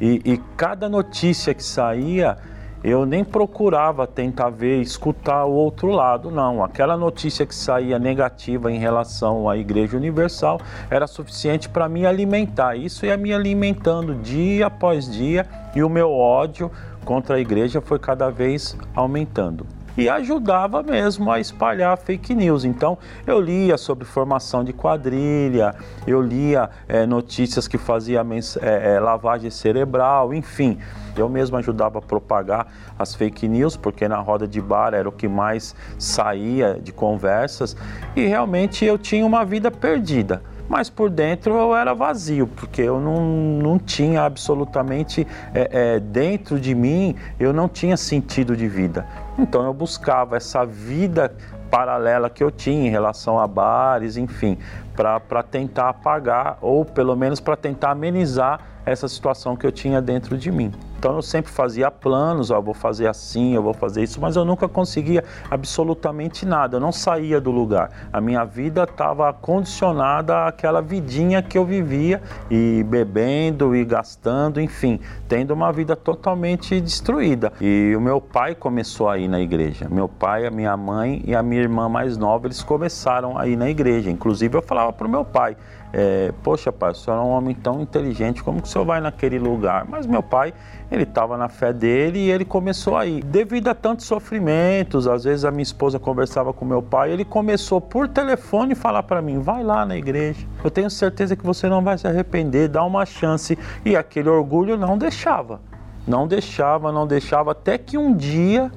E, 0.00 0.22
e 0.24 0.38
cada 0.56 0.88
notícia 0.88 1.52
que 1.52 1.64
saía, 1.64 2.38
eu 2.82 3.04
nem 3.04 3.24
procurava 3.24 4.06
tentar 4.06 4.50
ver, 4.50 4.80
escutar 4.80 5.44
o 5.44 5.52
outro 5.52 5.88
lado, 5.88 6.30
não. 6.30 6.62
Aquela 6.62 6.96
notícia 6.96 7.44
que 7.44 7.54
saía 7.54 7.98
negativa 7.98 8.70
em 8.70 8.78
relação 8.78 9.48
à 9.48 9.56
Igreja 9.56 9.96
Universal 9.96 10.60
era 10.90 11.06
suficiente 11.06 11.68
para 11.68 11.88
me 11.88 12.06
alimentar. 12.06 12.76
Isso 12.76 13.04
ia 13.04 13.16
me 13.16 13.32
alimentando 13.32 14.14
dia 14.14 14.66
após 14.66 15.10
dia 15.10 15.46
e 15.74 15.82
o 15.82 15.88
meu 15.88 16.10
ódio 16.12 16.70
contra 17.04 17.36
a 17.36 17.40
igreja 17.40 17.80
foi 17.80 17.98
cada 17.98 18.30
vez 18.30 18.76
aumentando 18.94 19.77
e 19.98 20.08
ajudava 20.08 20.80
mesmo 20.80 21.28
a 21.28 21.40
espalhar 21.40 21.98
fake 21.98 22.32
news. 22.32 22.64
Então 22.64 22.96
eu 23.26 23.40
lia 23.40 23.76
sobre 23.76 24.04
formação 24.04 24.62
de 24.62 24.72
quadrilha, 24.72 25.74
eu 26.06 26.22
lia 26.22 26.70
é, 26.86 27.04
notícias 27.04 27.66
que 27.66 27.76
fazia 27.76 28.24
é, 28.62 28.94
é, 28.94 29.00
lavagem 29.00 29.50
cerebral, 29.50 30.32
enfim. 30.32 30.78
Eu 31.16 31.28
mesmo 31.28 31.56
ajudava 31.56 31.98
a 31.98 32.02
propagar 32.02 32.68
as 32.96 33.12
fake 33.12 33.48
news, 33.48 33.76
porque 33.76 34.06
na 34.06 34.18
roda 34.18 34.46
de 34.46 34.60
bar 34.60 34.94
era 34.94 35.08
o 35.08 35.12
que 35.12 35.26
mais 35.26 35.74
saía 35.98 36.78
de 36.80 36.92
conversas 36.92 37.76
e 38.14 38.24
realmente 38.24 38.84
eu 38.84 38.96
tinha 38.96 39.26
uma 39.26 39.44
vida 39.44 39.68
perdida 39.68 40.40
mas 40.68 40.90
por 40.90 41.08
dentro 41.08 41.54
eu 41.56 41.74
era 41.74 41.94
vazio, 41.94 42.46
porque 42.46 42.82
eu 42.82 43.00
não, 43.00 43.22
não 43.24 43.78
tinha 43.78 44.22
absolutamente 44.22 45.26
é, 45.54 45.94
é, 45.96 46.00
dentro 46.00 46.60
de 46.60 46.74
mim, 46.74 47.16
eu 47.40 47.52
não 47.52 47.68
tinha 47.68 47.96
sentido 47.96 48.56
de 48.56 48.68
vida. 48.68 49.06
Então 49.38 49.64
eu 49.64 49.72
buscava 49.72 50.36
essa 50.36 50.66
vida 50.66 51.32
paralela 51.70 52.28
que 52.28 52.42
eu 52.42 52.50
tinha 52.50 52.86
em 52.86 52.90
relação 52.90 53.38
a 53.38 53.46
bares, 53.46 54.16
enfim, 54.16 54.58
para 54.94 55.42
tentar 55.42 55.90
apagar 55.90 56.58
ou 56.60 56.84
pelo 56.84 57.14
menos 57.14 57.40
para 57.40 57.56
tentar 57.56 57.92
amenizar 57.92 58.60
essa 58.90 59.08
situação 59.08 59.56
que 59.56 59.66
eu 59.66 59.72
tinha 59.72 60.00
dentro 60.00 60.36
de 60.36 60.50
mim. 60.50 60.72
Então 60.98 61.14
eu 61.14 61.22
sempre 61.22 61.52
fazia 61.52 61.92
planos, 61.92 62.50
ó, 62.50 62.60
vou 62.60 62.74
fazer 62.74 63.06
assim, 63.06 63.54
eu 63.54 63.62
vou 63.62 63.72
fazer 63.72 64.02
isso, 64.02 64.20
mas 64.20 64.34
eu 64.34 64.44
nunca 64.44 64.66
conseguia 64.66 65.22
absolutamente 65.48 66.44
nada, 66.44 66.76
eu 66.76 66.80
não 66.80 66.90
saía 66.90 67.40
do 67.40 67.52
lugar. 67.52 68.08
A 68.12 68.20
minha 68.20 68.44
vida 68.44 68.82
estava 68.82 69.32
condicionada 69.32 70.46
àquela 70.46 70.82
vidinha 70.82 71.40
que 71.40 71.56
eu 71.56 71.64
vivia 71.64 72.20
e 72.50 72.82
bebendo 72.82 73.76
e 73.76 73.84
gastando, 73.84 74.60
enfim, 74.60 74.98
tendo 75.28 75.52
uma 75.52 75.72
vida 75.72 75.94
totalmente 75.94 76.80
destruída. 76.80 77.52
E 77.60 77.94
o 77.96 78.00
meu 78.00 78.20
pai 78.20 78.56
começou 78.56 79.08
a 79.08 79.18
ir 79.18 79.28
na 79.28 79.40
igreja. 79.40 79.86
Meu 79.88 80.08
pai, 80.08 80.46
a 80.46 80.50
minha 80.50 80.76
mãe 80.76 81.22
e 81.24 81.32
a 81.32 81.42
minha 81.44 81.62
irmã 81.62 81.88
mais 81.88 82.16
nova, 82.16 82.48
eles 82.48 82.62
começaram 82.62 83.38
a 83.38 83.46
ir 83.46 83.56
na 83.56 83.70
igreja. 83.70 84.10
Inclusive 84.10 84.56
eu 84.56 84.62
falava 84.62 84.92
para 84.92 85.06
o 85.06 85.10
meu 85.10 85.24
pai, 85.24 85.56
é, 85.92 86.32
poxa 86.42 86.70
pai, 86.70 86.92
o 86.92 86.94
senhor 86.94 87.16
é 87.16 87.20
um 87.20 87.30
homem 87.30 87.54
tão 87.54 87.80
inteligente, 87.80 88.42
como 88.42 88.60
que 88.60 88.68
o 88.68 88.70
senhor 88.70 88.84
vai 88.84 89.00
naquele 89.00 89.38
lugar? 89.38 89.86
Mas 89.88 90.06
meu 90.06 90.22
pai, 90.22 90.52
ele 90.90 91.04
estava 91.04 91.36
na 91.36 91.48
fé 91.48 91.72
dele 91.72 92.18
e 92.18 92.30
ele 92.30 92.44
começou 92.44 92.96
a 92.96 93.06
ir. 93.06 93.24
Devido 93.24 93.68
a 93.68 93.74
tantos 93.74 94.06
sofrimentos, 94.06 95.06
às 95.06 95.24
vezes 95.24 95.44
a 95.44 95.50
minha 95.50 95.62
esposa 95.62 95.98
conversava 95.98 96.52
com 96.52 96.64
meu 96.64 96.82
pai, 96.82 97.10
ele 97.10 97.24
começou 97.24 97.80
por 97.80 98.08
telefone 98.08 98.74
falar 98.74 99.02
para 99.02 99.22
mim, 99.22 99.38
vai 99.40 99.62
lá 99.62 99.86
na 99.86 99.96
igreja, 99.96 100.46
eu 100.62 100.70
tenho 100.70 100.90
certeza 100.90 101.34
que 101.34 101.44
você 101.44 101.68
não 101.68 101.82
vai 101.82 101.96
se 101.96 102.06
arrepender, 102.06 102.68
dá 102.68 102.84
uma 102.84 103.06
chance. 103.06 103.58
E 103.84 103.96
aquele 103.96 104.28
orgulho 104.28 104.76
não 104.76 104.98
deixava, 104.98 105.60
não 106.06 106.26
deixava, 106.26 106.92
não 106.92 107.06
deixava, 107.06 107.52
até 107.52 107.78
que 107.78 107.96
um 107.96 108.14
dia 108.14 108.70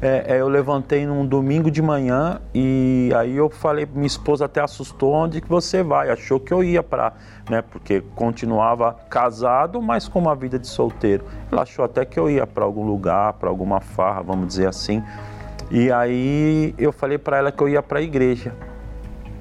é, 0.00 0.36
é, 0.36 0.40
eu 0.40 0.48
levantei 0.48 1.04
num 1.04 1.26
domingo 1.26 1.70
de 1.70 1.82
manhã 1.82 2.40
e 2.54 3.10
aí 3.16 3.36
eu 3.36 3.50
falei, 3.50 3.86
minha 3.92 4.06
esposa 4.06 4.44
até 4.44 4.60
assustou, 4.60 5.12
onde 5.12 5.40
que 5.40 5.48
você 5.48 5.82
vai? 5.82 6.08
Achou 6.08 6.38
que 6.38 6.52
eu 6.52 6.62
ia 6.62 6.84
para, 6.84 7.12
né, 7.50 7.62
porque 7.62 8.00
continuava 8.14 8.94
casado, 9.10 9.82
mas 9.82 10.06
com 10.06 10.20
uma 10.20 10.36
vida 10.36 10.56
de 10.56 10.68
solteiro. 10.68 11.24
Ela 11.50 11.62
achou 11.62 11.84
até 11.84 12.04
que 12.04 12.18
eu 12.18 12.30
ia 12.30 12.46
para 12.46 12.64
algum 12.64 12.86
lugar, 12.86 13.32
para 13.34 13.48
alguma 13.48 13.80
farra, 13.80 14.22
vamos 14.22 14.46
dizer 14.46 14.68
assim. 14.68 15.02
E 15.68 15.90
aí 15.90 16.74
eu 16.78 16.92
falei 16.92 17.18
para 17.18 17.38
ela 17.38 17.50
que 17.50 17.60
eu 17.60 17.68
ia 17.68 17.82
para 17.82 17.98
a 17.98 18.02
igreja. 18.02 18.54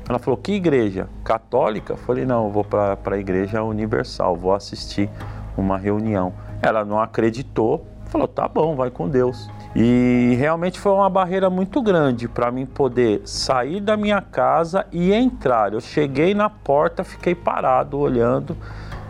Ela 0.09 0.17
falou, 0.17 0.37
que 0.37 0.53
igreja? 0.53 1.07
Católica? 1.23 1.93
Eu 1.93 1.97
falei, 1.97 2.25
não, 2.25 2.45
eu 2.45 2.51
vou 2.51 2.63
para 2.63 2.97
a 3.05 3.17
igreja 3.17 3.61
universal, 3.61 4.35
vou 4.35 4.55
assistir 4.55 5.07
uma 5.55 5.77
reunião. 5.77 6.33
Ela 6.63 6.83
não 6.83 6.99
acreditou, 6.99 7.85
falou, 8.05 8.27
tá 8.27 8.47
bom, 8.47 8.75
vai 8.75 8.89
com 8.89 9.07
Deus. 9.07 9.47
E 9.79 10.33
realmente 10.39 10.79
foi 10.79 10.91
uma 10.91 11.07
barreira 11.07 11.51
muito 11.51 11.83
grande 11.83 12.27
para 12.27 12.49
mim 12.49 12.65
poder 12.65 13.21
sair 13.25 13.79
da 13.79 13.95
minha 13.95 14.19
casa 14.19 14.87
e 14.91 15.13
entrar. 15.13 15.71
Eu 15.71 15.79
cheguei 15.79 16.33
na 16.33 16.49
porta, 16.49 17.03
fiquei 17.03 17.35
parado 17.35 17.99
olhando 17.99 18.57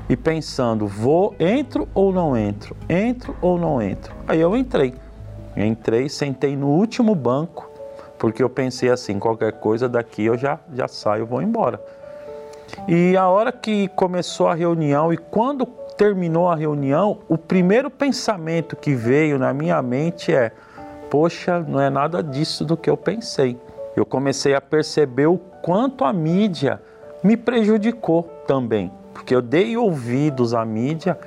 e 0.09 0.17
pensando: 0.17 0.85
vou, 0.85 1.33
entro 1.39 1.87
ou 1.93 2.11
não 2.11 2.35
entro? 2.35 2.75
Entro 2.89 3.33
ou 3.41 3.57
não 3.57 3.81
entro? 3.81 4.13
Aí 4.27 4.41
eu 4.41 4.57
entrei. 4.57 4.93
Entrei, 5.55 6.09
sentei 6.09 6.57
no 6.57 6.67
último 6.67 7.15
banco, 7.15 7.71
porque 8.19 8.43
eu 8.43 8.49
pensei 8.49 8.89
assim: 8.89 9.17
qualquer 9.19 9.53
coisa 9.53 9.87
daqui 9.87 10.25
eu 10.25 10.37
já, 10.37 10.59
já 10.73 10.89
saio, 10.89 11.25
vou 11.25 11.41
embora. 11.41 11.81
E 12.89 13.15
a 13.15 13.29
hora 13.29 13.53
que 13.53 13.87
começou 13.95 14.49
a 14.49 14.53
reunião 14.53 15.13
e 15.13 15.17
quando 15.17 15.65
terminou 15.97 16.47
a 16.47 16.55
reunião, 16.55 17.19
o 17.27 17.37
primeiro 17.37 17.89
pensamento 17.89 18.75
que 18.75 18.93
veio 18.93 19.39
na 19.39 19.53
minha 19.53 19.81
mente 19.81 20.33
é: 20.33 20.51
poxa, 21.09 21.59
não 21.59 21.81
é 21.81 21.89
nada 21.89 22.21
disso 22.21 22.63
do 22.63 22.77
que 22.77 22.89
eu 22.89 22.95
pensei. 22.95 23.59
Eu 23.95 24.05
comecei 24.05 24.53
a 24.53 24.61
perceber 24.61 25.25
o 25.25 25.37
quanto 25.37 26.05
a 26.05 26.13
mídia 26.13 26.79
me 27.23 27.35
prejudicou 27.35 28.23
também, 28.45 28.91
porque 29.13 29.33
eu 29.33 29.41
dei 29.41 29.75
ouvidos 29.75 30.53
à 30.53 30.63
mídia 30.63 31.17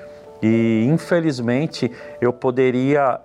e 0.40 0.86
infelizmente 0.88 1.90
eu 2.20 2.32
poderia 2.32 3.20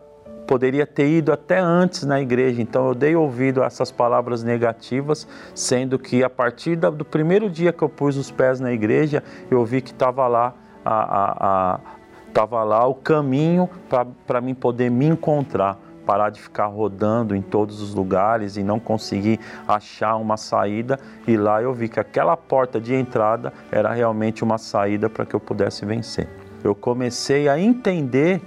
poderia 0.48 0.86
ter 0.86 1.08
ido 1.08 1.34
até 1.34 1.58
antes 1.58 2.04
na 2.04 2.22
igreja, 2.22 2.62
então 2.62 2.88
eu 2.88 2.94
dei 2.94 3.16
ouvido 3.16 3.64
a 3.64 3.66
essas 3.66 3.92
palavras 3.92 4.44
negativas, 4.44 5.28
sendo 5.56 5.98
que 5.98 6.24
a 6.24 6.30
partir 6.30 6.76
do 6.76 7.04
primeiro 7.04 7.50
dia 7.50 7.74
que 7.74 7.82
eu 7.82 7.90
pus 7.90 8.16
os 8.16 8.30
pés 8.30 8.60
na 8.60 8.72
igreja, 8.72 9.24
eu 9.50 9.66
vi 9.66 9.82
que 9.82 9.90
estava 9.90 10.28
lá 10.28 10.54
a, 10.86 11.80
a, 11.80 11.80
a, 12.38 12.64
lá 12.64 12.86
o 12.86 12.94
caminho 12.94 13.70
para 14.28 14.40
mim 14.40 14.54
poder 14.54 14.92
me 14.92 15.06
encontrar 15.08 15.80
parar 16.06 16.30
de 16.30 16.40
ficar 16.40 16.68
rodando 16.68 17.36
em 17.36 17.42
todos 17.42 17.82
os 17.82 17.94
lugares 17.94 18.56
e 18.58 18.64
não 18.64 18.80
conseguir 18.80 19.40
achar 19.68 20.16
uma 20.16 20.38
saída. 20.38 21.00
E 21.28 21.36
lá 21.36 21.62
eu 21.62 21.74
vi 21.74 21.90
que 21.90 22.00
aquela 22.00 22.38
porta 22.38 22.80
de 22.80 22.94
entrada 22.94 23.52
era 23.72 23.92
realmente 23.92 24.44
uma 24.44 24.58
saída 24.58 25.10
para 25.10 25.26
que 25.26 25.36
eu 25.36 25.40
pudesse 25.40 25.84
vencer. 25.86 26.30
Eu 26.64 26.76
comecei 26.76 27.50
a 27.50 27.60
entender 27.60 28.42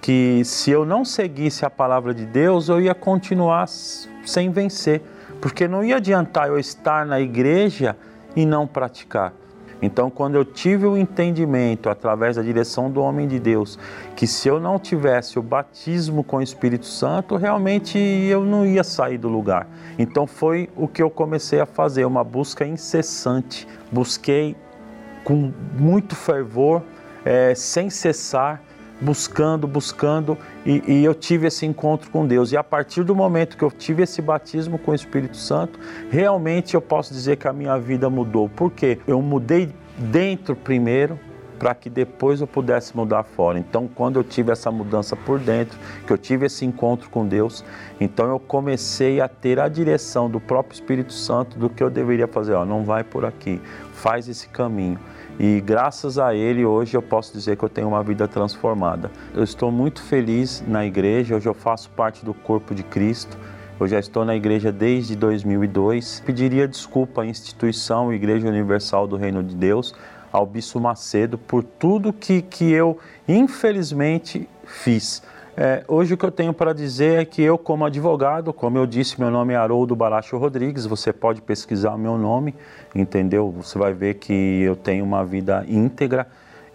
que 0.00 0.42
se 0.44 0.70
eu 0.70 0.84
não 0.84 1.04
seguisse 1.04 1.64
a 1.64 1.70
palavra 1.70 2.14
de 2.14 2.24
Deus, 2.24 2.68
eu 2.68 2.80
ia 2.80 2.94
continuar 2.94 3.66
sem 3.66 4.50
vencer, 4.50 5.02
porque 5.40 5.66
não 5.66 5.82
ia 5.82 5.96
adiantar 5.96 6.48
eu 6.48 6.58
estar 6.58 7.04
na 7.04 7.20
igreja 7.20 7.96
e 8.36 8.46
não 8.46 8.66
praticar. 8.66 9.32
Então, 9.80 10.10
quando 10.10 10.34
eu 10.34 10.44
tive 10.44 10.86
o 10.86 10.96
entendimento, 10.96 11.88
através 11.88 12.36
da 12.36 12.42
direção 12.42 12.90
do 12.90 13.00
homem 13.00 13.28
de 13.28 13.38
Deus, 13.38 13.78
que 14.16 14.26
se 14.26 14.48
eu 14.48 14.58
não 14.58 14.78
tivesse 14.78 15.38
o 15.38 15.42
batismo 15.42 16.24
com 16.24 16.38
o 16.38 16.42
Espírito 16.42 16.86
Santo, 16.86 17.36
realmente 17.36 17.98
eu 17.98 18.44
não 18.44 18.66
ia 18.66 18.82
sair 18.82 19.18
do 19.18 19.28
lugar. 19.28 19.68
Então, 19.98 20.26
foi 20.26 20.68
o 20.76 20.88
que 20.88 21.02
eu 21.02 21.10
comecei 21.10 21.60
a 21.60 21.66
fazer, 21.66 22.04
uma 22.04 22.24
busca 22.24 22.66
incessante. 22.66 23.66
Busquei 23.92 24.56
com 25.22 25.52
muito 25.78 26.16
fervor, 26.16 26.82
é, 27.24 27.54
sem 27.54 27.90
cessar, 27.90 28.62
buscando, 29.00 29.66
buscando, 29.66 30.36
e, 30.64 30.82
e, 30.86 31.04
eu 31.04 31.14
tive 31.14 31.46
esse 31.46 31.64
encontro 31.64 32.10
com 32.10 32.26
Deus. 32.26 32.52
E 32.52 32.56
a 32.56 32.64
partir 32.64 33.04
do 33.04 33.14
momento 33.14 33.56
que 33.56 33.64
eu 33.64 33.70
tive 33.70 34.02
esse 34.02 34.20
batismo 34.20 34.78
com 34.78 34.90
o 34.90 34.94
Espírito 34.94 35.36
Santo, 35.36 35.78
realmente 36.10 36.74
eu 36.74 36.80
posso 36.80 37.12
dizer 37.12 37.36
que 37.36 37.46
a 37.46 37.52
minha 37.52 37.78
vida 37.78 38.10
mudou. 38.10 38.48
Por 38.48 38.72
quê? 38.72 38.98
Eu 39.06 39.22
mudei 39.22 39.72
dentro 39.98 40.56
primeiro, 40.56 41.18
para 41.58 41.74
que 41.74 41.90
depois 41.90 42.40
eu 42.40 42.46
pudesse 42.46 42.96
mudar 42.96 43.24
fora. 43.24 43.58
Então, 43.58 43.88
quando 43.92 44.16
eu 44.16 44.24
tive 44.24 44.52
essa 44.52 44.70
mudança 44.70 45.16
por 45.16 45.38
dentro, 45.38 45.78
que 46.06 46.12
eu 46.12 46.16
tive 46.16 46.46
esse 46.46 46.64
encontro 46.64 47.10
com 47.10 47.26
Deus, 47.26 47.64
então 48.00 48.28
eu 48.28 48.38
comecei 48.38 49.20
a 49.20 49.28
ter 49.28 49.58
a 49.58 49.68
direção 49.68 50.30
do 50.30 50.38
próprio 50.38 50.74
Espírito 50.74 51.12
Santo 51.12 51.58
do 51.58 51.68
que 51.68 51.82
eu 51.82 51.90
deveria 51.90 52.28
fazer. 52.28 52.54
Ó, 52.54 52.64
não 52.64 52.84
vai 52.84 53.02
por 53.02 53.24
aqui, 53.24 53.60
faz 53.92 54.28
esse 54.28 54.48
caminho. 54.48 54.98
E 55.38 55.60
graças 55.60 56.18
a 56.18 56.34
Ele, 56.34 56.64
hoje 56.64 56.96
eu 56.96 57.02
posso 57.02 57.32
dizer 57.32 57.56
que 57.56 57.62
eu 57.62 57.68
tenho 57.68 57.86
uma 57.86 58.02
vida 58.02 58.26
transformada. 58.26 59.08
Eu 59.32 59.44
estou 59.44 59.70
muito 59.70 60.02
feliz 60.02 60.64
na 60.66 60.84
igreja, 60.84 61.36
hoje 61.36 61.48
eu 61.48 61.54
faço 61.54 61.88
parte 61.90 62.24
do 62.24 62.34
corpo 62.34 62.74
de 62.74 62.82
Cristo. 62.82 63.38
Eu 63.78 63.86
já 63.86 64.00
estou 64.00 64.24
na 64.24 64.34
igreja 64.34 64.72
desde 64.72 65.14
2002. 65.14 66.24
Pediria 66.26 66.66
desculpa 66.66 67.22
à 67.22 67.26
instituição 67.26 68.12
Igreja 68.12 68.48
Universal 68.48 69.06
do 69.06 69.16
Reino 69.16 69.40
de 69.40 69.54
Deus, 69.54 69.94
ao 70.32 70.44
Bispo 70.44 70.80
Macedo, 70.80 71.38
por 71.38 71.62
tudo 71.62 72.12
que, 72.12 72.42
que 72.42 72.72
eu, 72.72 72.98
infelizmente, 73.28 74.48
fiz. 74.66 75.22
É, 75.60 75.82
hoje 75.88 76.14
o 76.14 76.16
que 76.16 76.24
eu 76.24 76.30
tenho 76.30 76.54
para 76.54 76.72
dizer 76.72 77.20
é 77.20 77.24
que 77.24 77.42
eu, 77.42 77.58
como 77.58 77.84
advogado, 77.84 78.52
como 78.52 78.78
eu 78.78 78.86
disse, 78.86 79.18
meu 79.18 79.28
nome 79.28 79.54
é 79.54 79.56
Haroldo 79.56 79.96
Baracho 79.96 80.38
Rodrigues, 80.38 80.86
você 80.86 81.12
pode 81.12 81.42
pesquisar 81.42 81.94
o 81.94 81.98
meu 81.98 82.16
nome, 82.16 82.54
entendeu? 82.94 83.50
Você 83.50 83.76
vai 83.76 83.92
ver 83.92 84.14
que 84.14 84.32
eu 84.32 84.76
tenho 84.76 85.04
uma 85.04 85.24
vida 85.24 85.64
íntegra 85.66 86.28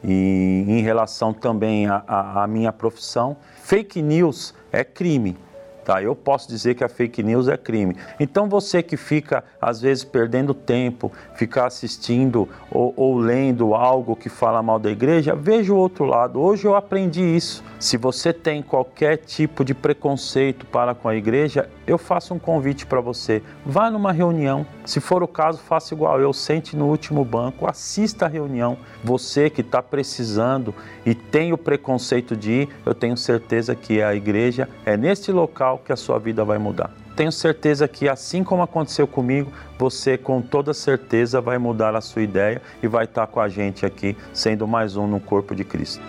e 0.03 0.65
em 0.67 0.81
relação 0.81 1.31
também 1.31 1.88
à 1.88 2.45
minha 2.45 2.73
profissão. 2.73 3.38
Fake 3.61 4.01
news 4.01 4.53
é 4.69 4.84
crime. 4.84 5.38
Tá? 5.84 6.01
Eu 6.01 6.15
posso 6.15 6.47
dizer 6.47 6.75
que 6.75 6.84
a 6.84 6.89
fake 6.89 7.21
news 7.21 7.47
é 7.47 7.57
crime. 7.57 7.97
Então 8.19 8.47
você 8.47 8.81
que 8.81 8.95
fica 8.95 9.43
às 9.61 9.81
vezes 9.81 10.03
perdendo 10.03 10.53
tempo, 10.53 11.11
ficar 11.36 11.65
assistindo 11.65 12.47
ou, 12.71 12.93
ou, 12.95 13.17
lendo 13.17 13.73
algo 13.73 14.15
que 14.15 14.29
fala 14.29 14.63
mal 14.63 14.79
da 14.79 14.89
igreja, 14.89 15.36
veja 15.36 15.73
o 15.73 15.77
outro 15.77 16.05
lado. 16.05 16.39
Hoje 16.39 16.65
eu 16.65 16.75
aprendi 16.75 17.21
isso. 17.21 17.63
Se 17.79 17.97
você 17.97 18.31
tem 18.31 18.61
qualquer 18.61 19.17
tipo 19.17 19.65
de 19.65 19.73
preconceito 19.73 20.65
para 20.65 20.95
com 20.95 21.09
a 21.09 21.15
igreja, 21.15 21.69
eu 21.86 21.97
faço 21.97 22.34
um 22.34 22.39
convite 22.39 22.86
para 22.86 23.01
você. 23.01 23.43
Vá 23.65 23.91
numa 23.91 24.11
reunião. 24.11 24.65
Se 24.86 24.99
for 24.99 25.21
o 25.21 25.27
caso, 25.27 25.59
faça 25.59 25.93
igual 25.93 26.19
eu. 26.19 26.31
Sente 26.34 26.75
no 26.75 26.88
último 26.88 27.25
banco, 27.25 27.67
assista 27.69 28.25
a 28.25 28.29
reunião. 28.29 28.77
Você 29.03 29.49
que 29.49 29.61
está 29.61 29.81
precisando 29.81 30.73
e 31.05 31.13
tem 31.13 31.51
o 31.51 31.57
preconceito 31.57 32.36
de 32.36 32.51
ir, 32.51 32.69
eu 32.86 32.93
tenho 32.93 33.17
certeza 33.17 33.75
que 33.75 34.01
a 34.01 34.15
igreja 34.15 34.69
é 34.86 34.95
neste 34.95 35.31
local 35.31 35.72
que 35.78 35.91
a 35.91 35.95
sua 35.95 36.19
vida 36.19 36.43
vai 36.43 36.57
mudar. 36.57 36.91
Tenho 37.15 37.32
certeza 37.32 37.88
que, 37.88 38.09
assim 38.09 38.43
como 38.43 38.63
aconteceu 38.63 39.07
comigo, 39.07 39.51
você 39.78 40.17
com 40.17 40.41
toda 40.41 40.74
certeza 40.74 41.39
vai 41.39 41.57
mudar 41.57 41.95
a 41.95 42.01
sua 42.01 42.24
ideia 42.24 42.61
e 42.82 42.88
vai 42.88 43.05
estar 43.05 43.28
com 43.28 43.39
a 43.39 43.47
gente 43.47 43.86
aqui, 43.86 44.17
sendo 44.34 44.67
mais 44.67 44.97
um 44.97 45.07
no 45.07 45.19
corpo 45.19 45.53
de 45.53 45.63
Cristo. 45.63 46.01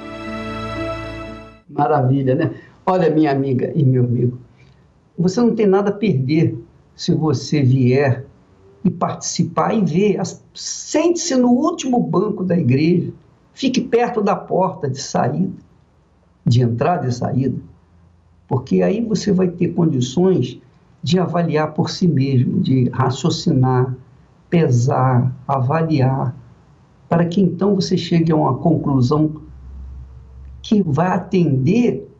Maravilha, 1.68 2.34
né? 2.34 2.54
Olha, 2.86 3.10
minha 3.10 3.30
amiga 3.30 3.72
e 3.74 3.84
meu 3.84 4.04
amigo, 4.04 4.38
você 5.18 5.40
não 5.40 5.54
tem 5.54 5.66
nada 5.66 5.90
a 5.90 5.94
perder 5.94 6.56
se 6.94 7.14
você 7.14 7.62
vier 7.62 8.24
e 8.84 8.90
participar 8.90 9.74
e 9.74 9.82
ver. 9.82 10.20
Sente-se 10.54 11.34
no 11.36 11.48
último 11.48 11.98
banco 12.00 12.44
da 12.44 12.56
igreja, 12.56 13.12
fique 13.52 13.80
perto 13.80 14.20
da 14.22 14.36
porta 14.36 14.88
de 14.88 15.00
saída, 15.00 15.52
de 16.44 16.62
entrada 16.62 17.08
e 17.08 17.12
saída, 17.12 17.58
porque 18.48 18.82
aí 18.82 19.00
você 19.04 19.32
vai 19.32 19.48
ter 19.48 19.68
condições 19.68 20.60
de 21.02 21.18
avaliar 21.18 21.72
por 21.74 21.90
si 21.90 22.08
mesmo, 22.08 22.60
de 22.60 22.88
raciocinar, 22.90 23.94
pesar, 24.48 25.34
avaliar, 25.46 26.34
para 27.08 27.26
que 27.26 27.40
então 27.40 27.74
você 27.74 27.96
chegue 27.96 28.32
a 28.32 28.36
uma 28.36 28.54
conclusão 28.54 29.42
que 30.62 30.82
vai 30.82 31.08
atender 31.08 32.10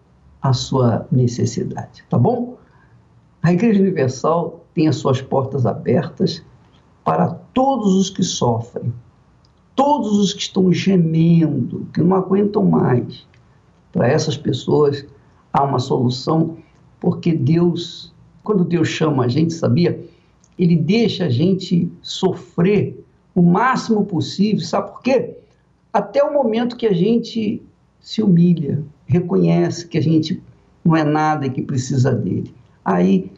a 0.41 0.53
sua 0.53 1.07
necessidade, 1.11 2.05
tá 2.11 2.19
bom? 2.19 2.59
A 3.43 3.53
Igreja 3.53 3.81
Universal 3.81 4.65
tem 4.75 4.89
as 4.89 4.97
suas 4.97 5.23
portas 5.23 5.65
abertas 5.65 6.45
para 7.03 7.29
todos 7.29 7.95
os 7.95 8.11
que 8.11 8.23
sofrem, 8.23 8.93
todos 9.75 10.19
os 10.19 10.33
que 10.33 10.43
estão 10.43 10.73
gemendo, 10.73 11.87
que 11.93 12.03
não 12.03 12.17
aguentam 12.17 12.65
mais. 12.65 13.27
Para 13.93 14.09
essas 14.09 14.37
pessoas 14.37 15.07
há 15.55 15.63
uma 15.63 15.79
solução, 15.79 16.57
porque 17.01 17.33
Deus, 17.33 18.13
quando 18.43 18.65
Deus 18.65 18.89
chama 18.89 19.25
a 19.25 19.29
gente, 19.29 19.55
sabia? 19.55 20.05
Ele 20.59 20.77
deixa 20.77 21.27
a 21.27 21.29
gente 21.29 21.89
sofrer 22.03 23.03
o 23.35 23.41
máximo 23.41 24.05
possível, 24.05 24.61
sabe 24.61 24.91
por 24.91 25.01
quê? 25.01 25.37
Até 25.93 26.23
o 26.25 26.33
momento 26.33 26.77
que 26.77 26.87
a 26.87 26.93
gente 26.93 27.63
se 28.01 28.21
humilha, 28.21 28.83
reconhece 29.07 29.87
que 29.87 29.97
a 29.97 30.03
gente 30.03 30.43
não 30.85 30.97
é 30.97 31.05
nada 31.05 31.47
e 31.47 31.51
que 31.51 31.63
precisa 31.63 32.13
dele. 32.13 32.53
Aí 32.85 33.31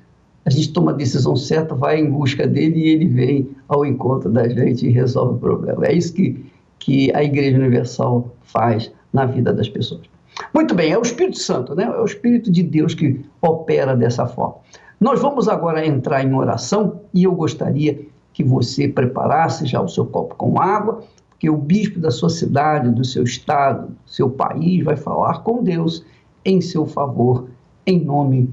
a 0.45 0.51
gente 0.51 0.73
toma 0.73 0.93
a 0.93 0.95
decisão 0.95 1.37
certa, 1.37 1.75
vai 1.75 2.01
em 2.01 2.11
busca 2.11 2.47
dele 2.47 2.81
e 2.81 2.89
ele 2.89 3.07
vem 3.07 3.51
ao 3.69 3.85
encontro 3.85 4.31
da 4.31 4.49
gente 4.49 4.87
e 4.87 4.91
resolve 4.91 5.35
o 5.35 5.39
problema. 5.39 5.87
É 5.87 5.93
isso 5.93 6.15
que, 6.15 6.45
que 6.79 7.15
a 7.15 7.23
Igreja 7.23 7.59
Universal 7.59 8.35
faz 8.43 8.91
na 9.13 9.27
vida 9.27 9.53
das 9.53 9.69
pessoas. 9.69 10.16
Muito 10.53 10.75
bem, 10.75 10.93
é 10.93 10.99
o 10.99 11.03
Espírito 11.03 11.39
Santo, 11.39 11.75
né? 11.75 11.85
é 11.85 12.01
o 12.01 12.05
Espírito 12.05 12.51
de 12.51 12.63
Deus 12.63 12.95
que 12.95 13.25
opera 13.41 13.97
dessa 13.97 14.27
forma. 14.27 14.57
Nós 15.01 15.21
vamos 15.21 15.49
agora 15.49 15.87
entrar 15.87 16.25
em 16.25 16.35
oração 16.35 17.01
e 17.13 17.25
eu 17.25 17.35
gostaria 17.35 18.07
que 18.33 18.43
você 18.45 18.89
preparasse 18.89 19.67
já 19.67 19.81
o 19.81 19.89
seu 19.89 20.07
copo 20.07 20.35
com 20.35 20.61
água 20.61 21.03
que 21.39 21.51
o 21.51 21.57
bispo 21.57 21.99
da 21.99 22.11
sua 22.11 22.31
cidade, 22.31 22.91
do 22.91 23.05
seu 23.05 23.23
estado, 23.23 23.89
do 23.89 24.11
seu 24.11 24.31
país 24.31 24.85
vai 24.85 24.97
falar 24.97 25.43
com 25.43 25.63
Deus 25.63 26.05
em 26.45 26.61
seu 26.61 26.87
favor, 26.87 27.49
em 27.87 28.03
nome 28.03 28.51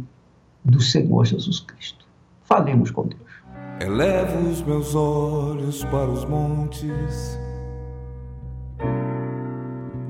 do 0.64 0.82
Senhor 0.82 1.26
Jesus 1.26 1.60
Cristo. 1.60 2.06
Falemos 2.44 2.92
com 2.92 3.08
Deus. 3.08 3.22
Elevo 3.80 4.50
os 4.50 4.62
meus 4.62 4.96
olhos 4.96 5.84
para 5.86 6.10
os 6.10 6.26
montes, 6.26 7.40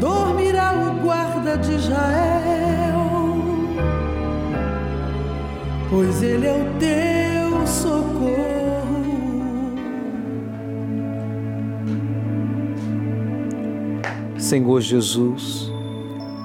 Dormirá 0.00 0.72
o 0.72 1.02
guarda 1.02 1.56
de 1.58 1.72
Israel, 1.74 3.10
pois 5.90 6.22
ele 6.22 6.46
é 6.46 6.52
o 6.52 6.78
teu 6.78 7.66
socorro. 7.66 8.64
Senhor 14.38 14.80
Jesus, 14.80 15.72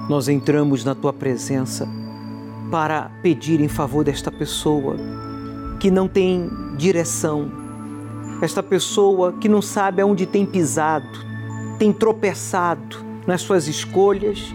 nós 0.08 0.28
entramos 0.28 0.84
na 0.84 0.94
tua 0.94 1.12
presença 1.12 1.86
para 2.70 3.10
pedir 3.22 3.60
em 3.60 3.68
favor 3.68 4.04
desta 4.04 4.30
pessoa 4.30 4.96
que 5.78 5.90
não 5.90 6.06
tem 6.06 6.48
direção, 6.76 7.50
esta 8.40 8.62
pessoa 8.62 9.32
que 9.32 9.48
não 9.48 9.60
sabe 9.60 10.00
aonde 10.00 10.24
tem 10.24 10.46
pisado, 10.46 11.08
tem 11.78 11.92
tropeçado 11.92 13.09
nas 13.26 13.42
suas 13.42 13.68
escolhas, 13.68 14.54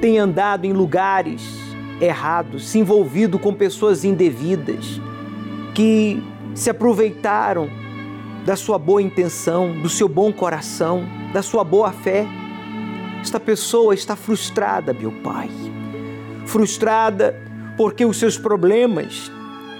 tem 0.00 0.18
andado 0.18 0.64
em 0.64 0.72
lugares 0.72 1.42
errados, 2.00 2.68
se 2.68 2.78
envolvido 2.78 3.38
com 3.38 3.52
pessoas 3.52 4.04
indevidas, 4.04 5.00
que 5.74 6.22
se 6.54 6.70
aproveitaram 6.70 7.68
da 8.44 8.56
sua 8.56 8.78
boa 8.78 9.02
intenção, 9.02 9.72
do 9.80 9.88
seu 9.88 10.08
bom 10.08 10.32
coração, 10.32 11.04
da 11.32 11.42
sua 11.42 11.64
boa 11.64 11.90
fé. 11.90 12.26
Esta 13.20 13.40
pessoa 13.40 13.92
está 13.92 14.14
frustrada, 14.14 14.92
meu 14.92 15.10
Pai. 15.10 15.50
Frustrada 16.46 17.34
porque 17.76 18.04
os 18.04 18.16
seus 18.18 18.38
problemas 18.38 19.30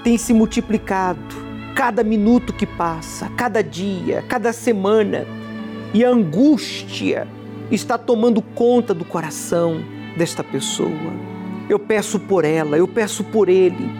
têm 0.03 0.18
se 0.18 0.33
multiplicado 0.33 1.47
cada 1.74 2.03
minuto 2.03 2.53
que 2.53 2.66
passa, 2.66 3.31
cada 3.37 3.62
dia, 3.62 4.24
cada 4.29 4.53
semana. 4.53 5.27
E 5.95 6.05
a 6.05 6.11
angústia 6.11 7.29
está 7.71 7.99
tomando 7.99 8.41
conta 8.41 8.95
do 8.95 9.05
coração 9.05 9.83
desta 10.17 10.45
pessoa. 10.45 11.12
Eu 11.69 11.79
peço 11.79 12.19
por 12.21 12.45
ela, 12.45 12.77
eu 12.77 12.87
peço 12.87 13.25
por 13.25 13.49
ele, 13.49 13.91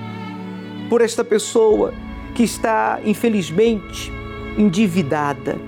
por 0.89 1.01
esta 1.01 1.25
pessoa 1.25 1.93
que 2.35 2.45
está, 2.45 3.01
infelizmente, 3.05 4.13
endividada, 4.57 5.59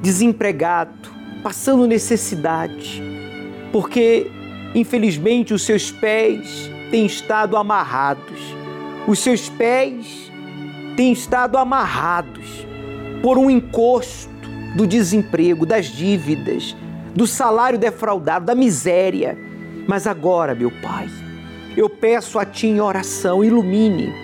desempregado, 0.00 1.10
passando 1.42 1.86
necessidade, 1.86 3.02
porque, 3.72 4.30
infelizmente, 4.74 5.52
os 5.52 5.62
seus 5.62 5.90
pés 5.90 6.70
têm 6.90 7.06
estado 7.06 7.56
amarrados, 7.56 8.40
os 9.06 9.18
seus 9.18 9.48
pés 9.48 10.30
têm 10.96 11.12
estado 11.12 11.58
amarrados 11.58 12.66
por 13.22 13.38
um 13.38 13.50
encosto 13.50 14.28
do 14.76 14.86
desemprego, 14.86 15.66
das 15.66 15.86
dívidas, 15.86 16.76
do 17.18 17.26
salário 17.26 17.76
defraudado, 17.76 18.46
da 18.46 18.54
miséria. 18.54 19.36
Mas 19.88 20.06
agora, 20.06 20.54
meu 20.54 20.70
Pai, 20.70 21.10
eu 21.76 21.90
peço 21.90 22.38
a 22.38 22.46
Ti 22.46 22.68
em 22.68 22.80
oração, 22.80 23.42
ilumine, 23.42 24.14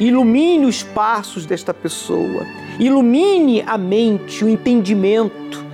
ilumine 0.00 0.66
os 0.66 0.82
passos 0.82 1.46
desta 1.46 1.72
pessoa, 1.72 2.44
ilumine 2.80 3.62
a 3.64 3.78
mente, 3.78 4.44
o 4.44 4.48
entendimento 4.48 5.64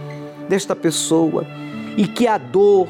desta 0.51 0.77
pessoa 0.77 1.47
e 1.97 2.07
que 2.07 2.27
a 2.27 2.37
dor, 2.37 2.89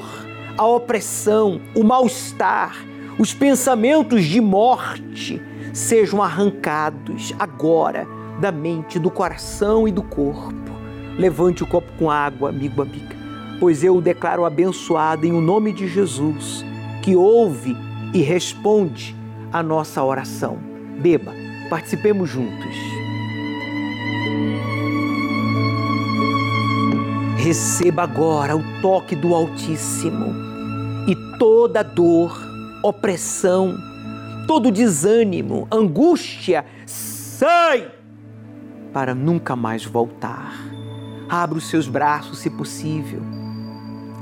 a 0.59 0.67
opressão, 0.67 1.61
o 1.73 1.85
mal-estar, 1.85 2.77
os 3.21 3.33
pensamentos 3.33 4.25
de 4.25 4.41
morte 4.41 5.41
sejam 5.73 6.21
arrancados 6.21 7.33
agora 7.39 8.05
da 8.41 8.51
mente, 8.51 8.99
do 8.99 9.13
coração 9.13 9.87
e 9.87 9.93
do 9.93 10.03
corpo. 10.03 10.73
Levante 11.17 11.63
o 11.63 11.67
copo 11.69 11.93
com 11.97 12.11
água, 12.11 12.49
amigo, 12.49 12.83
amiga, 12.83 13.16
pois 13.59 13.83
eu 13.83 13.97
o 13.97 14.01
declaro 14.01 14.45
abençoado 14.45 15.27
em 15.27 15.33
o 15.33 15.41
nome 15.41 15.73
de 15.73 15.89
Jesus, 15.89 16.65
que 17.03 17.17
ouve 17.17 17.77
e 18.13 18.21
responde 18.21 19.15
a 19.53 19.63
nossa 19.63 20.03
oração. 20.03 20.59
Beba, 21.01 21.33
participemos 21.69 22.29
juntos. 22.29 22.77
Receba 27.39 28.03
agora 28.03 28.57
o 28.57 28.63
toque 28.83 29.15
do 29.15 29.35
Altíssimo 29.35 30.35
e 31.07 31.39
toda 31.39 31.85
dor, 31.85 32.37
opressão, 32.83 33.77
todo 34.49 34.71
desânimo, 34.71 35.69
angústia, 35.71 36.65
sai 36.85 37.93
para 38.93 39.15
nunca 39.15 39.55
mais 39.55 39.85
voltar. 39.85 40.55
Abra 41.29 41.59
os 41.59 41.69
seus 41.69 41.87
braços, 41.87 42.39
se 42.39 42.51
possível. 42.51 43.46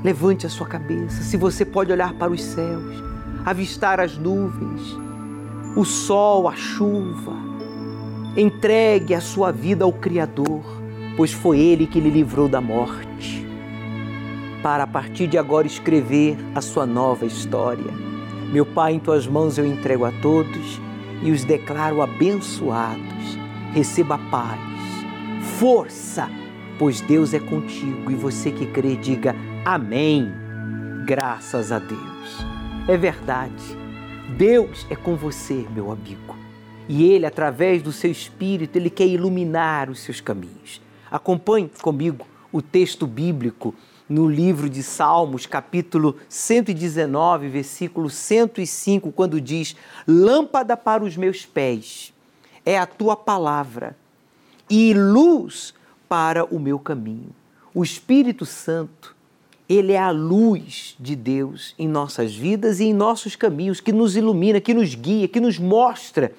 Levante 0.05 0.45
a 0.45 0.49
sua 0.49 0.67
cabeça. 0.67 1.21
Se 1.23 1.35
você 1.35 1.65
pode 1.65 1.91
olhar 1.91 2.13
para 2.13 2.31
os 2.31 2.41
céus, 2.41 3.03
avistar 3.43 3.99
as 3.99 4.17
nuvens, 4.17 4.81
o 5.75 5.83
sol, 5.83 6.47
a 6.47 6.55
chuva, 6.55 7.33
entregue 8.37 9.13
a 9.13 9.19
sua 9.19 9.51
vida 9.51 9.83
ao 9.83 9.91
Criador 9.91 10.75
pois 11.15 11.31
foi 11.31 11.59
Ele 11.59 11.87
que 11.87 11.99
lhe 11.99 12.09
livrou 12.09 12.47
da 12.47 12.59
morte, 12.59 13.45
para 14.61 14.83
a 14.83 14.87
partir 14.87 15.27
de 15.27 15.37
agora 15.37 15.67
escrever 15.67 16.37
a 16.53 16.61
sua 16.61 16.85
nova 16.85 17.25
história. 17.25 17.91
Meu 18.51 18.65
Pai, 18.65 18.93
em 18.93 18.99
tuas 18.99 19.27
mãos 19.27 19.57
eu 19.57 19.65
entrego 19.65 20.05
a 20.05 20.11
todos 20.21 20.81
e 21.23 21.31
os 21.31 21.43
declaro 21.43 22.01
abençoados. 22.01 23.37
Receba 23.73 24.17
paz, 24.31 24.59
força, 25.59 26.29
pois 26.77 27.01
Deus 27.01 27.33
é 27.33 27.39
contigo 27.39 28.11
e 28.11 28.15
você 28.15 28.51
que 28.51 28.65
crê, 28.65 28.95
diga 28.95 29.35
amém. 29.63 30.31
Graças 31.05 31.71
a 31.71 31.79
Deus. 31.79 32.45
É 32.87 32.97
verdade. 32.97 33.77
Deus 34.37 34.85
é 34.89 34.95
com 34.95 35.15
você, 35.15 35.65
meu 35.71 35.91
amigo. 35.91 36.35
E 36.87 37.03
Ele, 37.11 37.25
através 37.25 37.81
do 37.81 37.91
seu 37.91 38.11
Espírito, 38.11 38.75
Ele 38.75 38.89
quer 38.89 39.07
iluminar 39.07 39.89
os 39.89 39.99
seus 39.99 40.19
caminhos. 40.19 40.81
Acompanhe 41.09 41.69
comigo 41.81 42.25
o 42.51 42.61
texto 42.61 43.07
bíblico 43.07 43.73
no 44.07 44.29
livro 44.29 44.69
de 44.69 44.83
Salmos, 44.83 45.45
capítulo 45.45 46.15
119, 46.29 47.49
versículo 47.49 48.09
105, 48.09 49.11
quando 49.11 49.41
diz: 49.41 49.75
Lâmpada 50.07 50.75
para 50.75 51.03
os 51.03 51.17
meus 51.17 51.45
pés 51.45 52.13
é 52.65 52.77
a 52.77 52.85
tua 52.85 53.15
palavra 53.15 53.95
e 54.69 54.93
luz 54.93 55.73
para 56.07 56.45
o 56.45 56.59
meu 56.59 56.79
caminho. 56.79 57.29
O 57.73 57.83
Espírito 57.83 58.45
Santo, 58.45 59.15
ele 59.67 59.93
é 59.93 59.99
a 59.99 60.11
luz 60.11 60.95
de 60.99 61.15
Deus 61.15 61.75
em 61.77 61.87
nossas 61.87 62.35
vidas 62.35 62.79
e 62.79 62.85
em 62.85 62.93
nossos 62.93 63.35
caminhos, 63.35 63.79
que 63.79 63.91
nos 63.91 64.15
ilumina, 64.15 64.61
que 64.61 64.73
nos 64.73 64.95
guia, 64.95 65.27
que 65.27 65.39
nos 65.39 65.59
mostra 65.59 66.31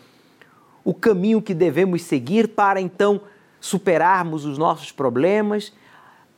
o 0.85 0.95
caminho 0.95 1.43
que 1.43 1.53
devemos 1.53 2.03
seguir 2.03 2.49
para 2.49 2.81
então 2.81 3.21
superarmos 3.61 4.45
os 4.45 4.57
nossos 4.57 4.93
problemas, 4.93 5.73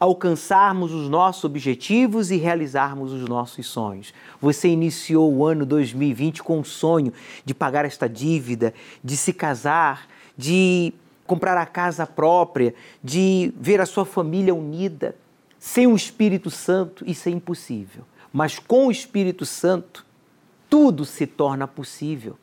alcançarmos 0.01 0.93
os 0.93 1.09
nossos 1.09 1.45
objetivos 1.45 2.31
e 2.31 2.37
realizarmos 2.37 3.13
os 3.13 3.29
nossos 3.29 3.67
sonhos. 3.67 4.15
Você 4.41 4.69
iniciou 4.69 5.33
o 5.33 5.45
ano 5.45 5.67
2020 5.67 6.43
com 6.43 6.61
o 6.61 6.65
sonho 6.65 7.13
de 7.45 7.55
pagar 7.55 7.85
esta 7.85 8.09
dívida, 8.09 8.73
de 9.03 9.17
se 9.17 9.33
casar, 9.33 10.09
de 10.37 10.95
comprar 11.29 11.59
a 11.59 11.67
casa 11.67 12.07
própria, 12.07 12.75
de 13.05 13.53
ver 13.61 13.81
a 13.81 13.87
sua 13.87 14.07
família 14.07 14.55
unida. 14.55 15.15
Sem 15.59 15.87
o 15.87 15.95
Espírito 15.95 16.51
Santo, 16.51 17.05
isso 17.07 17.29
é 17.29 17.33
impossível. 17.33 18.05
Mas 18.33 18.59
com 18.59 18.87
o 18.87 18.91
Espírito 18.91 19.45
Santo, 19.45 20.05
tudo 20.69 21.05
se 21.05 21.27
torna 21.27 21.69
possível. 21.69 22.37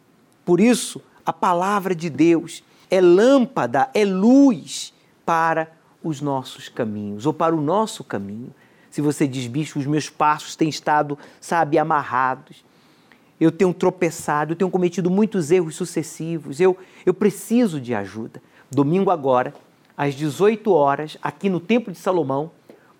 Por 0.45 0.61
isso, 0.61 1.01
a 1.25 1.33
palavra 1.33 1.95
de 1.95 2.09
Deus 2.09 2.63
é 2.89 3.01
lâmpada, 3.01 3.89
é 3.93 4.05
luz 4.05 4.93
para 5.25 5.71
os 6.03 6.21
nossos 6.21 6.69
caminhos, 6.69 7.25
ou 7.25 7.33
para 7.33 7.55
o 7.55 7.61
nosso 7.61 8.03
caminho. 8.03 8.53
Se 8.91 9.01
você 9.01 9.27
diz, 9.27 9.47
bicho, 9.47 9.79
os 9.79 9.87
meus 9.87 10.09
passos 10.09 10.55
têm 10.55 10.69
estado, 10.69 11.17
sabe, 11.41 11.79
amarrados, 11.79 12.63
eu 13.39 13.51
tenho 13.51 13.73
tropeçado, 13.73 14.53
eu 14.53 14.55
tenho 14.55 14.69
cometido 14.69 15.09
muitos 15.09 15.51
erros 15.51 15.75
sucessivos, 15.75 16.59
eu, 16.59 16.77
eu 17.05 17.13
preciso 17.13 17.81
de 17.81 17.93
ajuda. 17.93 18.41
Domingo 18.71 19.11
agora, 19.11 19.53
às 19.95 20.15
18 20.15 20.71
horas, 20.71 21.17
aqui 21.21 21.49
no 21.49 21.59
Templo 21.59 21.93
de 21.93 21.99
Salomão, 21.99 22.51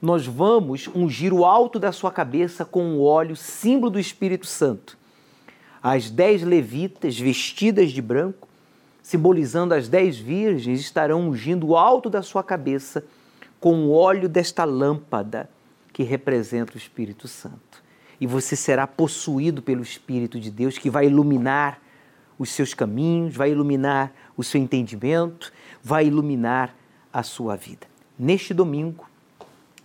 nós 0.01 0.25
vamos 0.27 0.87
ungir 0.93 1.33
o 1.33 1.43
alto 1.43 1.79
da 1.79 1.91
sua 1.91 2.11
cabeça 2.11 2.63
com 2.63 2.95
o 2.95 3.03
óleo, 3.03 3.35
símbolo 3.35 3.91
do 3.91 3.99
Espírito 3.99 4.45
Santo. 4.45 4.97
As 5.81 6.09
dez 6.09 6.43
levitas, 6.43 7.17
vestidas 7.17 7.91
de 7.91 8.01
branco, 8.01 8.47
simbolizando 9.01 9.73
as 9.73 9.87
dez 9.87 10.17
virgens, 10.17 10.79
estarão 10.79 11.29
ungindo 11.29 11.67
o 11.67 11.77
alto 11.77 12.09
da 12.09 12.21
sua 12.21 12.43
cabeça 12.43 13.03
com 13.59 13.85
o 13.85 13.91
óleo 13.91 14.29
desta 14.29 14.63
lâmpada 14.63 15.49
que 15.91 16.03
representa 16.03 16.73
o 16.75 16.77
Espírito 16.77 17.27
Santo. 17.27 17.83
E 18.19 18.27
você 18.27 18.55
será 18.55 18.85
possuído 18.85 19.61
pelo 19.61 19.81
Espírito 19.81 20.39
de 20.39 20.51
Deus 20.51 20.77
que 20.77 20.89
vai 20.89 21.07
iluminar 21.07 21.79
os 22.37 22.49
seus 22.49 22.73
caminhos, 22.73 23.35
vai 23.35 23.51
iluminar 23.51 24.11
o 24.35 24.43
seu 24.43 24.59
entendimento, 24.59 25.51
vai 25.83 26.07
iluminar 26.07 26.75
a 27.11 27.23
sua 27.23 27.55
vida. 27.55 27.87
Neste 28.17 28.53
domingo, 28.53 29.09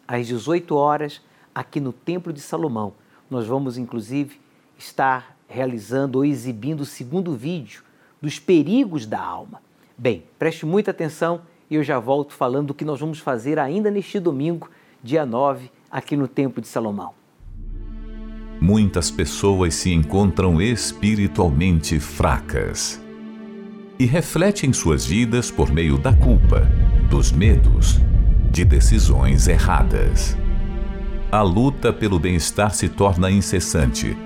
às 0.06 0.26
18 0.26 0.74
horas, 0.74 1.20
aqui 1.54 1.80
no 1.80 1.92
Templo 1.92 2.32
de 2.32 2.40
Salomão, 2.40 2.92
nós 3.30 3.46
vamos 3.46 3.78
inclusive 3.78 4.40
estar 4.78 5.36
realizando 5.48 6.18
ou 6.18 6.24
exibindo 6.24 6.80
o 6.80 6.86
segundo 6.86 7.34
vídeo 7.34 7.82
dos 8.20 8.38
perigos 8.38 9.06
da 9.06 9.20
alma. 9.20 9.62
Bem, 9.96 10.24
preste 10.38 10.64
muita 10.64 10.90
atenção 10.90 11.42
e 11.70 11.74
eu 11.74 11.84
já 11.84 11.98
volto 11.98 12.32
falando 12.32 12.68
do 12.68 12.74
que 12.74 12.84
nós 12.84 12.98
vamos 12.98 13.18
fazer 13.18 13.58
ainda 13.58 13.90
neste 13.90 14.18
domingo, 14.18 14.70
dia 15.02 15.24
9, 15.24 15.70
aqui 15.90 16.16
no 16.16 16.26
Templo 16.26 16.60
de 16.60 16.68
Salomão. 16.68 17.19
Muitas 18.60 19.10
pessoas 19.10 19.74
se 19.74 19.90
encontram 19.92 20.60
espiritualmente 20.60 21.98
fracas 21.98 23.00
e 23.98 24.04
refletem 24.04 24.72
suas 24.72 25.04
vidas 25.04 25.50
por 25.50 25.72
meio 25.72 25.98
da 25.98 26.12
culpa, 26.12 26.60
dos 27.08 27.32
medos, 27.32 27.98
de 28.50 28.64
decisões 28.64 29.48
erradas. 29.48 30.36
A 31.30 31.42
luta 31.42 31.92
pelo 31.92 32.18
bem-estar 32.18 32.74
se 32.74 32.88
torna 32.88 33.30
incessante. 33.30 34.16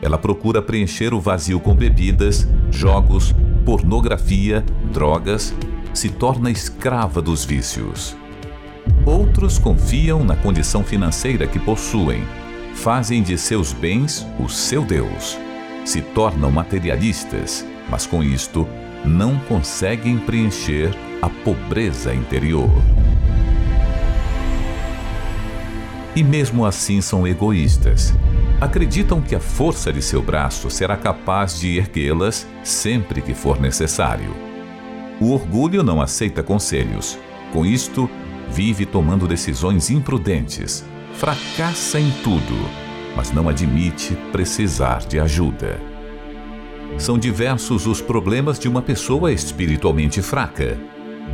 Ela 0.00 0.18
procura 0.18 0.62
preencher 0.62 1.12
o 1.12 1.20
vazio 1.20 1.58
com 1.58 1.74
bebidas, 1.74 2.46
jogos, 2.70 3.34
pornografia, 3.64 4.64
drogas, 4.92 5.54
se 5.92 6.10
torna 6.10 6.50
escrava 6.50 7.20
dos 7.22 7.44
vícios. 7.44 8.14
Outros 9.04 9.58
confiam 9.58 10.22
na 10.22 10.36
condição 10.36 10.84
financeira 10.84 11.46
que 11.46 11.58
possuem, 11.58 12.22
fazem 12.76 13.22
de 13.22 13.36
seus 13.38 13.72
bens 13.72 14.24
o 14.38 14.48
seu 14.48 14.84
Deus, 14.84 15.36
se 15.84 16.00
tornam 16.02 16.50
materialistas, 16.50 17.66
mas 17.88 18.06
com 18.06 18.22
isto 18.22 18.68
não 19.04 19.38
conseguem 19.40 20.18
preencher 20.18 20.94
a 21.22 21.28
pobreza 21.28 22.14
interior. 22.14 22.70
E 26.14 26.22
mesmo 26.22 26.64
assim 26.64 27.00
são 27.00 27.26
egoístas. 27.26 28.14
Acreditam 28.60 29.20
que 29.20 29.34
a 29.34 29.40
força 29.40 29.92
de 29.92 30.00
seu 30.00 30.22
braço 30.22 30.70
será 30.70 30.96
capaz 30.96 31.58
de 31.58 31.76
erguê-las 31.76 32.46
sempre 32.62 33.20
que 33.20 33.34
for 33.34 33.60
necessário. 33.60 34.34
O 35.20 35.32
orgulho 35.32 35.82
não 35.82 36.00
aceita 36.00 36.42
conselhos. 36.42 37.18
Com 37.52 37.64
isto, 37.66 38.08
vive 38.50 38.86
tomando 38.86 39.26
decisões 39.26 39.90
imprudentes, 39.90 40.84
fracassa 41.18 41.98
em 41.98 42.10
tudo, 42.22 42.54
mas 43.16 43.32
não 43.32 43.48
admite 43.48 44.14
precisar 44.30 44.98
de 45.06 45.18
ajuda. 45.18 45.80
São 46.98 47.18
diversos 47.18 47.86
os 47.86 48.02
problemas 48.02 48.58
de 48.58 48.68
uma 48.68 48.82
pessoa 48.82 49.32
espiritualmente 49.32 50.20
fraca. 50.20 50.78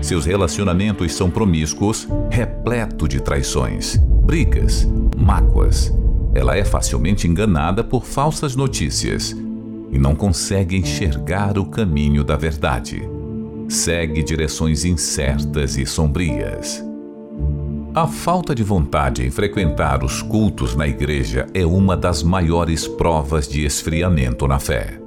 Seus 0.00 0.24
relacionamentos 0.24 1.12
são 1.12 1.28
promíscuos, 1.28 2.06
repleto 2.30 3.08
de 3.08 3.20
traições, 3.20 3.96
brigas, 3.96 4.88
mágoas. 5.16 5.92
Ela 6.32 6.56
é 6.56 6.64
facilmente 6.64 7.26
enganada 7.26 7.82
por 7.82 8.04
falsas 8.04 8.54
notícias 8.54 9.36
e 9.90 9.98
não 9.98 10.14
consegue 10.14 10.76
enxergar 10.76 11.58
o 11.58 11.66
caminho 11.66 12.22
da 12.22 12.36
verdade. 12.36 13.02
Segue 13.68 14.22
direções 14.22 14.84
incertas 14.84 15.76
e 15.76 15.84
sombrias. 15.84 16.91
A 17.94 18.06
falta 18.06 18.54
de 18.54 18.62
vontade 18.62 19.22
em 19.22 19.30
frequentar 19.30 20.02
os 20.02 20.22
cultos 20.22 20.74
na 20.74 20.88
igreja 20.88 21.46
é 21.52 21.66
uma 21.66 21.94
das 21.94 22.22
maiores 22.22 22.88
provas 22.88 23.46
de 23.46 23.66
esfriamento 23.66 24.48
na 24.48 24.58
fé. 24.58 24.98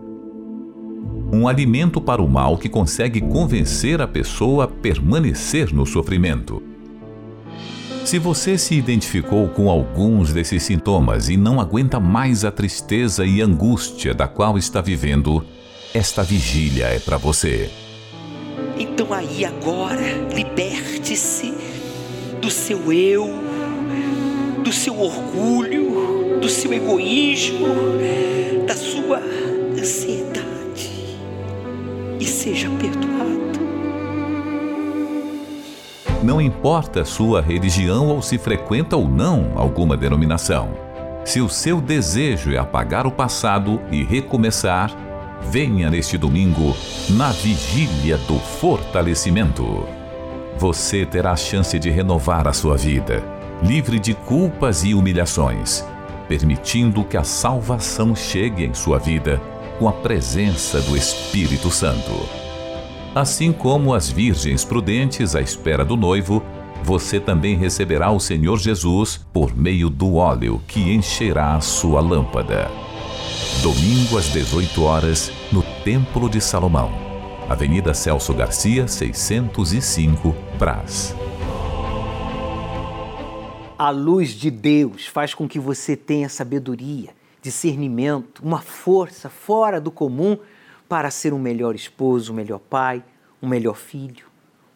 Um 1.34 1.48
alimento 1.48 2.00
para 2.00 2.22
o 2.22 2.30
mal 2.30 2.60
que 2.60 2.70
consegue 2.70 3.22
convencer 3.22 4.00
a 4.04 4.08
pessoa 4.08 4.66
a 4.66 4.68
permanecer 4.68 5.74
no 5.74 5.84
sofrimento. 5.84 6.62
Se 8.06 8.20
você 8.20 8.56
se 8.56 8.76
identificou 8.76 9.48
com 9.48 9.68
alguns 9.68 10.32
desses 10.32 10.62
sintomas 10.62 11.28
e 11.28 11.38
não 11.38 11.60
aguenta 11.60 12.00
mais 12.00 12.46
a 12.46 12.52
tristeza 12.52 13.26
e 13.26 13.42
angústia 13.42 14.14
da 14.14 14.28
qual 14.28 14.60
está 14.60 14.80
vivendo, 14.80 15.44
esta 15.92 16.22
vigília 16.22 16.86
é 16.86 17.00
para 17.00 17.18
você. 17.18 17.68
Então 18.78 19.12
aí 19.12 19.44
agora, 19.44 20.28
liberte-se 20.32 21.65
do 22.46 22.52
seu 22.52 22.94
eu, 22.94 23.28
do 24.64 24.72
seu 24.72 25.02
orgulho, 25.02 26.40
do 26.40 26.48
seu 26.48 26.72
egoísmo, 26.72 27.66
da 28.68 28.76
sua 28.76 29.18
ansiedade 29.76 31.18
e 32.20 32.24
seja 32.24 32.70
perdoado. 32.70 33.60
Não 36.22 36.40
importa 36.40 37.04
sua 37.04 37.42
religião 37.42 38.10
ou 38.10 38.22
se 38.22 38.38
frequenta 38.38 38.96
ou 38.96 39.10
não 39.10 39.54
alguma 39.56 39.98
denominação. 39.98 40.70
Se 41.26 41.42
o 41.42 41.50
seu 41.50 41.82
desejo 41.82 42.54
é 42.54 42.60
apagar 42.60 43.08
o 43.08 43.12
passado 43.12 43.82
e 43.92 44.04
recomeçar, 44.04 44.96
venha 45.50 45.90
neste 45.90 46.16
domingo 46.16 46.78
na 47.10 47.32
Vigília 47.32 48.20
do 48.20 48.38
Fortalecimento 48.38 50.05
você 50.58 51.06
terá 51.06 51.32
a 51.32 51.36
chance 51.36 51.78
de 51.78 51.90
renovar 51.90 52.48
a 52.48 52.54
sua 52.54 52.78
vida, 52.78 53.24
livre 53.62 54.00
de 54.00 54.14
culpas 54.14 54.84
e 54.84 54.94
humilhações, 54.94 55.84
permitindo 56.28 57.04
que 57.04 57.18
a 57.18 57.24
salvação 57.24 58.16
chegue 58.16 58.66
em 58.66 58.74
sua 58.74 58.98
vida 58.98 59.42
com 59.78 59.88
a 59.88 59.94
presença 59.94 60.80
do 60.82 60.96
Espírito 60.96 61.70
Santo. 61.70 62.12
Assim 63.14 63.52
como 63.52 63.94
as 63.94 64.10
virgens 64.10 64.64
prudentes 64.64 65.36
à 65.36 65.42
espera 65.42 65.86
do 65.86 65.96
noivo, 65.96 66.44
você 66.84 67.20
também 67.20 67.56
receberá 67.56 68.12
o 68.12 68.20
Senhor 68.20 68.58
Jesus 68.60 69.26
por 69.34 69.56
meio 69.56 69.90
do 69.90 70.16
óleo 70.16 70.62
que 70.68 70.94
encherá 70.94 71.56
a 71.56 71.62
sua 71.62 72.02
lâmpada. 72.02 72.70
Domingo 73.62 74.18
às 74.18 74.26
18 74.26 74.84
horas, 74.84 75.32
no 75.52 75.64
Templo 75.84 76.30
de 76.30 76.40
Salomão 76.40 77.05
Avenida 77.48 77.94
Celso 77.94 78.34
Garcia, 78.34 78.88
605, 78.88 80.36
Praz. 80.58 81.14
A 83.78 83.92
luz 83.92 84.32
de 84.32 84.50
Deus 84.50 85.06
faz 85.06 85.36
com 85.36 85.48
que 85.48 85.60
você 85.60 85.96
tenha 85.96 86.28
sabedoria, 86.28 87.12
discernimento, 87.44 88.42
uma 88.44 88.62
força 88.62 89.30
fora 89.30 89.80
do 89.80 89.92
comum 89.92 90.40
para 90.90 91.12
ser 91.12 91.34
um 91.34 91.40
melhor 91.40 91.76
esposo, 91.76 92.34
um 92.34 92.36
melhor 92.36 92.58
pai, 92.58 93.04
um 93.40 93.48
melhor 93.48 93.76
filho, 93.76 94.26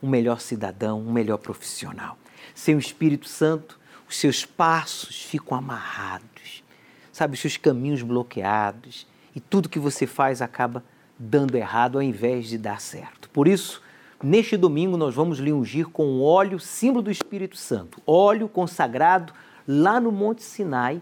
um 0.02 0.08
melhor 0.08 0.40
cidadão, 0.40 1.02
um 1.02 1.12
melhor 1.12 1.40
profissional. 1.40 2.20
Sem 2.54 2.76
o 2.76 2.80
Espírito 2.80 3.28
Santo, 3.28 3.80
os 4.08 4.16
seus 4.16 4.46
passos 4.46 5.24
ficam 5.24 5.58
amarrados, 5.58 6.64
sabe, 7.12 7.34
os 7.34 7.40
seus 7.40 7.58
caminhos 7.58 8.04
bloqueados 8.04 9.08
e 9.36 9.40
tudo 9.40 9.70
que 9.70 9.80
você 9.80 10.06
faz 10.06 10.40
acaba 10.40 10.84
dando 11.20 11.56
errado 11.56 11.98
ao 11.98 12.02
invés 12.02 12.48
de 12.48 12.58
dar 12.58 12.80
certo. 12.80 13.30
Por 13.30 13.46
isso, 13.46 13.82
neste 14.24 14.56
domingo 14.56 14.96
nós 14.96 15.14
vamos 15.14 15.38
lhe 15.38 15.52
ungir 15.52 15.90
com 15.90 16.22
óleo, 16.22 16.60
símbolo 16.60 17.04
do 17.04 17.12
Espírito 17.12 17.58
Santo, 17.58 18.02
óleo 18.08 18.48
consagrado 18.48 19.34
lá 19.68 20.00
no 20.00 20.12
Monte 20.12 20.42
Sinai 20.42 21.02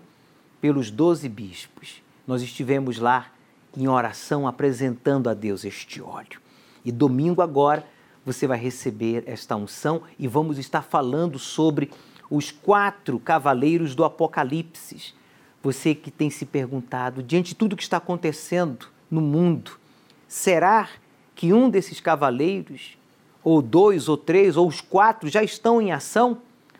pelos 0.59 0.89
doze 0.89 1.29
bispos. 1.29 2.01
Nós 2.25 2.41
estivemos 2.41 2.97
lá 2.97 3.27
em 3.77 3.87
oração 3.87 4.47
apresentando 4.47 5.29
a 5.29 5.35
Deus 5.35 5.63
este 5.63 6.01
óleo. 6.01 6.41
E 6.83 6.91
domingo 6.91 7.41
agora 7.41 7.85
você 8.25 8.47
vai 8.47 8.57
receber 8.57 9.23
esta 9.27 9.55
unção 9.55 10.01
e 10.17 10.27
vamos 10.27 10.57
estar 10.57 10.81
falando 10.81 11.37
sobre 11.37 11.91
os 12.29 12.51
quatro 12.51 13.19
cavaleiros 13.19 13.95
do 13.95 14.03
Apocalipse. 14.03 15.13
Você 15.63 15.95
que 15.95 16.11
tem 16.11 16.29
se 16.29 16.45
perguntado, 16.45 17.23
diante 17.23 17.49
de 17.49 17.55
tudo 17.55 17.75
que 17.75 17.83
está 17.83 17.97
acontecendo 17.97 18.87
no 19.09 19.21
mundo, 19.21 19.79
Será 20.27 20.89
que 21.35 21.53
um 21.53 21.69
desses 21.69 21.99
cavaleiros, 21.99 22.97
ou 23.43 23.61
dois, 23.61 24.09
ou 24.09 24.17
três, 24.17 24.57
ou 24.57 24.67
os 24.67 24.81
quatro 24.81 25.29
já 25.29 25.43
estão 25.43 25.81
em 25.81 25.91
ação? 25.91 26.39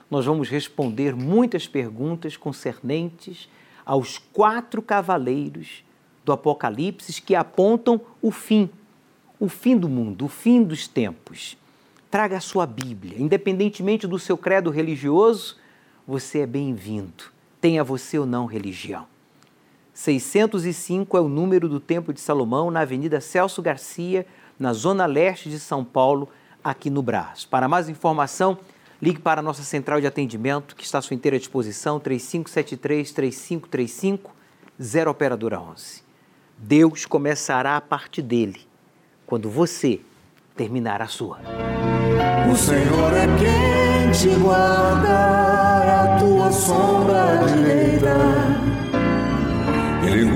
Nós 0.09 0.25
vamos 0.25 0.49
responder 0.49 1.15
muitas 1.15 1.67
perguntas 1.67 2.35
concernentes 2.35 3.49
aos 3.85 4.17
quatro 4.17 4.81
cavaleiros 4.81 5.83
do 6.25 6.33
Apocalipse 6.33 7.21
que 7.21 7.35
apontam 7.35 8.01
o 8.21 8.31
fim, 8.31 8.69
o 9.39 9.47
fim 9.47 9.77
do 9.77 9.87
mundo, 9.87 10.25
o 10.25 10.27
fim 10.27 10.61
dos 10.61 10.87
tempos. 10.87 11.57
Traga 12.11 12.37
a 12.37 12.41
sua 12.41 12.65
Bíblia, 12.65 13.15
independentemente 13.17 14.07
do 14.07 14.19
seu 14.19 14.37
credo 14.37 14.69
religioso, 14.69 15.57
você 16.05 16.39
é 16.39 16.45
bem-vindo, 16.45 17.25
tenha 17.61 17.83
você 17.83 18.17
ou 18.17 18.25
não 18.25 18.45
religião. 18.45 19.05
605 19.97 21.17
é 21.17 21.19
o 21.19 21.27
número 21.27 21.67
do 21.67 21.79
Templo 21.79 22.13
de 22.13 22.21
Salomão, 22.21 22.69
na 22.69 22.81
Avenida 22.81 23.19
Celso 23.19 23.63
Garcia, 23.63 24.27
na 24.59 24.71
zona 24.71 25.07
leste 25.07 25.49
de 25.49 25.59
São 25.59 25.83
Paulo, 25.83 26.29
aqui 26.63 26.91
no 26.91 27.01
Brás. 27.01 27.45
Para 27.45 27.67
mais 27.67 27.89
informação, 27.89 28.59
ligue 29.01 29.19
para 29.19 29.39
a 29.39 29.43
nossa 29.43 29.63
central 29.63 29.99
de 29.99 30.05
atendimento, 30.05 30.75
que 30.75 30.83
está 30.83 30.99
à 30.99 31.01
sua 31.01 31.15
inteira 31.15 31.39
disposição, 31.39 31.99
3573-3535, 31.99 34.19
0 34.79 35.09
Operadora 35.09 35.59
11. 35.59 36.03
Deus 36.59 37.07
começará 37.07 37.75
a 37.75 37.81
parte 37.81 38.21
dele, 38.21 38.67
quando 39.25 39.49
você 39.49 39.99
terminar 40.55 41.01
a 41.01 41.07
sua. 41.07 41.39
O 42.51 42.55
Senhor 42.55 43.13
é 43.13 43.25
quem 43.39 44.11
te 44.11 44.29
guarda, 44.39 45.07
é 45.83 45.89
a 45.89 46.19
tua 46.19 46.51
sombra 46.51 47.39
direita. 47.47 48.56